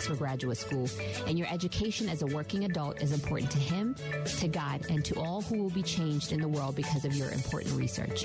For 0.00 0.14
graduate 0.14 0.56
School, 0.56 0.88
and 1.26 1.38
your 1.38 1.46
education 1.52 2.08
as 2.08 2.22
a 2.22 2.26
working 2.26 2.64
adult 2.64 3.02
is 3.02 3.12
important 3.12 3.50
to 3.52 3.58
him, 3.58 3.94
to 4.38 4.48
God, 4.48 4.86
and 4.88 5.04
to 5.04 5.14
all 5.20 5.42
who 5.42 5.58
will 5.58 5.70
be 5.70 5.82
changed 5.82 6.32
in 6.32 6.40
the 6.40 6.48
world 6.48 6.74
because 6.74 7.04
of 7.04 7.14
your 7.14 7.30
important 7.30 7.76
research. 7.76 8.24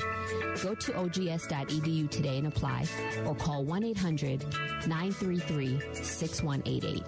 Go 0.63 0.73
to 0.73 0.97
ogs.edu 0.97 2.09
today 2.09 2.37
and 2.37 2.47
apply, 2.47 2.85
or 3.25 3.35
call 3.35 3.65
1 3.65 3.83
800 3.83 4.45
933 4.87 5.81
6188. 5.93 7.03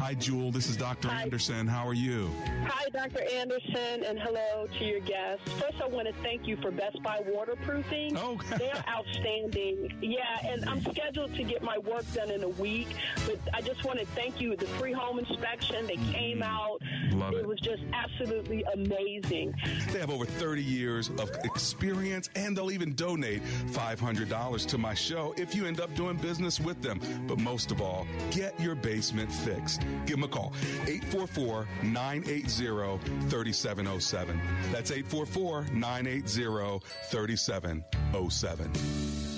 Hi, 0.00 0.14
Jewel. 0.14 0.50
This 0.50 0.70
is 0.70 0.78
Dr. 0.78 1.08
Anderson. 1.10 1.66
How 1.66 1.86
are 1.86 1.92
you? 1.92 2.30
Hi, 2.64 2.88
Dr. 2.88 3.22
Anderson, 3.34 4.02
and 4.02 4.18
hello 4.18 4.66
to 4.78 4.84
your 4.84 5.00
guests. 5.00 5.52
First, 5.60 5.82
I 5.82 5.88
want 5.88 6.08
to 6.08 6.14
thank 6.22 6.46
you 6.46 6.56
for 6.56 6.70
Best 6.70 7.02
Buy 7.02 7.20
waterproofing. 7.26 8.16
Oh, 8.16 8.40
they 8.58 8.70
are 8.70 8.82
outstanding. 8.88 9.92
Yeah, 10.00 10.22
and 10.42 10.64
I'm 10.64 10.80
scheduled 10.80 11.34
to 11.34 11.44
get 11.44 11.62
my 11.62 11.76
work 11.76 12.10
done 12.14 12.30
in 12.30 12.42
a 12.42 12.48
week, 12.48 12.88
but 13.26 13.38
I 13.52 13.60
just 13.60 13.84
want 13.84 13.98
to 13.98 14.06
thank 14.06 14.40
you. 14.40 14.56
The 14.56 14.66
free 14.66 14.92
home 14.92 15.18
inspection, 15.18 15.86
they 15.86 15.96
came 15.96 16.40
mm-hmm. 16.40 16.42
out. 16.44 16.80
Love 17.12 17.34
it. 17.34 17.46
was 17.46 17.60
just 17.60 17.82
absolutely 17.92 18.64
amazing. 18.72 19.54
They 19.92 19.98
have 19.98 20.10
over 20.10 20.24
30 20.24 20.62
years 20.62 21.10
of 21.18 21.30
experience 21.44 22.30
and 22.34 22.56
they'll 22.56 22.70
even 22.70 22.94
donate 22.94 23.42
$500 23.72 24.66
to 24.66 24.78
my 24.78 24.94
show 24.94 25.34
if 25.36 25.54
you 25.54 25.66
end 25.66 25.78
up 25.78 25.94
doing 25.94 26.16
business 26.16 26.58
with 26.58 26.80
them. 26.80 27.00
But 27.28 27.38
most 27.38 27.70
of 27.70 27.82
all, 27.82 28.06
get 28.30 28.58
your 28.58 28.74
basement 28.74 29.30
fixed. 29.30 29.82
Give 30.06 30.16
them 30.16 30.24
a 30.24 30.28
call 30.28 30.52
844 30.86 31.68
980 31.82 32.98
3707. 33.28 34.40
That's 34.72 34.90
844 34.90 35.66
980 35.72 36.80
3707. 37.10 39.29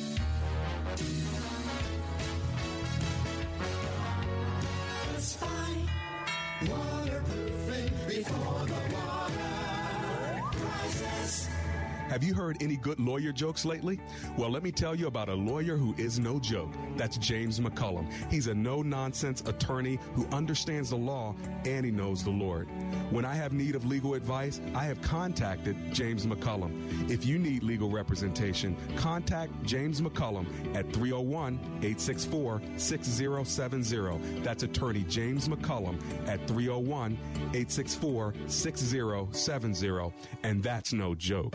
Have 12.13 12.23
you 12.23 12.35
heard 12.35 12.63
any 12.63 12.77
good 12.77 13.01
lawyer 13.01 13.33
jokes 13.33 13.65
lately? 13.65 13.99
Well, 14.37 14.51
let 14.51 14.63
me 14.63 14.71
tell 14.71 14.95
you 14.95 15.07
about 15.07 15.31
a 15.31 15.35
lawyer 15.35 15.79
who 15.79 15.95
is 15.97 16.19
no 16.19 16.39
joke. 16.39 16.69
That's 16.95 17.17
James 17.17 17.59
McCullum. 17.59 18.07
He's 18.31 18.49
a 18.49 18.55
no 18.55 18.83
nonsense 18.83 19.43
attorney 19.47 19.99
who 20.15 20.27
understands 20.27 20.91
the 20.91 20.97
law 20.97 21.35
and 21.65 21.87
he 21.87 21.91
knows 21.91 22.23
the 22.23 22.29
Lord. 22.29 22.69
When 23.09 23.25
I 23.25 23.35
have 23.35 23.55
need 23.55 23.75
of 23.75 23.87
legal 23.87 24.13
advice, 24.13 24.61
I 24.75 24.85
have 24.85 25.01
contacted 25.01 25.75
James 25.95 26.27
McCullum. 26.27 27.11
If 27.11 27.25
you 27.25 27.39
need 27.39 27.63
legal 27.63 27.89
representation, 27.89 28.77
contact 28.95 29.51
James 29.63 30.03
McCullum 30.03 30.45
at 30.77 30.93
301 30.93 31.55
864 31.79 32.61
6070. 32.77 34.41
That's 34.43 34.65
attorney 34.65 35.05
James 35.05 35.49
McCullum 35.49 35.99
at 36.29 36.47
301 36.47 37.13
864 37.55 38.35
6070. 38.49 40.13
And 40.43 40.63
that's 40.63 40.93
no 40.93 41.15
joke. 41.15 41.55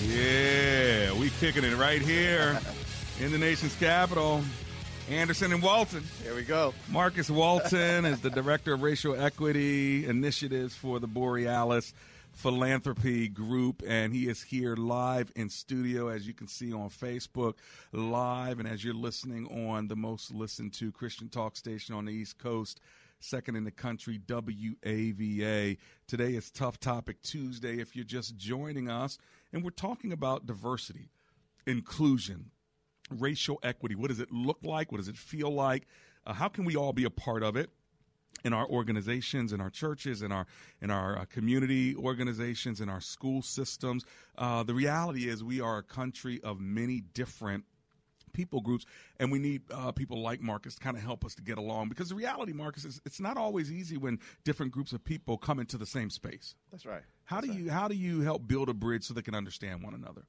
Yeah, 0.00 1.12
we 1.18 1.30
kicking 1.30 1.64
it 1.64 1.76
right 1.76 2.00
here 2.00 2.60
in 3.20 3.32
the 3.32 3.38
nation's 3.38 3.74
capital. 3.76 4.42
Anderson 5.10 5.52
and 5.52 5.62
Walton. 5.62 6.04
Here 6.22 6.34
we 6.34 6.42
go. 6.42 6.72
Marcus 6.88 7.28
Walton 7.28 8.04
is 8.04 8.20
the 8.20 8.30
director 8.30 8.74
of 8.74 8.82
racial 8.82 9.20
equity 9.20 10.06
initiatives 10.06 10.74
for 10.74 11.00
the 11.00 11.06
Borealis 11.08 11.94
Philanthropy 12.32 13.26
Group, 13.26 13.82
and 13.86 14.12
he 14.14 14.28
is 14.28 14.40
here 14.40 14.76
live 14.76 15.32
in 15.34 15.50
studio, 15.50 16.08
as 16.08 16.28
you 16.28 16.34
can 16.34 16.46
see 16.46 16.72
on 16.72 16.90
Facebook, 16.90 17.54
live, 17.90 18.60
and 18.60 18.68
as 18.68 18.84
you're 18.84 18.94
listening 18.94 19.46
on 19.66 19.88
the 19.88 19.96
most 19.96 20.32
listened 20.32 20.74
to 20.74 20.92
Christian 20.92 21.28
talk 21.28 21.56
station 21.56 21.96
on 21.96 22.04
the 22.04 22.12
East 22.12 22.38
Coast, 22.38 22.80
second 23.18 23.56
in 23.56 23.64
the 23.64 23.72
country, 23.72 24.20
WAVA. 24.28 25.76
Today 26.06 26.34
is 26.34 26.50
Tough 26.52 26.78
Topic 26.78 27.20
Tuesday. 27.22 27.80
If 27.80 27.96
you're 27.96 28.04
just 28.04 28.36
joining 28.36 28.88
us, 28.88 29.18
and 29.52 29.64
we're 29.64 29.70
talking 29.70 30.12
about 30.12 30.46
diversity, 30.46 31.10
inclusion, 31.66 32.50
racial 33.10 33.58
equity. 33.62 33.94
What 33.94 34.08
does 34.08 34.20
it 34.20 34.30
look 34.30 34.58
like? 34.62 34.92
What 34.92 34.98
does 34.98 35.08
it 35.08 35.16
feel 35.16 35.50
like? 35.50 35.86
Uh, 36.26 36.34
how 36.34 36.48
can 36.48 36.64
we 36.64 36.76
all 36.76 36.92
be 36.92 37.04
a 37.04 37.10
part 37.10 37.42
of 37.42 37.56
it? 37.56 37.70
in 38.44 38.52
our 38.52 38.68
organizations, 38.68 39.52
in 39.52 39.60
our 39.60 39.70
churches, 39.70 40.22
in 40.22 40.30
our 40.30 40.46
in 40.80 40.90
our 40.90 41.18
uh, 41.18 41.24
community 41.24 41.96
organizations, 41.96 42.80
in 42.80 42.88
our 42.88 43.00
school 43.00 43.42
systems. 43.42 44.04
Uh, 44.36 44.62
the 44.62 44.74
reality 44.74 45.28
is, 45.28 45.42
we 45.42 45.60
are 45.60 45.78
a 45.78 45.82
country 45.82 46.40
of 46.44 46.60
many 46.60 47.00
different 47.00 47.64
people 48.28 48.60
groups, 48.60 48.86
and 49.18 49.32
we 49.32 49.38
need 49.38 49.62
uh, 49.72 49.92
people 49.92 50.20
like 50.20 50.40
Marcus 50.40 50.74
to 50.74 50.80
kind 50.80 50.96
of 50.96 51.02
help 51.02 51.24
us 51.24 51.34
to 51.36 51.42
get 51.42 51.58
along. 51.58 51.88
Because 51.88 52.08
the 52.08 52.14
reality, 52.14 52.52
Marcus, 52.52 52.84
is 52.84 53.00
it's 53.04 53.20
not 53.20 53.36
always 53.36 53.72
easy 53.72 53.96
when 53.96 54.18
different 54.44 54.72
groups 54.72 54.92
of 54.92 55.04
people 55.04 55.38
come 55.38 55.58
into 55.58 55.78
the 55.78 55.86
same 55.86 56.10
space. 56.10 56.54
That's 56.70 56.86
right. 56.86 57.02
How 57.24 57.40
do 57.40 57.52
you 57.52 57.70
how 57.70 57.88
do 57.88 57.94
you 57.94 58.20
help 58.20 58.46
build 58.46 58.68
a 58.68 58.74
bridge 58.74 59.04
so 59.04 59.14
they 59.14 59.22
can 59.22 59.34
understand 59.34 59.82
one 59.82 59.94
another? 59.94 60.22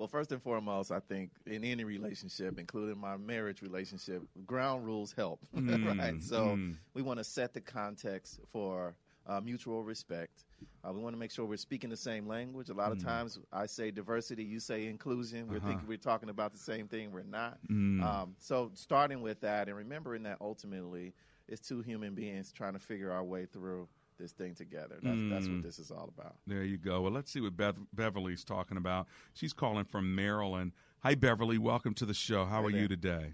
Well, 0.00 0.08
first 0.08 0.32
and 0.32 0.42
foremost, 0.42 0.90
I 0.90 1.00
think 1.00 1.30
in 1.44 1.62
any 1.62 1.84
relationship, 1.84 2.58
including 2.58 2.96
my 2.98 3.18
marriage 3.18 3.60
relationship, 3.60 4.22
ground 4.46 4.86
rules 4.86 5.12
help. 5.12 5.40
Mm, 5.54 5.98
right. 5.98 6.22
So 6.22 6.56
mm. 6.56 6.76
we 6.94 7.02
want 7.02 7.18
to 7.18 7.24
set 7.24 7.52
the 7.52 7.60
context 7.60 8.40
for 8.50 8.94
uh, 9.30 9.40
mutual 9.40 9.84
respect. 9.84 10.44
Uh, 10.84 10.92
we 10.92 11.00
want 11.00 11.14
to 11.14 11.18
make 11.18 11.30
sure 11.30 11.44
we're 11.46 11.56
speaking 11.56 11.88
the 11.88 11.96
same 11.96 12.26
language. 12.26 12.68
A 12.68 12.74
lot 12.74 12.90
of 12.90 12.98
Mm. 12.98 13.04
times, 13.04 13.38
I 13.52 13.66
say 13.66 13.90
diversity, 13.90 14.42
you 14.42 14.58
say 14.58 14.86
inclusion. 14.86 15.46
We're 15.48 15.58
Uh-huh. 15.58 15.68
thinking 15.68 15.86
we're 15.86 15.98
talking 15.98 16.28
about 16.30 16.52
the 16.52 16.58
same 16.58 16.88
thing. 16.88 17.12
We're 17.12 17.22
not. 17.22 17.58
Mm. 17.68 18.02
Um, 18.02 18.36
so 18.38 18.70
starting 18.74 19.20
with 19.22 19.40
that 19.42 19.68
and 19.68 19.76
remembering 19.76 20.24
that 20.24 20.38
ultimately 20.40 21.14
it's 21.48 21.60
two 21.66 21.80
human 21.80 22.14
beings 22.14 22.52
trying 22.52 22.72
to 22.72 22.78
figure 22.78 23.10
our 23.12 23.24
way 23.24 23.46
through 23.46 23.88
this 24.18 24.32
thing 24.32 24.54
together. 24.54 24.98
That's, 25.02 25.20
that's 25.30 25.46
Mm. 25.48 25.54
what 25.56 25.62
this 25.62 25.78
is 25.78 25.90
all 25.90 26.12
about. 26.16 26.36
There 26.46 26.64
you 26.64 26.76
go. 26.76 27.00
Well, 27.02 27.12
let's 27.12 27.30
see 27.30 27.40
what 27.40 27.56
Bev- 27.56 27.86
Beverly's 27.94 28.44
talking 28.44 28.76
about. 28.76 29.06
She's 29.34 29.52
calling 29.52 29.84
from 29.84 30.14
Maryland. 30.14 30.72
Hi, 31.00 31.14
Beverly. 31.14 31.56
Welcome 31.56 31.94
to 31.94 32.04
the 32.06 32.14
show. 32.14 32.44
How 32.44 32.62
are 32.64 32.70
you 32.70 32.86
today? 32.88 33.32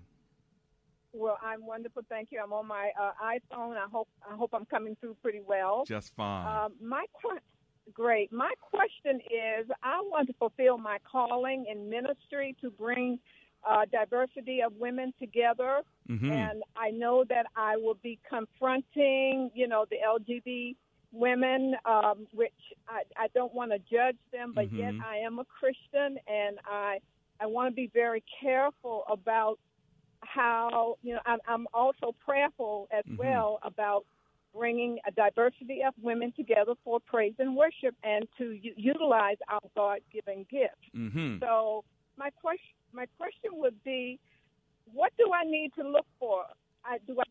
Well, 1.16 1.38
I'm 1.42 1.64
wonderful. 1.64 2.02
Thank 2.08 2.28
you. 2.30 2.40
I'm 2.42 2.52
on 2.52 2.66
my 2.66 2.90
uh, 3.00 3.12
iPhone. 3.24 3.76
I 3.76 3.86
hope 3.90 4.08
I 4.30 4.36
hope 4.36 4.50
I'm 4.52 4.66
coming 4.66 4.96
through 5.00 5.16
pretty 5.22 5.40
well. 5.40 5.84
Just 5.86 6.14
fine. 6.14 6.46
Um, 6.66 6.72
my 6.80 7.04
great. 7.94 8.32
My 8.32 8.52
question 8.60 9.20
is, 9.20 9.66
I 9.82 10.00
want 10.04 10.26
to 10.28 10.34
fulfill 10.34 10.76
my 10.76 10.98
calling 11.10 11.66
in 11.70 11.88
ministry 11.88 12.54
to 12.60 12.70
bring 12.70 13.18
uh, 13.64 13.84
diversity 13.90 14.60
of 14.60 14.72
women 14.76 15.12
together, 15.18 15.80
Mhm. 16.08 16.30
and 16.30 16.62
I 16.76 16.90
know 16.90 17.24
that 17.24 17.46
I 17.56 17.76
will 17.76 17.94
be 17.94 18.18
confronting, 18.28 19.50
you 19.54 19.66
know, 19.66 19.86
the 19.90 19.96
LGBT 20.04 20.76
women, 21.12 21.74
um, 21.84 22.26
which 22.32 22.52
I, 22.88 23.02
I 23.16 23.28
don't 23.28 23.54
want 23.54 23.70
to 23.72 23.78
judge 23.78 24.18
them, 24.32 24.52
but 24.54 24.70
yet 24.72 24.92
Mhm. 24.94 25.02
I 25.04 25.16
am 25.18 25.38
a 25.38 25.44
Christian, 25.46 26.18
and 26.26 26.58
I 26.64 27.00
I 27.38 27.44
want 27.46 27.70
to 27.70 27.74
be 27.74 27.88
very 27.88 28.22
careful 28.40 29.04
about 29.08 29.58
how 30.32 30.96
you 31.02 31.14
know 31.14 31.20
I'm, 31.26 31.38
I'm 31.46 31.66
also 31.74 32.14
prayerful 32.24 32.88
as 32.92 33.04
Mhm. 33.04 33.18
well 33.18 33.58
about 33.62 34.04
bringing 34.54 34.98
a 35.06 35.10
diversity 35.10 35.82
of 35.86 35.92
women 36.00 36.32
together 36.32 36.72
for 36.82 36.98
praise 37.00 37.34
and 37.38 37.54
worship 37.56 37.94
and 38.02 38.26
to 38.38 38.52
u- 38.52 38.72
utilize 38.76 39.36
our 39.50 39.60
God-given 39.76 40.46
gifts. 40.50 40.88
Mm-hmm. 40.96 41.38
So 41.40 41.84
my 42.16 42.30
question 42.30 42.74
my 42.92 43.06
question 43.18 43.50
would 43.54 43.82
be, 43.84 44.18
what 44.92 45.12
do 45.18 45.30
I 45.34 45.44
need 45.44 45.72
to 45.74 45.86
look 45.86 46.06
for? 46.18 46.44
I, 46.84 46.98
do 47.06 47.18
I 47.20 47.24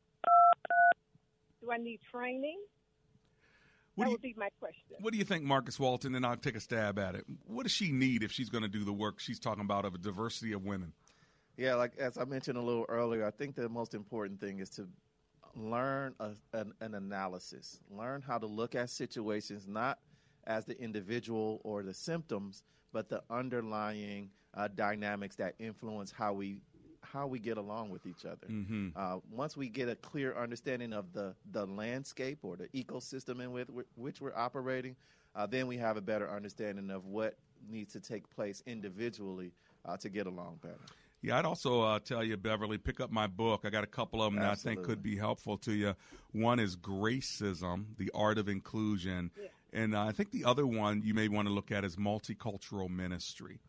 do 1.62 1.72
I 1.72 1.78
need 1.78 2.00
training? 2.12 2.60
What 3.96 4.06
that 4.06 4.10
do 4.10 4.12
would 4.12 4.22
be 4.22 4.36
my 4.38 4.50
question. 4.60 4.98
What 5.00 5.14
do 5.14 5.18
you 5.18 5.24
think, 5.24 5.44
Marcus 5.46 5.80
Walton? 5.80 6.16
And 6.16 6.26
I'll 6.26 6.36
take 6.36 6.56
a 6.56 6.60
stab 6.60 7.00
at 7.00 7.16
it. 7.16 7.24
What 7.48 7.64
does 7.64 7.72
she 7.72 7.92
need 7.92 8.24
if 8.24 8.32
she's 8.32 8.50
going 8.50 8.64
to 8.64 8.68
do 8.70 8.84
the 8.84 8.92
work 8.94 9.20
she's 9.20 9.40
talking 9.40 9.64
about 9.64 9.86
of 9.86 9.96
a 9.96 9.98
diversity 9.98 10.52
of 10.52 10.64
women? 10.66 10.92
Yeah, 11.58 11.76
like 11.76 11.98
as 11.98 12.18
I 12.18 12.26
mentioned 12.26 12.58
a 12.58 12.62
little 12.62 12.86
earlier, 12.90 13.26
I 13.26 13.32
think 13.32 13.56
the 13.56 13.70
most 13.70 13.94
important 13.94 14.40
thing 14.40 14.60
is 14.60 14.70
to 14.72 14.88
learn 15.56 16.14
a, 16.20 16.32
an, 16.54 16.74
an 16.82 16.96
analysis. 16.96 17.80
Learn 17.90 18.22
how 18.22 18.38
to 18.38 18.46
look 18.46 18.76
at 18.76 18.90
situations 18.90 19.68
not 19.68 20.00
as 20.46 20.66
the 20.66 20.80
individual 20.82 21.62
or 21.64 21.82
the 21.82 21.94
symptoms, 21.94 22.64
but 22.92 23.10
the 23.10 23.24
underlying 23.30 24.30
uh, 24.54 24.68
dynamics 24.68 25.36
that 25.38 25.56
influence 25.60 26.12
how 26.12 26.34
we 26.34 26.58
how 27.02 27.28
we 27.28 27.38
get 27.38 27.58
along 27.58 27.90
with 27.92 28.06
each 28.08 28.26
other. 28.26 28.48
Mhm. 28.48 28.92
Uh, 28.96 29.20
once 29.30 29.56
we 29.56 29.70
get 29.70 29.88
a 29.88 29.96
clear 29.96 30.36
understanding 30.36 30.92
of 30.92 31.14
the 31.14 31.36
the 31.52 31.66
landscape 31.66 32.40
or 32.44 32.56
the 32.58 32.68
ecosystem 32.70 33.42
in 33.42 33.52
with, 33.52 33.70
which 33.96 34.22
we're 34.22 34.36
operating, 34.36 34.96
uh, 35.36 35.46
then 35.46 35.68
we 35.68 35.78
have 35.78 35.98
a 35.98 36.02
better 36.02 36.30
understanding 36.30 36.90
of 36.90 37.06
what 37.06 37.38
needs 37.70 37.94
to 37.94 38.00
take 38.00 38.30
place 38.30 38.64
individually 38.66 39.52
uh, 39.86 39.96
to 39.98 40.10
get 40.10 40.28
along 40.28 40.58
better. 40.62 40.80
Yeah, 41.26 41.40
I'd 41.40 41.46
also 41.46 41.82
uh, 41.82 41.98
tell 41.98 42.24
you, 42.24 42.38
Beverly, 42.38 42.78
pick 42.78 43.00
up 43.00 43.12
my 43.12 43.26
book. 43.26 43.62
I 43.64 43.72
got 43.72 43.84
a 43.84 43.88
couple 43.88 44.22
of 44.22 44.32
them 44.32 44.44
that 44.44 44.52
I 44.52 44.54
think 44.54 44.84
could 44.84 45.02
be 45.02 45.18
helpful 45.18 45.58
to 45.60 45.74
you. 45.74 45.96
One 46.34 46.60
is 46.60 46.76
Gracism, 46.76 47.86
The 47.98 48.12
Art 48.14 48.38
of 48.38 48.48
Inclusion. 48.48 49.32
And 49.74 49.96
uh, 49.96 50.04
I 50.04 50.12
think 50.12 50.30
the 50.30 50.46
other 50.46 50.68
one 50.68 51.02
you 51.04 51.16
may 51.16 51.28
want 51.28 51.48
to 51.48 51.54
look 51.54 51.72
at 51.72 51.84
is 51.84 51.96
Multicultural 51.96 52.92
Ministry, 52.92 53.60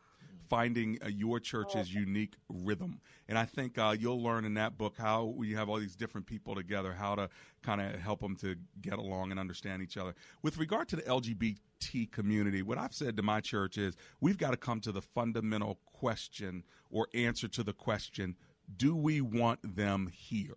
finding 0.49 0.99
uh, 1.05 1.09
your 1.09 1.41
church's 1.41 1.93
unique 1.93 2.35
rhythm. 2.49 3.01
And 3.29 3.39
I 3.39 3.45
think 3.45 3.79
uh, 3.79 3.97
you'll 3.99 4.23
learn 4.23 4.45
in 4.45 4.55
that 4.55 4.79
book 4.79 4.95
how 4.97 5.35
you 5.43 5.57
have 5.57 5.69
all 5.69 5.79
these 5.79 5.97
different 5.97 6.27
people 6.27 6.55
together, 6.55 6.93
how 6.93 7.15
to 7.15 7.29
kind 7.63 7.81
of 7.81 8.01
help 8.01 8.21
them 8.21 8.37
to 8.37 8.57
get 8.81 8.99
along 8.99 9.31
and 9.31 9.41
understand 9.41 9.83
each 9.83 9.97
other. 9.97 10.15
With 10.43 10.59
regard 10.59 10.89
to 10.89 10.97
the 10.97 11.03
LGBT 11.03 12.11
community, 12.11 12.63
what 12.63 12.79
I've 12.79 12.95
said 12.95 13.17
to 13.17 13.23
my 13.23 13.41
church 13.41 13.79
is 13.79 13.97
we've 14.21 14.39
got 14.39 14.51
to 14.51 14.57
come 14.57 14.81
to 14.81 14.93
the 14.93 15.03
fundamental 15.03 15.79
question 15.85 16.65
or 16.91 17.09
answer 17.15 17.49
to 17.49 17.63
the 17.63 17.73
question 17.73 18.37
do 18.77 18.97
we 18.97 19.21
want 19.21 19.77
them 19.77 20.11
here? 20.13 20.57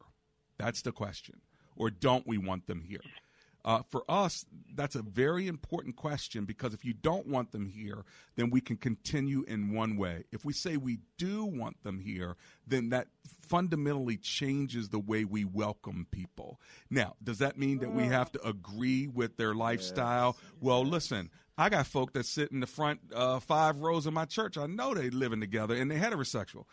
That's 0.57 0.81
the 0.81 0.91
question. 0.91 1.41
Or 1.75 1.89
don't 1.89 2.25
we 2.25 2.37
want 2.37 2.65
them 2.65 2.81
here? 2.81 3.01
Uh, 3.65 3.81
for 3.89 4.03
us, 4.07 4.45
that's 4.73 4.95
a 4.95 5.01
very 5.01 5.47
important 5.47 5.95
question 5.95 6.45
because 6.45 6.73
if 6.73 6.85
you 6.85 6.93
don't 6.93 7.27
want 7.27 7.51
them 7.51 7.65
here, 7.65 8.05
then 8.35 8.49
we 8.49 8.61
can 8.61 8.77
continue 8.77 9.43
in 9.47 9.73
one 9.73 9.97
way. 9.97 10.23
If 10.31 10.45
we 10.45 10.53
say 10.53 10.77
we 10.77 10.99
do 11.17 11.43
want 11.43 11.83
them 11.83 11.99
here, 11.99 12.37
then 12.65 12.89
that 12.89 13.07
fundamentally 13.47 14.17
changes 14.17 14.89
the 14.89 14.99
way 14.99 15.25
we 15.25 15.43
welcome 15.43 16.07
people. 16.09 16.59
Now, 16.89 17.15
does 17.21 17.39
that 17.39 17.57
mean 17.57 17.79
that 17.79 17.93
we 17.93 18.03
have 18.03 18.31
to 18.33 18.47
agree 18.47 19.07
with 19.07 19.35
their 19.37 19.53
lifestyle? 19.53 20.37
Well, 20.61 20.85
listen, 20.85 21.29
I 21.59 21.67
got 21.67 21.87
folk 21.87 22.13
that 22.13 22.25
sit 22.25 22.53
in 22.53 22.61
the 22.61 22.67
front 22.67 23.01
uh, 23.13 23.41
five 23.41 23.79
rows 23.79 24.05
of 24.05 24.13
my 24.13 24.23
church. 24.23 24.57
I 24.57 24.65
know 24.65 24.93
they 24.93 25.09
living 25.09 25.41
together 25.41 25.75
and 25.75 25.91
they're 25.91 25.99
heterosexual. 25.99 26.63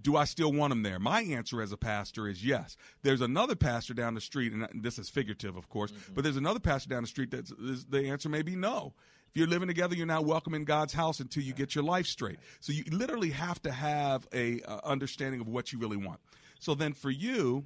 Do 0.00 0.16
I 0.16 0.24
still 0.24 0.52
want 0.52 0.70
them 0.70 0.82
there? 0.82 0.98
My 0.98 1.22
answer 1.22 1.60
as 1.62 1.72
a 1.72 1.76
pastor 1.76 2.28
is 2.28 2.44
yes. 2.44 2.76
There's 3.02 3.20
another 3.20 3.56
pastor 3.56 3.94
down 3.94 4.14
the 4.14 4.20
street, 4.20 4.52
and 4.52 4.66
this 4.82 4.98
is 4.98 5.08
figurative, 5.08 5.56
of 5.56 5.68
course, 5.68 5.92
but 6.14 6.24
there's 6.24 6.36
another 6.36 6.60
pastor 6.60 6.88
down 6.90 7.02
the 7.02 7.08
street 7.08 7.30
that's 7.30 7.50
is- 7.52 7.86
the 7.86 8.08
answer 8.08 8.28
may 8.28 8.42
be 8.42 8.54
no. 8.56 8.94
If 9.30 9.36
you're 9.36 9.46
living 9.46 9.68
together, 9.68 9.94
you're 9.94 10.06
not 10.06 10.24
welcome 10.24 10.54
in 10.54 10.64
God's 10.64 10.94
house 10.94 11.20
until 11.20 11.42
you 11.42 11.52
get 11.52 11.74
your 11.74 11.84
life 11.84 12.06
straight. 12.06 12.38
So 12.60 12.72
you 12.72 12.84
literally 12.90 13.30
have 13.30 13.60
to 13.62 13.72
have 13.72 14.26
a 14.32 14.62
uh, 14.62 14.80
understanding 14.84 15.40
of 15.40 15.48
what 15.48 15.72
you 15.72 15.78
really 15.78 15.98
want. 15.98 16.20
So 16.60 16.74
then, 16.74 16.94
for 16.94 17.10
you, 17.10 17.64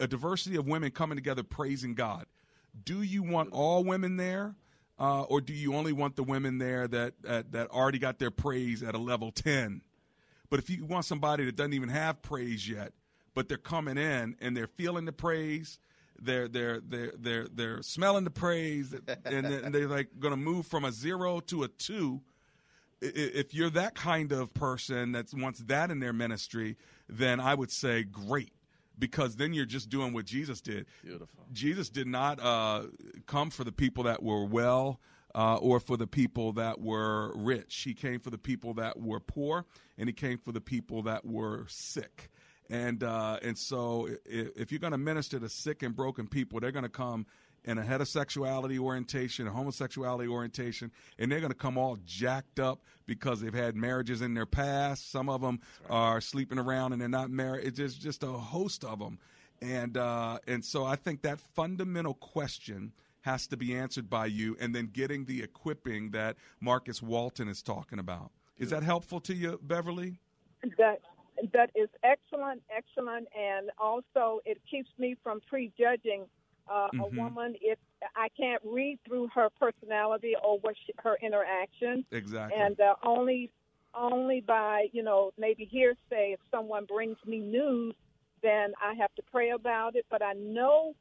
a 0.00 0.06
diversity 0.06 0.56
of 0.56 0.66
women 0.66 0.90
coming 0.90 1.16
together 1.16 1.42
praising 1.42 1.94
God. 1.94 2.26
Do 2.84 3.02
you 3.02 3.22
want 3.22 3.52
all 3.52 3.84
women 3.84 4.16
there, 4.16 4.56
uh, 4.98 5.22
or 5.22 5.40
do 5.40 5.52
you 5.52 5.74
only 5.74 5.92
want 5.92 6.16
the 6.16 6.22
women 6.22 6.58
there 6.58 6.86
that, 6.88 7.14
that 7.22 7.52
that 7.52 7.70
already 7.70 7.98
got 7.98 8.18
their 8.18 8.30
praise 8.30 8.82
at 8.82 8.94
a 8.94 8.98
level 8.98 9.30
ten? 9.30 9.82
But 10.50 10.58
if 10.60 10.70
you 10.70 10.84
want 10.84 11.04
somebody 11.04 11.44
that 11.44 11.56
doesn't 11.56 11.74
even 11.74 11.88
have 11.88 12.22
praise 12.22 12.68
yet, 12.68 12.92
but 13.34 13.48
they're 13.48 13.58
coming 13.58 13.98
in 13.98 14.36
and 14.40 14.56
they're 14.56 14.66
feeling 14.66 15.04
the 15.04 15.12
praise, 15.12 15.78
they're 16.18 16.48
they're 16.48 16.80
they're 16.80 17.12
they're 17.18 17.46
they're 17.52 17.82
smelling 17.82 18.24
the 18.24 18.30
praise, 18.30 18.94
and 19.24 19.44
they're, 19.46 19.60
and 19.60 19.74
they're 19.74 19.88
like 19.88 20.08
going 20.18 20.32
to 20.32 20.38
move 20.38 20.66
from 20.66 20.84
a 20.84 20.92
zero 20.92 21.40
to 21.40 21.64
a 21.64 21.68
two. 21.68 22.22
If 23.02 23.52
you're 23.52 23.70
that 23.70 23.94
kind 23.94 24.32
of 24.32 24.54
person 24.54 25.12
that 25.12 25.26
wants 25.34 25.60
that 25.66 25.90
in 25.90 26.00
their 26.00 26.14
ministry, 26.14 26.76
then 27.08 27.40
I 27.40 27.54
would 27.54 27.70
say 27.70 28.04
great, 28.04 28.52
because 28.98 29.36
then 29.36 29.52
you're 29.52 29.66
just 29.66 29.90
doing 29.90 30.14
what 30.14 30.24
Jesus 30.24 30.62
did. 30.62 30.86
Beautiful. 31.04 31.44
Jesus 31.52 31.90
did 31.90 32.06
not 32.06 32.40
uh, 32.40 32.84
come 33.26 33.50
for 33.50 33.64
the 33.64 33.72
people 33.72 34.04
that 34.04 34.22
were 34.22 34.46
well 34.46 35.00
uh, 35.36 35.56
or 35.56 35.78
for 35.78 35.98
the 35.98 36.06
people 36.06 36.52
that 36.54 36.80
were 36.80 37.36
rich. 37.36 37.82
He 37.84 37.92
came 37.92 38.18
for 38.18 38.30
the 38.30 38.38
people 38.38 38.72
that 38.74 38.98
were 38.98 39.20
poor, 39.20 39.66
and 39.98 40.08
he 40.08 40.14
came 40.14 40.38
for 40.38 40.50
the 40.50 40.62
people 40.62 41.02
that 41.02 41.26
were 41.26 41.66
sick. 41.68 42.30
And 42.70 43.04
uh, 43.04 43.38
and 43.42 43.56
so, 43.56 44.08
if, 44.24 44.48
if 44.56 44.72
you're 44.72 44.80
going 44.80 44.92
to 44.92 44.98
minister 44.98 45.38
to 45.38 45.48
sick 45.48 45.82
and 45.82 45.94
broken 45.94 46.26
people, 46.26 46.58
they're 46.58 46.72
going 46.72 46.84
to 46.84 46.88
come 46.88 47.26
in 47.64 47.78
a 47.78 47.82
heterosexuality 47.82 48.78
orientation, 48.78 49.46
a 49.46 49.50
homosexuality 49.50 50.28
orientation, 50.28 50.90
and 51.18 51.30
they're 51.30 51.40
going 51.40 51.52
to 51.52 51.58
come 51.58 51.76
all 51.76 51.98
jacked 52.06 52.58
up 52.58 52.80
because 53.06 53.40
they've 53.40 53.54
had 53.54 53.76
marriages 53.76 54.22
in 54.22 54.34
their 54.34 54.46
past. 54.46 55.10
Some 55.10 55.28
of 55.28 55.42
them 55.42 55.60
are 55.90 56.20
sleeping 56.20 56.58
around 56.58 56.92
and 56.92 57.02
they're 57.02 57.08
not 57.08 57.28
married. 57.28 57.66
It's 57.66 57.76
just, 57.76 58.00
just 58.00 58.22
a 58.22 58.28
host 58.28 58.84
of 58.84 59.00
them. 59.00 59.18
And 59.60 59.96
uh, 59.96 60.38
and 60.46 60.64
so 60.64 60.84
I 60.84 60.96
think 60.96 61.22
that 61.22 61.40
fundamental 61.40 62.14
question 62.14 62.92
has 63.26 63.48
to 63.48 63.56
be 63.56 63.74
answered 63.74 64.08
by 64.08 64.24
you, 64.26 64.56
and 64.60 64.72
then 64.72 64.88
getting 64.92 65.24
the 65.24 65.42
equipping 65.42 66.12
that 66.12 66.36
Marcus 66.60 67.02
Walton 67.02 67.48
is 67.48 67.60
talking 67.60 67.98
about. 67.98 68.30
Is 68.56 68.70
that 68.70 68.84
helpful 68.84 69.20
to 69.22 69.34
you, 69.34 69.58
Beverly? 69.62 70.20
That 70.78 71.00
that 71.52 71.70
is 71.74 71.88
excellent, 72.02 72.62
excellent, 72.74 73.28
and 73.36 73.70
also 73.78 74.40
it 74.46 74.58
keeps 74.70 74.88
me 74.96 75.16
from 75.22 75.40
prejudging 75.50 76.24
uh, 76.68 76.88
Mhm. 76.92 77.00
a 77.00 77.06
woman 77.08 77.56
if 77.60 77.78
I 78.14 78.28
can't 78.30 78.62
read 78.64 78.98
through 79.06 79.28
her 79.34 79.50
personality 79.50 80.34
or 80.42 80.58
what 80.60 80.74
she, 80.84 80.92
her 80.98 81.16
interactions. 81.20 82.04
Exactly. 82.10 82.60
And 82.60 82.80
uh, 82.80 82.94
only 83.02 83.50
only 83.94 84.40
by, 84.40 84.88
you 84.92 85.02
know, 85.02 85.32
maybe 85.36 85.64
hearsay. 85.64 86.32
If 86.32 86.40
someone 86.50 86.84
brings 86.84 87.18
me 87.26 87.38
news, 87.40 87.94
then 88.42 88.72
I 88.80 88.94
have 88.94 89.14
to 89.16 89.22
pray 89.22 89.50
about 89.50 89.96
it. 89.96 90.06
But 90.10 90.22
I 90.22 90.34
know 90.34 90.94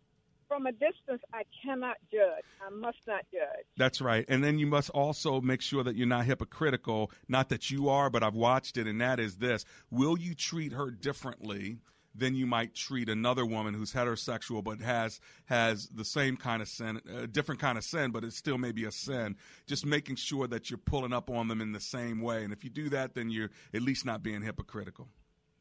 from 0.48 0.66
a 0.66 0.72
distance 0.72 1.22
I 1.34 1.44
cannot 1.64 1.98
judge. 2.12 2.44
I 2.66 2.70
must 2.70 2.98
not 3.08 3.26
judge. 3.32 3.66
That's 3.78 4.02
right. 4.02 4.26
And 4.28 4.44
then 4.44 4.60
you 4.60 4.68
must 4.68 4.90
also 4.92 5.42
make 5.42 5.62
sure 5.62 5.84
that 5.84 5.96
you're 5.96 6.08
not 6.08 6.26
hypocritical. 6.26 7.12
Not 7.28 7.50
that 7.50 7.72
you 7.72 7.90
are, 7.90 8.10
but 8.10 8.24
I've 8.24 8.36
watched 8.36 8.78
it, 8.78 8.88
and 8.88 9.02
that 9.02 9.20
is 9.20 9.38
this 9.38 9.66
Will 9.92 10.18
you 10.18 10.36
treat 10.36 10.74
her 10.74 10.92
differently? 10.92 11.80
Than 12.18 12.34
you 12.34 12.46
might 12.46 12.74
treat 12.74 13.10
another 13.10 13.46
woman 13.46 13.74
who's 13.74 13.92
heterosexual 13.92 14.64
but 14.64 14.80
has 14.80 15.20
has 15.48 15.90
the 15.90 16.06
same 16.06 16.38
kind 16.38 16.62
of 16.62 16.70
sin, 16.70 17.02
a 17.14 17.28
different 17.28 17.60
kind 17.60 17.78
of 17.78 17.84
sin, 17.84 18.12
but 18.12 18.24
it 18.24 18.32
still 18.32 18.58
may 18.58 18.72
be 18.72 18.86
a 18.86 18.92
sin. 18.94 19.36
Just 19.68 19.86
making 19.86 20.16
sure 20.16 20.48
that 20.48 20.70
you're 20.70 20.78
pulling 20.78 21.12
up 21.12 21.30
on 21.30 21.50
them 21.50 21.60
in 21.60 21.74
the 21.74 21.82
same 21.82 22.22
way, 22.22 22.46
and 22.46 22.54
if 22.54 22.64
you 22.64 22.70
do 22.70 22.88
that, 22.88 23.16
then 23.16 23.30
you're 23.30 23.50
at 23.74 23.82
least 23.82 24.06
not 24.06 24.24
being 24.24 24.44
hypocritical. 24.44 25.10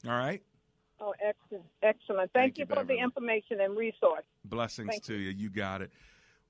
All 0.06 0.12
right. 0.12 0.44
Oh, 1.04 1.12
excellent, 1.22 1.64
excellent. 1.82 2.32
Thank, 2.32 2.56
Thank 2.56 2.58
you, 2.58 2.62
you, 2.62 2.66
for 2.66 2.76
the 2.82 2.94
Beverly. 2.94 3.00
information 3.00 3.60
and 3.60 3.76
resource. 3.76 4.24
Blessings 4.44 4.88
Thank 4.88 5.04
to 5.04 5.14
you. 5.14 5.30
You 5.30 5.50
got 5.50 5.82
it. 5.82 5.90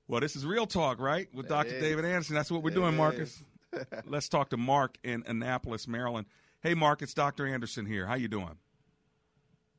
Well, 0.07 0.21
this 0.21 0.35
is 0.35 0.45
Real 0.45 0.65
Talk, 0.65 0.99
right? 0.99 1.27
With 1.33 1.49
Dr. 1.49 1.75
is. 1.75 1.81
David 1.81 2.05
Anderson. 2.05 2.35
That's 2.35 2.49
what 2.51 2.63
we're 2.63 2.71
It 2.71 2.75
doing, 2.75 2.93
is. 2.93 2.97
Marcus. 2.97 3.43
Let's 4.05 4.29
talk 4.29 4.49
to 4.51 4.57
Mark 4.57 4.97
in 5.03 5.23
Annapolis, 5.27 5.87
Maryland. 5.87 6.27
Hey, 6.61 6.73
Mark, 6.73 7.01
it's 7.01 7.13
Dr. 7.13 7.45
Anderson 7.47 7.85
here. 7.85 8.05
How 8.05 8.15
you 8.15 8.27
doing? 8.29 8.57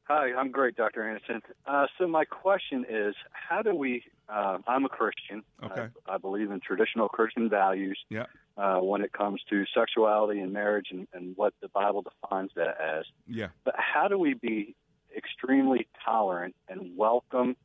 Hi, 0.04 0.32
I'm 0.36 0.50
great, 0.50 0.76
Dr. 0.76 1.08
Anderson. 1.08 1.40
Uh, 1.66 1.86
so 1.98 2.06
my 2.06 2.24
question 2.24 2.84
is, 2.88 3.14
how 3.32 3.62
do 3.62 3.74
we? 3.74 4.04
Uh, 4.28 4.58
I'm 4.66 4.84
a 4.84 4.88
Christian. 4.88 5.42
Okay. 5.64 5.88
I, 6.06 6.14
I 6.14 6.18
believe 6.18 6.50
in 6.50 6.60
traditional 6.60 7.08
Christian 7.08 7.48
values 7.48 7.98
Yeah. 8.10 8.26
Uh, 8.56 8.78
when 8.78 9.02
it 9.02 9.12
comes 9.12 9.40
to 9.50 9.64
sexuality 9.74 10.40
and 10.40 10.52
marriage 10.52 10.86
and, 10.90 11.06
and 11.12 11.36
what 11.36 11.52
the 11.60 11.68
Bible 11.68 12.02
defines 12.02 12.50
that 12.56 12.76
as. 12.80 13.04
Yeah. 13.26 13.48
But 13.64 13.74
how 13.76 14.08
do 14.08 14.18
we 14.18 14.34
be 14.34 14.74
extremely 15.16 15.86
tolerant 16.04 16.54
and 16.68 16.96
welcome 16.96 17.56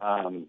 um, 0.00 0.46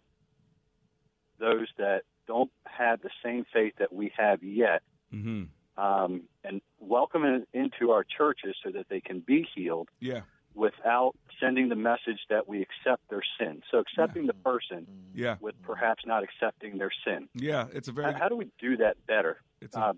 those 1.39 1.67
that 1.77 2.01
don't 2.27 2.51
have 2.65 3.01
the 3.01 3.09
same 3.23 3.45
faith 3.53 3.73
that 3.79 3.93
we 3.93 4.11
have 4.17 4.43
yet, 4.43 4.81
Mm-hmm. 5.13 5.81
um, 5.81 6.23
and 6.43 6.61
welcome 6.79 7.23
it 7.23 7.47
into 7.53 7.91
our 7.91 8.03
churches 8.03 8.55
so 8.63 8.71
that 8.71 8.87
they 8.89 8.99
can 8.99 9.19
be 9.19 9.47
healed? 9.55 9.89
Yeah. 9.99 10.21
without 10.55 11.13
sending 11.39 11.67
the 11.67 11.75
message 11.75 12.19
that 12.29 12.47
we 12.47 12.61
accept 12.61 13.01
their 13.09 13.21
sin. 13.37 13.61
So 13.69 13.79
accepting 13.79 14.25
the 14.25 14.33
person 14.33 14.87
Yeah. 15.13 15.35
with 15.41 15.53
perhaps 15.63 16.03
not 16.05 16.23
accepting 16.23 16.77
their 16.77 16.91
sin. 17.05 17.27
Yeah. 17.33 17.67
It's 17.73 17.89
a 17.89 17.91
very 17.91 18.13
How, 18.13 18.19
how 18.19 18.29
do 18.29 18.37
we 18.37 18.47
do 18.59 18.77
that 18.77 18.95
better? 19.05 19.41
It's 19.65 19.75
a 19.75 19.81
Uh, 19.81 19.93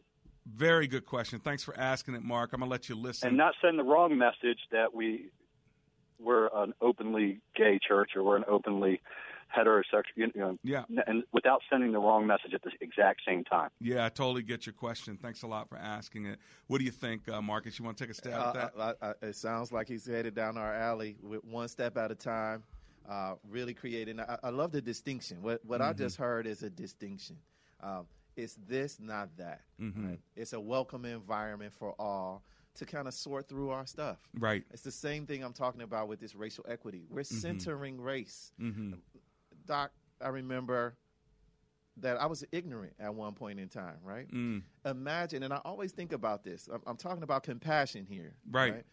very 0.45 0.88
good 0.88 1.05
question. 1.05 1.39
Thanks 1.39 1.61
for 1.63 1.78
asking 1.78 2.15
it, 2.15 2.24
Mark. 2.24 2.53
I'm 2.53 2.61
gonna 2.61 2.72
let 2.72 2.88
you 2.89 2.95
listen. 2.95 3.28
and 3.28 3.38
not 3.38 3.53
send 3.61 3.78
the 3.78 3.84
wrong 3.84 4.18
message 4.18 4.59
that 4.72 4.93
we 4.93 5.30
we're 6.20 6.49
an 6.51 6.74
openly 6.82 7.41
gay 7.53 7.78
church 7.86 8.15
or 8.15 8.24
we're 8.24 8.38
an 8.38 8.45
openly 8.47 8.99
heterosexual, 9.55 10.03
you 10.15 10.32
know, 10.36 10.57
Yeah. 10.63 10.84
and 11.05 11.24
without 11.32 11.61
sending 11.70 11.91
the 11.91 11.99
wrong 11.99 12.26
message 12.26 12.55
at 12.55 12.63
the 12.63 12.72
exact 12.82 13.22
same 13.24 13.43
time. 13.43 13.70
yeah, 13.80 14.03
I 14.03 14.09
totally 14.09 14.41
get 14.41 14.65
your 14.65 14.74
question. 14.74 15.15
Thanks 15.15 15.43
a 15.43 15.47
lot 15.47 15.70
for 15.70 15.78
asking 15.78 16.26
it. 16.26 16.39
What 16.65 16.80
do 16.80 16.86
you 16.86 16.91
think, 16.91 17.30
uh, 17.30 17.39
Marcus? 17.39 17.78
You 17.78 17.86
want 17.86 17.97
to 17.97 18.03
take 18.03 18.09
a 18.11 18.15
stab 18.15 18.34
Uh, 18.34 18.47
at 18.47 18.53
that? 18.76 18.97
I, 19.01 19.09
I, 19.09 19.28
it 19.28 19.36
sounds 19.36 19.72
like 19.72 19.88
he's 19.88 20.07
headed 20.07 20.34
down 20.34 20.57
our 20.57 20.74
alley 20.74 21.18
with 21.22 21.43
one 21.45 21.68
step 21.68 21.97
at 21.97 22.09
a 22.11 22.15
time, 22.15 22.63
uh, 23.07 23.36
really 23.47 23.76
creating. 23.76 24.20
I, 24.20 24.39
I 24.41 24.49
love 24.49 24.72
the 24.72 24.82
distinction. 24.82 25.43
What 25.43 25.63
what 25.65 25.82
I 25.84 25.93
Mhm. 25.93 25.97
just 25.99 26.18
heard 26.18 26.47
is 26.47 26.63
a 26.63 26.70
distinction. 26.72 27.38
Um, 27.80 28.07
it's 28.38 28.56
this, 28.68 29.00
not 29.00 29.36
that. 29.38 29.64
Mhm. 29.80 30.08
right? 30.10 30.20
It's 30.36 30.54
a 30.54 30.60
welcome 30.60 31.04
environment 31.06 31.74
for 31.74 31.94
all 32.00 32.44
to 32.76 32.86
kind 32.86 33.08
of 33.08 33.14
sort 33.14 33.50
through 33.50 33.72
our 33.72 33.86
stuff. 33.88 34.20
Right. 34.36 34.64
It's 34.72 34.84
the 34.84 34.92
same 34.92 35.26
thing 35.26 35.44
I'm 35.44 35.54
talking 35.54 35.82
about 35.82 36.08
with 36.08 36.20
this 36.20 36.36
racial 36.36 36.64
equity. 36.68 37.08
We're 37.10 37.22
Mhm. 37.24 37.42
centering 37.42 38.00
race. 38.00 38.54
Mm-hmm. 38.60 38.94
Doc, 39.66 39.92
I 40.22 40.30
remember 40.30 40.96
that 41.98 42.18
I 42.22 42.28
was 42.28 42.46
ignorant 42.52 42.94
at 43.00 43.14
one 43.16 43.34
point 43.34 43.60
in 43.60 43.70
time, 43.70 43.98
right? 44.04 44.30
Mm. 44.32 44.62
Imagine, 44.86 45.42
and 45.42 45.52
I 45.52 45.58
always 45.66 45.92
think 45.92 46.14
about 46.14 46.44
this. 46.44 46.68
I'm, 46.72 46.82
I'm 46.86 46.98
talking 46.98 47.24
about 47.24 47.42
compassion 47.44 48.06
here, 48.06 48.36
Right. 48.50 48.86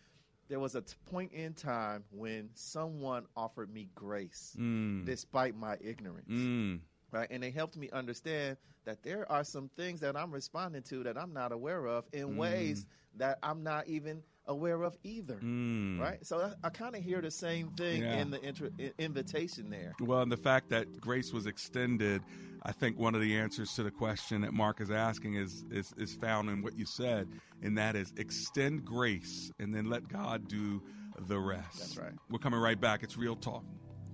There 0.49 0.61
was 0.61 0.75
a 0.75 0.83
t- 0.83 0.95
point 1.07 1.33
in 1.33 1.55
time 1.55 2.05
when 2.11 2.51
someone 2.55 3.27
offered 3.37 3.73
me 3.73 3.89
grace 3.95 4.55
Mm. 4.59 5.05
despite 5.05 5.55
my 5.57 5.77
ignorance, 5.81 6.29
Mm. 6.31 6.81
Right? 7.15 7.29
And 7.31 7.43
they 7.43 7.51
helped 7.51 7.77
me 7.77 7.89
understand 7.93 8.57
that 8.85 9.03
there 9.03 9.31
are 9.31 9.45
some 9.45 9.71
things 9.77 10.01
that 10.01 10.17
I'm 10.17 10.31
responding 10.33 10.83
to 10.83 11.05
that 11.05 11.17
I'm 11.17 11.33
not 11.33 11.53
aware 11.53 11.87
of 11.87 12.05
in 12.13 12.31
Mm. 12.31 12.37
ways 12.37 12.87
that 13.17 13.39
I'm 13.43 13.63
not 13.63 13.87
even 13.87 14.23
aware 14.47 14.83
of 14.83 14.99
either, 15.05 15.37
Mm. 15.37 15.99
right? 15.99 16.27
So 16.27 16.41
I, 16.63 16.67
I 16.67 16.71
kind 16.71 16.95
of 16.95 17.03
hear 17.03 17.23
the 17.23 17.31
same 17.31 17.69
thing 17.71 18.03
Yeah. 18.03 18.17
in 18.21 18.31
the 18.31 18.43
intro, 18.43 18.69
i- 18.79 18.93
invitation 18.99 19.71
there. 19.71 19.95
Well, 20.01 20.21
and 20.21 20.31
the 20.31 20.37
fact 20.37 20.69
that 20.71 21.01
grace 21.01 21.33
was 21.33 21.47
extended, 21.47 22.21
I 22.63 22.73
think 22.73 22.99
one 22.99 23.15
of 23.15 23.23
the 23.23 23.39
answers 23.39 23.73
to 23.75 23.83
the 23.85 23.91
question 23.91 24.43
that 24.43 24.53
Mark 24.53 24.81
is 24.83 24.91
asking 24.91 25.35
is, 25.35 25.65
is, 25.71 25.95
is 25.97 26.15
found 26.15 26.51
in 26.51 26.61
what 26.63 26.77
you 26.77 26.85
said, 26.85 27.29
and 27.63 27.79
that 27.79 27.97
is 27.97 28.13
extend 28.19 28.85
grace 28.85 29.51
and 29.61 29.75
then 29.75 29.87
let 29.89 30.09
God 30.09 30.47
do 30.49 30.83
the 31.27 31.39
rest. 31.39 31.79
That's 31.79 31.97
right. 31.97 32.13
We're 32.29 32.39
coming 32.39 32.61
right 32.61 32.79
back. 32.79 33.03
It's 33.03 33.17
Real 33.17 33.37
Talk 33.37 33.65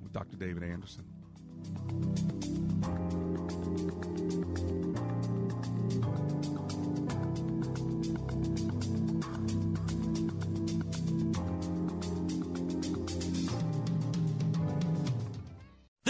with 0.03 0.13
Dr. 0.13 0.37
David 0.37 0.63
Anderson. 0.63 1.05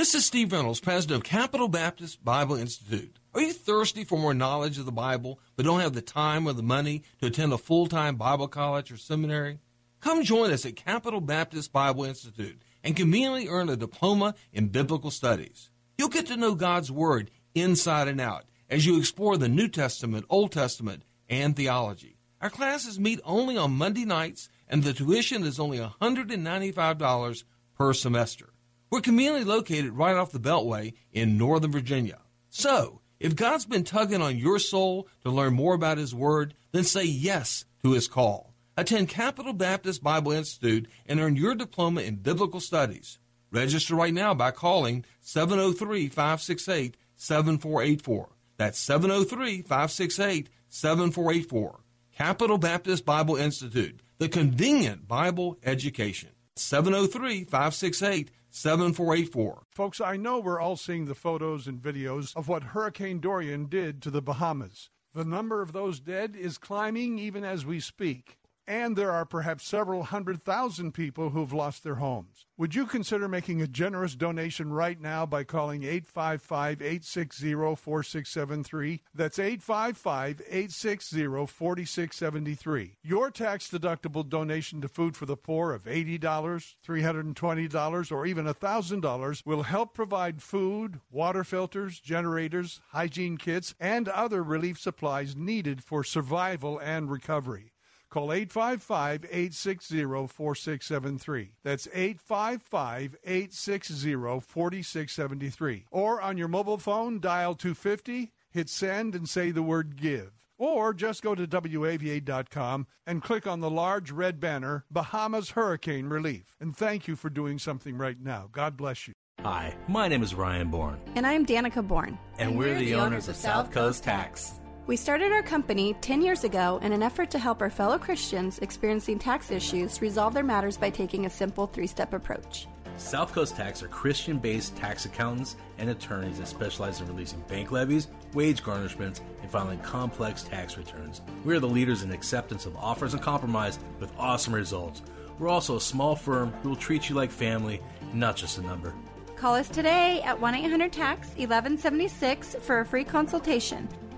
This 0.01 0.15
is 0.15 0.25
Steve 0.25 0.51
Reynolds, 0.51 0.81
president 0.81 1.19
of 1.19 1.25
Capital 1.25 1.69
Baptist 1.69 2.25
Bible 2.25 2.57
Institute. 2.57 3.19
Are 3.35 3.43
you 3.43 3.53
thirsty 3.53 4.03
for 4.03 4.19
more 4.19 4.33
knowledge 4.33 4.79
of 4.79 4.87
the 4.87 4.91
Bible, 4.91 5.39
but 5.57 5.67
don't 5.67 5.81
have 5.81 5.93
the 5.93 6.01
time 6.01 6.49
or 6.49 6.55
the 6.55 6.63
money 6.63 7.03
to 7.21 7.27
attend 7.27 7.53
a 7.53 7.59
full 7.59 7.87
time 7.87 8.17
Bible 8.17 8.49
college 8.49 8.91
or 8.91 8.97
seminary? 8.97 9.59
Come 10.01 10.25
join 10.25 10.53
us 10.53 10.65
at 10.65 10.75
Capital 10.75 11.21
Baptist 11.21 11.71
Bible 11.71 12.05
Institute 12.05 12.63
and 12.83 12.97
conveniently 12.97 13.47
earn 13.47 13.69
a 13.69 13.77
diploma 13.77 14.37
in 14.55 14.69
biblical 14.69 15.11
studies. 15.11 15.69
You'll 15.99 16.09
get 16.09 16.29
to 16.29 16.37
know 16.39 16.55
God's 16.55 16.91
Word 16.91 17.31
inside 17.55 18.09
and 18.09 18.23
out 18.23 18.47
as 18.71 18.87
you 18.87 18.99
explore 18.99 19.37
the 19.37 19.51
New 19.51 19.69
Testament, 19.69 20.25
Old 20.31 20.51
Testament, 20.51 21.03
and 21.29 21.55
theology. 21.55 22.17
Our 22.41 22.49
classes 22.49 22.99
meet 22.99 23.21
only 23.23 23.59
on 23.59 23.73
Monday 23.73 24.07
nights, 24.07 24.49
and 24.67 24.83
the 24.83 24.95
tuition 24.95 25.45
is 25.45 25.61
only 25.61 25.79
$195 25.79 27.45
per 27.77 27.93
semester. 27.93 28.55
We're 28.91 29.01
conveniently 29.01 29.45
located 29.45 29.93
right 29.93 30.17
off 30.17 30.33
the 30.33 30.41
Beltway 30.41 30.95
in 31.13 31.39
Northern 31.39 31.71
Virginia. 31.71 32.19
So, 32.49 33.01
if 33.21 33.37
God's 33.37 33.65
been 33.65 33.85
tugging 33.85 34.21
on 34.21 34.37
your 34.37 34.59
soul 34.59 35.07
to 35.23 35.31
learn 35.31 35.55
more 35.55 35.75
about 35.75 35.99
His 35.99 36.13
Word, 36.13 36.55
then 36.73 36.83
say 36.83 37.05
yes 37.05 37.65
to 37.85 37.93
His 37.93 38.09
call. 38.09 38.53
Attend 38.77 39.09
Capital 39.09 39.53
Baptist 39.53 40.03
Bible 40.03 40.33
Institute 40.33 40.89
and 41.07 41.21
earn 41.21 41.37
your 41.37 41.55
diploma 41.55 42.01
in 42.01 42.17
biblical 42.17 42.59
studies. 42.59 43.21
Register 43.53 43.95
right 43.95 44.13
now 44.15 44.35
by 44.35 44.51
calling 44.51 45.05
703 45.21 46.09
568 46.09 46.97
7484. 47.15 48.31
That's 48.57 48.79
703 48.79 49.63
568 49.63 50.49
7484. 50.69 51.81
Capital 52.17 52.59
Baptist 52.59 53.05
Bible 53.05 53.37
Institute, 53.37 54.01
the 54.19 54.29
convenient 54.29 55.07
Bible 55.07 55.59
education. 55.63 56.31
703 56.57 57.45
568 57.45 58.31
7484. 58.51 59.67
Folks, 59.71 60.01
I 60.01 60.17
know 60.17 60.39
we're 60.39 60.61
all 60.61 60.77
seeing 60.77 61.05
the 61.05 61.15
photos 61.15 61.67
and 61.67 61.81
videos 61.81 62.37
of 62.37 62.49
what 62.49 62.63
Hurricane 62.63 63.21
Dorian 63.21 63.67
did 63.67 64.03
to 64.03 64.11
the 64.11 64.21
Bahamas. 64.21 64.91
The 65.15 65.25
number 65.25 65.63
of 65.63 65.73
those 65.73 66.01
dead 66.01 66.37
is 66.37 66.59
climbing 66.59 67.19
even 67.19 67.45
as 67.45 67.65
we 67.65 67.81
speak. 67.81 68.40
And 68.67 68.97
there 68.97 69.11
are 69.11 69.25
perhaps 69.25 69.67
several 69.67 70.05
hundred 70.05 70.45
thousand 70.45 70.93
people 70.93 71.31
who've 71.31 71.53
lost 71.53 71.83
their 71.83 71.97
homes. 71.97 72.47
Would 72.57 72.75
you 72.75 72.85
consider 72.85 73.27
making 73.27 73.63
a 73.63 73.67
generous 73.67 74.15
donation 74.15 74.71
right 74.71 75.01
now 75.01 75.25
by 75.25 75.45
calling 75.45 75.83
855 75.83 76.83
860 76.83 77.53
4673? 77.55 79.03
That's 79.15 79.39
855 79.39 80.43
860 80.47 81.47
4673. 81.47 82.99
Your 83.03 83.31
tax 83.31 83.71
deductible 83.71 84.29
donation 84.29 84.83
to 84.83 84.89
Food 84.89 85.17
for 85.17 85.25
the 85.25 85.39
Poor 85.39 85.73
of 85.73 85.85
$80, 85.85 86.21
$320, 86.21 88.13
or 88.13 88.27
even 88.27 88.45
$1,000 88.45 89.47
will 89.47 89.63
help 89.63 89.95
provide 89.95 90.43
food, 90.43 91.01
water 91.11 91.45
filters, 91.45 91.99
generators, 91.99 92.83
hygiene 92.91 93.39
kits, 93.39 93.75
and 93.81 94.07
other 94.07 94.43
relief 94.43 94.79
supplies 94.79 95.35
needed 95.35 95.83
for 95.83 96.05
survival 96.05 96.79
and 96.79 97.11
recovery. 97.11 97.73
Call 98.11 98.33
855 98.33 99.25
860 99.25 100.03
4673. 100.27 101.53
That's 101.63 101.87
855 101.95 103.17
860 103.25 104.13
4673. 104.41 105.87
Or 105.91 106.21
on 106.21 106.37
your 106.37 106.49
mobile 106.49 106.79
phone, 106.79 107.21
dial 107.21 107.55
250, 107.55 108.33
hit 108.51 108.69
send, 108.69 109.15
and 109.15 109.29
say 109.29 109.53
the 109.53 109.63
word 109.63 109.97
give. 109.97 110.33
Or 110.59 110.93
just 110.93 111.23
go 111.23 111.35
to 111.35 111.47
WAVA.com 111.47 112.87
and 113.07 113.23
click 113.23 113.47
on 113.47 113.61
the 113.61 113.71
large 113.71 114.11
red 114.11 114.41
banner, 114.41 114.85
Bahamas 114.91 115.51
Hurricane 115.51 116.09
Relief. 116.09 116.57
And 116.61 116.77
thank 116.77 117.09
you 117.09 117.17
for 117.17 117.31
doing 117.31 117.59
something 117.59 117.97
right 117.97 118.21
now. 118.21 118.49
God 118.53 118.77
bless 118.77 119.09
you. 119.09 119.15
Hi, 119.43 119.75
my 119.89 120.07
name 120.07 120.23
is 120.23 120.35
Ryan 120.35 120.69
Bourne, 120.69 121.01
And 121.15 121.27
I'm 121.27 121.47
Danica 121.47 121.87
Bourne. 121.87 122.19
and, 122.39 122.59
we're, 122.59 122.79
the, 122.79 122.95
owners 122.95 123.27
of 123.29 123.37
South 123.37 123.71
Coast 123.71 124.05
Tax. 124.05 124.60
We 124.87 124.97
started 124.97 125.31
our 125.31 125.43
company 125.43 125.95
10 126.01 126.23
years 126.23 126.43
ago 126.43 126.81
in 126.83 126.93
an 126.93 127.03
effort 127.03 127.31
to 127.33 127.39
help 127.39 127.61
our 127.61 127.71
fellow 127.71 127.99
Christians 127.99 128.59
experiencing 128.61 129.19
tax 129.19 129.51
issues 129.51 130.01
resolve 130.01 130.35
their 130.35 130.43
matters 130.43 130.77
by 130.77 130.91
taking 130.91 131.27
a 131.27 131.31
simple 131.31 131.67
three 131.67 131.87
step 131.87 132.13
approach. 132.13 132.67
South 132.97 133.33
Coast 133.33 133.57
Tax 133.57 133.83
are 133.83 133.89
Christian 133.89 134.39
based 134.39 134.77
tax 134.77 135.05
accountants 135.05 135.57
and 135.79 135.91
attorneys 135.91 136.39
that 136.39 136.49
specialize 136.49 137.01
in 137.01 137.07
releasing 137.07 137.41
bank 137.43 137.71
levies, 137.71 138.09
wage 138.35 138.63
garnishments, 138.63 139.21
and 139.43 139.51
filing 139.51 139.79
complex 139.81 140.43
tax 140.43 140.77
returns. 140.77 141.21
We 141.45 141.55
are 141.55 141.61
the 141.61 141.69
leaders 141.69 142.03
in 142.03 142.11
acceptance 142.11 142.67
of 142.67 142.77
offers 142.77 143.15
and 143.15 143.23
compromise 143.23 143.79
with 144.01 144.13
awesome 144.19 144.55
results. 144.55 145.03
We're 145.39 145.49
also 145.49 145.77
a 145.77 145.81
small 145.81 146.17
firm 146.17 146.53
who 146.63 146.71
will 146.71 146.77
treat 146.77 147.09
you 147.09 147.15
like 147.15 147.31
family, 147.31 147.81
not 148.13 148.37
just 148.37 148.59
a 148.59 148.63
number. 148.63 148.95
Call 149.37 149.55
us 149.55 149.69
today 149.69 150.21
at 150.23 150.39
1 150.39 150.55
800 150.55 150.93
TAX 150.93 151.29
1176 151.29 152.57
for 152.61 152.81
a 152.81 152.85
free 152.85 153.05
consultation, 153.05 153.89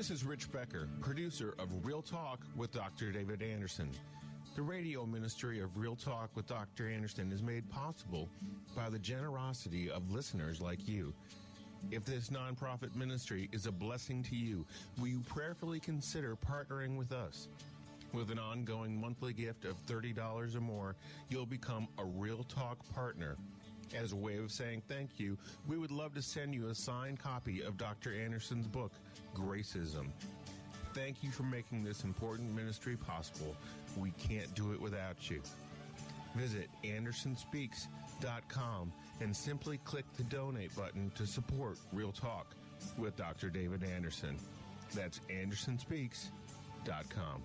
This 0.00 0.10
is 0.10 0.24
Rich 0.24 0.50
Becker, 0.50 0.88
producer 1.02 1.54
of 1.58 1.84
Real 1.84 2.00
Talk 2.00 2.40
with 2.56 2.72
Dr. 2.72 3.12
David 3.12 3.42
Anderson. 3.42 3.90
The 4.56 4.62
radio 4.62 5.04
ministry 5.04 5.60
of 5.60 5.76
Real 5.76 5.94
Talk 5.94 6.30
with 6.34 6.46
Dr. 6.46 6.88
Anderson 6.88 7.30
is 7.30 7.42
made 7.42 7.68
possible 7.68 8.26
by 8.74 8.88
the 8.88 8.98
generosity 8.98 9.90
of 9.90 10.10
listeners 10.10 10.58
like 10.58 10.88
you. 10.88 11.12
If 11.90 12.06
this 12.06 12.30
nonprofit 12.30 12.96
ministry 12.96 13.50
is 13.52 13.66
a 13.66 13.70
blessing 13.70 14.22
to 14.22 14.36
you, 14.36 14.64
will 14.98 15.08
you 15.08 15.20
prayerfully 15.20 15.80
consider 15.80 16.34
partnering 16.34 16.96
with 16.96 17.12
us? 17.12 17.48
With 18.14 18.30
an 18.30 18.38
ongoing 18.38 18.98
monthly 18.98 19.34
gift 19.34 19.66
of 19.66 19.76
$30 19.84 20.56
or 20.56 20.60
more, 20.62 20.96
you'll 21.28 21.44
become 21.44 21.86
a 21.98 22.04
Real 22.06 22.44
Talk 22.44 22.78
partner. 22.94 23.36
As 23.94 24.12
a 24.12 24.16
way 24.16 24.38
of 24.38 24.50
saying 24.52 24.82
thank 24.88 25.18
you, 25.18 25.36
we 25.66 25.76
would 25.76 25.90
love 25.90 26.14
to 26.14 26.22
send 26.22 26.54
you 26.54 26.68
a 26.68 26.74
signed 26.74 27.18
copy 27.18 27.60
of 27.62 27.76
Dr. 27.76 28.14
Anderson's 28.14 28.68
book, 28.68 28.92
Gracism. 29.34 30.06
Thank 30.94 31.22
you 31.22 31.30
for 31.30 31.42
making 31.44 31.84
this 31.84 32.04
important 32.04 32.54
ministry 32.54 32.96
possible. 32.96 33.54
We 33.96 34.10
can't 34.12 34.54
do 34.54 34.72
it 34.72 34.80
without 34.80 35.30
you. 35.30 35.42
Visit 36.36 36.70
AndersonSpeaks.com 36.84 38.92
and 39.20 39.36
simply 39.36 39.78
click 39.78 40.04
the 40.16 40.22
donate 40.24 40.76
button 40.76 41.10
to 41.16 41.26
support 41.26 41.78
Real 41.92 42.12
Talk 42.12 42.54
with 42.96 43.16
Dr. 43.16 43.50
David 43.50 43.82
Anderson. 43.84 44.36
That's 44.94 45.20
AndersonSpeaks.com. 45.28 47.42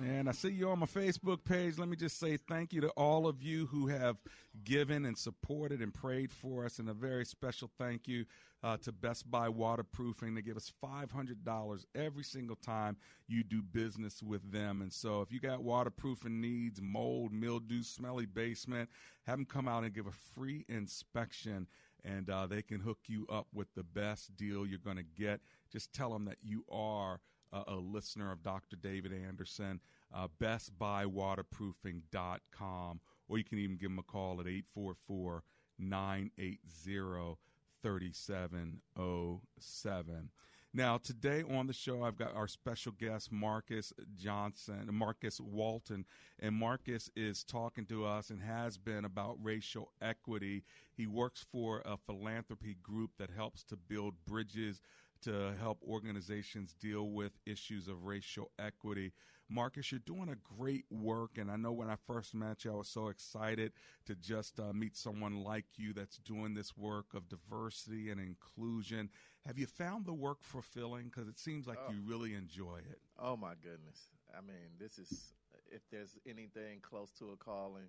And 0.00 0.28
I 0.28 0.32
see 0.32 0.50
you 0.50 0.70
on 0.70 0.78
my 0.78 0.86
Facebook 0.86 1.44
page. 1.44 1.76
Let 1.76 1.88
me 1.88 1.96
just 1.96 2.20
say 2.20 2.36
thank 2.36 2.72
you 2.72 2.80
to 2.82 2.88
all 2.90 3.26
of 3.26 3.42
you 3.42 3.66
who 3.66 3.88
have 3.88 4.16
given 4.62 5.04
and 5.04 5.18
supported 5.18 5.80
and 5.80 5.92
prayed 5.92 6.32
for 6.32 6.64
us. 6.64 6.78
And 6.78 6.88
a 6.88 6.92
very 6.92 7.24
special 7.24 7.68
thank 7.78 8.06
you 8.06 8.24
uh, 8.62 8.76
to 8.78 8.92
Best 8.92 9.28
Buy 9.28 9.48
Waterproofing. 9.48 10.34
They 10.34 10.42
give 10.42 10.56
us 10.56 10.72
$500 10.84 11.84
every 11.96 12.22
single 12.22 12.54
time 12.54 12.96
you 13.26 13.42
do 13.42 13.60
business 13.60 14.22
with 14.22 14.52
them. 14.52 14.82
And 14.82 14.92
so 14.92 15.20
if 15.20 15.32
you 15.32 15.40
got 15.40 15.64
waterproofing 15.64 16.40
needs, 16.40 16.80
mold, 16.80 17.32
mildew, 17.32 17.82
smelly 17.82 18.26
basement, 18.26 18.88
have 19.26 19.38
them 19.38 19.46
come 19.46 19.66
out 19.66 19.82
and 19.82 19.92
give 19.92 20.06
a 20.06 20.12
free 20.34 20.64
inspection. 20.68 21.66
And 22.04 22.30
uh, 22.30 22.46
they 22.46 22.62
can 22.62 22.78
hook 22.78 22.98
you 23.08 23.26
up 23.28 23.48
with 23.52 23.66
the 23.74 23.82
best 23.82 24.36
deal 24.36 24.64
you're 24.64 24.78
going 24.78 24.96
to 24.96 25.02
get. 25.02 25.40
Just 25.72 25.92
tell 25.92 26.12
them 26.12 26.26
that 26.26 26.38
you 26.42 26.64
are 26.70 27.20
uh, 27.52 27.64
a 27.66 27.74
listener 27.74 28.32
of 28.32 28.42
Dr. 28.42 28.76
David 28.76 29.12
Anderson, 29.12 29.80
uh, 30.14 30.28
bestbuywaterproofing.com, 30.40 33.00
or 33.28 33.38
you 33.38 33.44
can 33.44 33.58
even 33.58 33.76
give 33.76 33.90
them 33.90 33.98
a 33.98 34.02
call 34.02 34.40
at 34.40 34.46
844 34.46 35.42
980 35.78 37.38
3707. 37.82 40.30
Now, 40.74 40.98
today 40.98 41.42
on 41.48 41.66
the 41.66 41.72
show, 41.72 42.02
I've 42.02 42.18
got 42.18 42.36
our 42.36 42.46
special 42.46 42.92
guest, 42.92 43.32
Marcus 43.32 43.90
Johnson, 44.14 44.90
Marcus 44.92 45.40
Walton. 45.40 46.04
And 46.40 46.54
Marcus 46.54 47.10
is 47.16 47.42
talking 47.42 47.86
to 47.86 48.04
us 48.04 48.28
and 48.28 48.42
has 48.42 48.76
been 48.76 49.06
about 49.06 49.38
racial 49.42 49.92
equity. 50.02 50.64
He 50.94 51.06
works 51.06 51.46
for 51.50 51.80
a 51.86 51.96
philanthropy 51.96 52.76
group 52.82 53.12
that 53.18 53.30
helps 53.30 53.64
to 53.64 53.76
build 53.76 54.14
bridges 54.26 54.82
to 55.22 55.54
help 55.60 55.78
organizations 55.86 56.74
deal 56.74 57.10
with 57.10 57.32
issues 57.46 57.88
of 57.88 58.04
racial 58.04 58.50
equity. 58.58 59.12
Marcus, 59.48 59.90
you're 59.90 60.00
doing 60.00 60.28
a 60.28 60.36
great 60.56 60.84
work, 60.90 61.38
and 61.38 61.50
I 61.50 61.56
know 61.56 61.72
when 61.72 61.88
I 61.88 61.96
first 61.96 62.34
met 62.34 62.64
you, 62.64 62.72
I 62.72 62.76
was 62.76 62.88
so 62.88 63.08
excited 63.08 63.72
to 64.06 64.14
just 64.14 64.60
uh, 64.60 64.72
meet 64.74 64.94
someone 64.96 65.42
like 65.42 65.64
you 65.76 65.92
that's 65.94 66.18
doing 66.18 66.54
this 66.54 66.76
work 66.76 67.14
of 67.14 67.28
diversity 67.28 68.10
and 68.10 68.20
inclusion. 68.20 69.08
Have 69.46 69.58
you 69.58 69.66
found 69.66 70.04
the 70.04 70.12
work 70.12 70.38
fulfilling? 70.42 71.06
Because 71.06 71.28
it 71.28 71.38
seems 71.38 71.66
like 71.66 71.78
Oh. 71.86 71.92
you 71.92 72.00
really 72.06 72.34
enjoy 72.34 72.78
it. 72.78 72.98
Oh 73.18 73.36
my 73.36 73.54
goodness! 73.62 74.10
I 74.36 74.40
mean, 74.42 74.76
this 74.78 74.98
is 74.98 75.32
if 75.70 75.82
there's 75.90 76.18
anything 76.26 76.80
close 76.82 77.10
to 77.18 77.30
a 77.30 77.36
calling, 77.36 77.88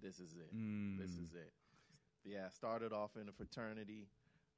this 0.00 0.20
is 0.20 0.34
it. 0.36 0.52
This 0.96 1.10
Mm. 1.10 1.22
is 1.24 1.34
it. 1.34 1.52
Yeah, 2.24 2.48
started 2.50 2.92
off 2.92 3.16
in 3.16 3.28
a 3.28 3.32
fraternity, 3.32 4.08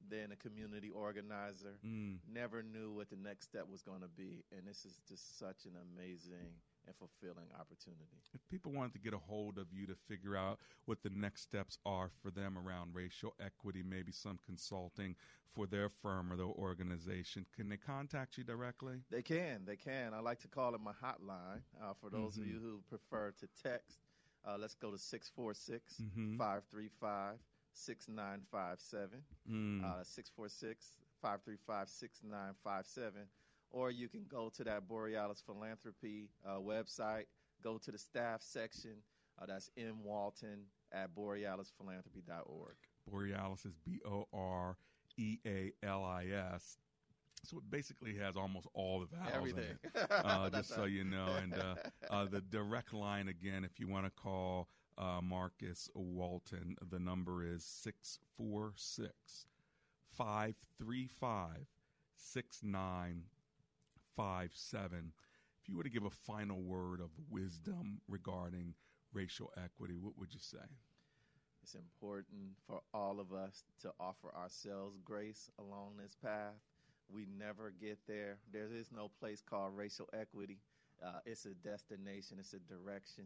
then 0.09 0.31
a 0.31 0.35
community 0.35 0.89
organizer. 0.89 1.79
Mm. 1.85 2.17
Never 2.31 2.63
knew 2.63 2.91
what 2.91 3.09
the 3.09 3.15
next 3.15 3.45
step 3.45 3.67
was 3.69 3.81
going 3.81 4.01
to 4.01 4.07
be, 4.07 4.43
and 4.51 4.67
this 4.67 4.85
is 4.85 4.99
just 5.07 5.39
such 5.39 5.65
an 5.65 5.73
amazing 5.81 6.53
and 6.87 6.95
fulfilling 6.95 7.47
opportunity. 7.59 8.21
If 8.33 8.47
people 8.47 8.71
wanted 8.71 8.93
to 8.93 8.99
get 8.99 9.13
a 9.13 9.17
hold 9.17 9.57
of 9.57 9.73
you 9.73 9.87
to 9.87 9.95
figure 9.95 10.35
out 10.35 10.59
what 10.85 11.01
the 11.01 11.09
next 11.09 11.41
steps 11.41 11.77
are 11.85 12.09
for 12.21 12.29
them 12.29 12.57
around 12.57 12.93
racial 12.93 13.33
equity, 13.39 13.81
maybe 13.81 14.11
some 14.11 14.37
consulting 14.45 15.15
for 15.53 15.65
their 15.65 15.89
firm 15.89 16.31
or 16.31 16.35
their 16.35 16.45
organization, 16.45 17.45
can 17.55 17.69
they 17.69 17.77
contact 17.77 18.37
you 18.37 18.43
directly? 18.43 19.01
They 19.09 19.23
can, 19.23 19.65
they 19.65 19.77
can. 19.77 20.13
I 20.13 20.19
like 20.19 20.39
to 20.41 20.47
call 20.47 20.75
it 20.75 20.81
my 20.81 20.91
hotline. 20.91 21.61
Uh, 21.81 21.93
for 21.99 22.09
those 22.09 22.35
Mhm. 22.35 22.41
of 22.41 22.47
you 22.47 22.59
who 22.59 22.81
prefer 22.87 23.31
to 23.39 23.47
text, 23.63 23.99
uh, 24.45 24.57
let's 24.59 24.75
go 24.75 24.91
to 24.91 24.97
646 24.97 26.01
Mhm. 26.01 26.37
535 26.37 27.39
6957. 27.75 29.21
Mm. 29.49 29.83
Uh, 29.83 30.03
646 30.03 30.87
535 31.21 31.89
6957. 31.89 33.21
Or 33.71 33.91
you 33.91 34.07
can 34.07 34.25
go 34.29 34.49
to 34.55 34.63
that 34.63 34.87
Borealis 34.87 35.43
Philanthropy 35.45 36.29
uh, 36.47 36.59
website, 36.59 37.25
go 37.63 37.77
to 37.77 37.91
the 37.91 37.97
staff 37.97 38.41
section. 38.41 38.95
Uh, 39.41 39.45
that's 39.45 39.69
M. 39.77 39.97
Walton 40.03 40.61
at 40.93 41.13
borealisphilanthropy.org. 41.13 42.75
Borealis 43.09 43.65
is 43.65 43.73
B 43.85 43.99
O 44.05 44.27
R 44.33 44.77
E 45.17 45.37
A 45.45 45.71
L 45.83 46.03
I 46.03 46.25
S. 46.53 46.77
So 47.43 47.57
it 47.57 47.69
basically 47.69 48.15
has 48.15 48.35
almost 48.35 48.67
all 48.73 49.01
the 49.01 49.07
vowels 49.07 49.31
Everything. 49.35 49.77
in 49.83 50.01
it. 50.01 50.07
Uh, 50.09 50.49
just 50.53 50.73
so 50.73 50.85
you 50.85 51.03
know, 51.03 51.27
and 51.41 51.53
uh, 51.53 51.75
uh, 52.09 52.25
the 52.25 52.41
direct 52.41 52.93
line 52.93 53.27
again, 53.27 53.63
if 53.63 53.79
you 53.79 53.87
want 53.87 54.05
to 54.05 54.11
call 54.11 54.67
uh, 54.97 55.19
Marcus 55.21 55.89
Walton, 55.93 56.75
the 56.89 56.99
number 56.99 57.43
is 57.43 57.63
646 57.63 59.45
535 60.17 61.67
6957. 62.17 65.13
If 65.61 65.69
you 65.69 65.77
were 65.77 65.83
to 65.83 65.89
give 65.89 66.05
a 66.05 66.09
final 66.09 66.61
word 66.61 67.01
of 67.01 67.09
wisdom 67.29 68.01
regarding 68.07 68.73
racial 69.13 69.51
equity, 69.63 69.97
what 69.97 70.17
would 70.17 70.33
you 70.33 70.39
say? 70.39 70.57
It's 71.63 71.75
important 71.75 72.57
for 72.67 72.81
all 72.93 73.19
of 73.19 73.33
us 73.33 73.63
to 73.81 73.91
offer 73.99 74.33
ourselves 74.35 74.97
grace 75.03 75.49
along 75.59 75.97
this 75.97 76.15
path. 76.23 76.53
We 77.09 77.25
never 77.37 77.71
get 77.71 77.99
there. 78.07 78.37
There 78.51 78.71
is 78.71 78.91
no 78.91 79.09
place 79.19 79.41
called 79.41 79.75
racial 79.75 80.07
equity. 80.13 80.59
Uh, 81.03 81.19
it's 81.25 81.45
a 81.45 81.53
destination, 81.55 82.37
it's 82.39 82.53
a 82.53 82.59
direction, 82.59 83.25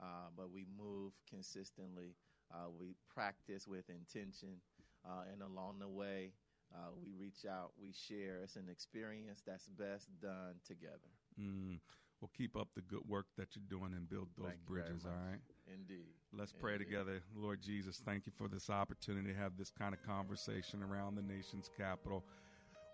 uh, 0.00 0.28
but 0.36 0.50
we 0.50 0.66
move 0.76 1.12
consistently. 1.28 2.14
Uh, 2.52 2.70
we 2.78 2.94
practice 3.12 3.66
with 3.66 3.88
intention, 3.90 4.60
uh, 5.04 5.24
and 5.32 5.42
along 5.42 5.78
the 5.80 5.88
way, 5.88 6.32
uh, 6.74 6.90
we 7.00 7.12
reach 7.18 7.44
out, 7.48 7.72
we 7.80 7.92
share. 7.92 8.40
It's 8.42 8.56
an 8.56 8.68
experience 8.70 9.42
that's 9.46 9.68
best 9.68 10.08
done 10.20 10.54
together. 10.66 11.10
Mm. 11.40 11.78
Well, 12.20 12.30
keep 12.36 12.56
up 12.56 12.68
the 12.74 12.80
good 12.80 13.06
work 13.06 13.26
that 13.36 13.48
you're 13.54 13.68
doing 13.68 13.92
and 13.94 14.08
build 14.08 14.28
those 14.38 14.46
Thank 14.46 14.66
bridges, 14.66 15.04
all 15.04 15.12
right? 15.12 15.40
Indeed. 15.68 16.16
Let's 16.32 16.52
pray 16.52 16.78
together. 16.78 17.20
Lord 17.36 17.60
Jesus, 17.60 18.00
thank 18.04 18.24
you 18.26 18.32
for 18.36 18.48
this 18.48 18.70
opportunity 18.70 19.32
to 19.32 19.38
have 19.38 19.58
this 19.58 19.70
kind 19.70 19.92
of 19.92 20.02
conversation 20.02 20.82
around 20.82 21.16
the 21.16 21.22
nation's 21.22 21.70
capital 21.76 22.24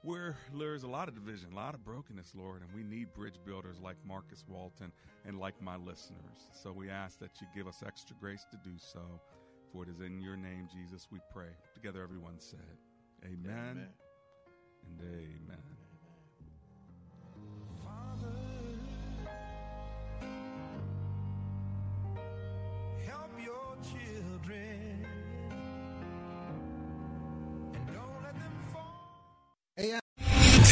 where 0.03 0.37
there's 0.59 0.83
a 0.83 0.89
lot 0.89 1.09
of 1.09 1.15
division, 1.15 1.53
a 1.53 1.57
lot 1.57 1.75
of 1.75 1.85
brokenness, 1.85 2.33
Lord, 2.35 2.63
and 2.63 2.71
we 2.75 2.83
need 2.83 3.13
bridge 3.15 3.39
builders 3.47 3.77
like 3.81 3.97
Marcus 4.07 4.45
Walton 4.49 4.93
and 5.25 5.39
like 5.39 5.61
my 5.63 5.77
listeners. 5.77 6.49
So 6.53 6.73
we 6.73 6.91
ask 6.91 7.19
that 7.21 7.41
you 7.41 7.47
give 7.55 7.67
us 7.69 7.83
extra 7.87 8.17
grace 8.21 8.45
to 8.51 8.57
do 8.69 8.77
so. 8.79 9.01
For 9.73 9.85
it 9.85 9.89
is 9.89 10.01
in 10.01 10.21
your 10.21 10.37
name, 10.37 10.69
Jesus, 10.73 11.09
we 11.11 11.19
pray. 11.33 11.49
Together, 11.75 12.03
everyone 12.03 12.35
said, 12.39 12.59
Amen, 13.25 13.49
Amen. 13.49 13.89
and 14.85 15.01
amen. 15.01 15.63
Help 23.07 23.31
your 23.43 23.77
children. 23.83 24.92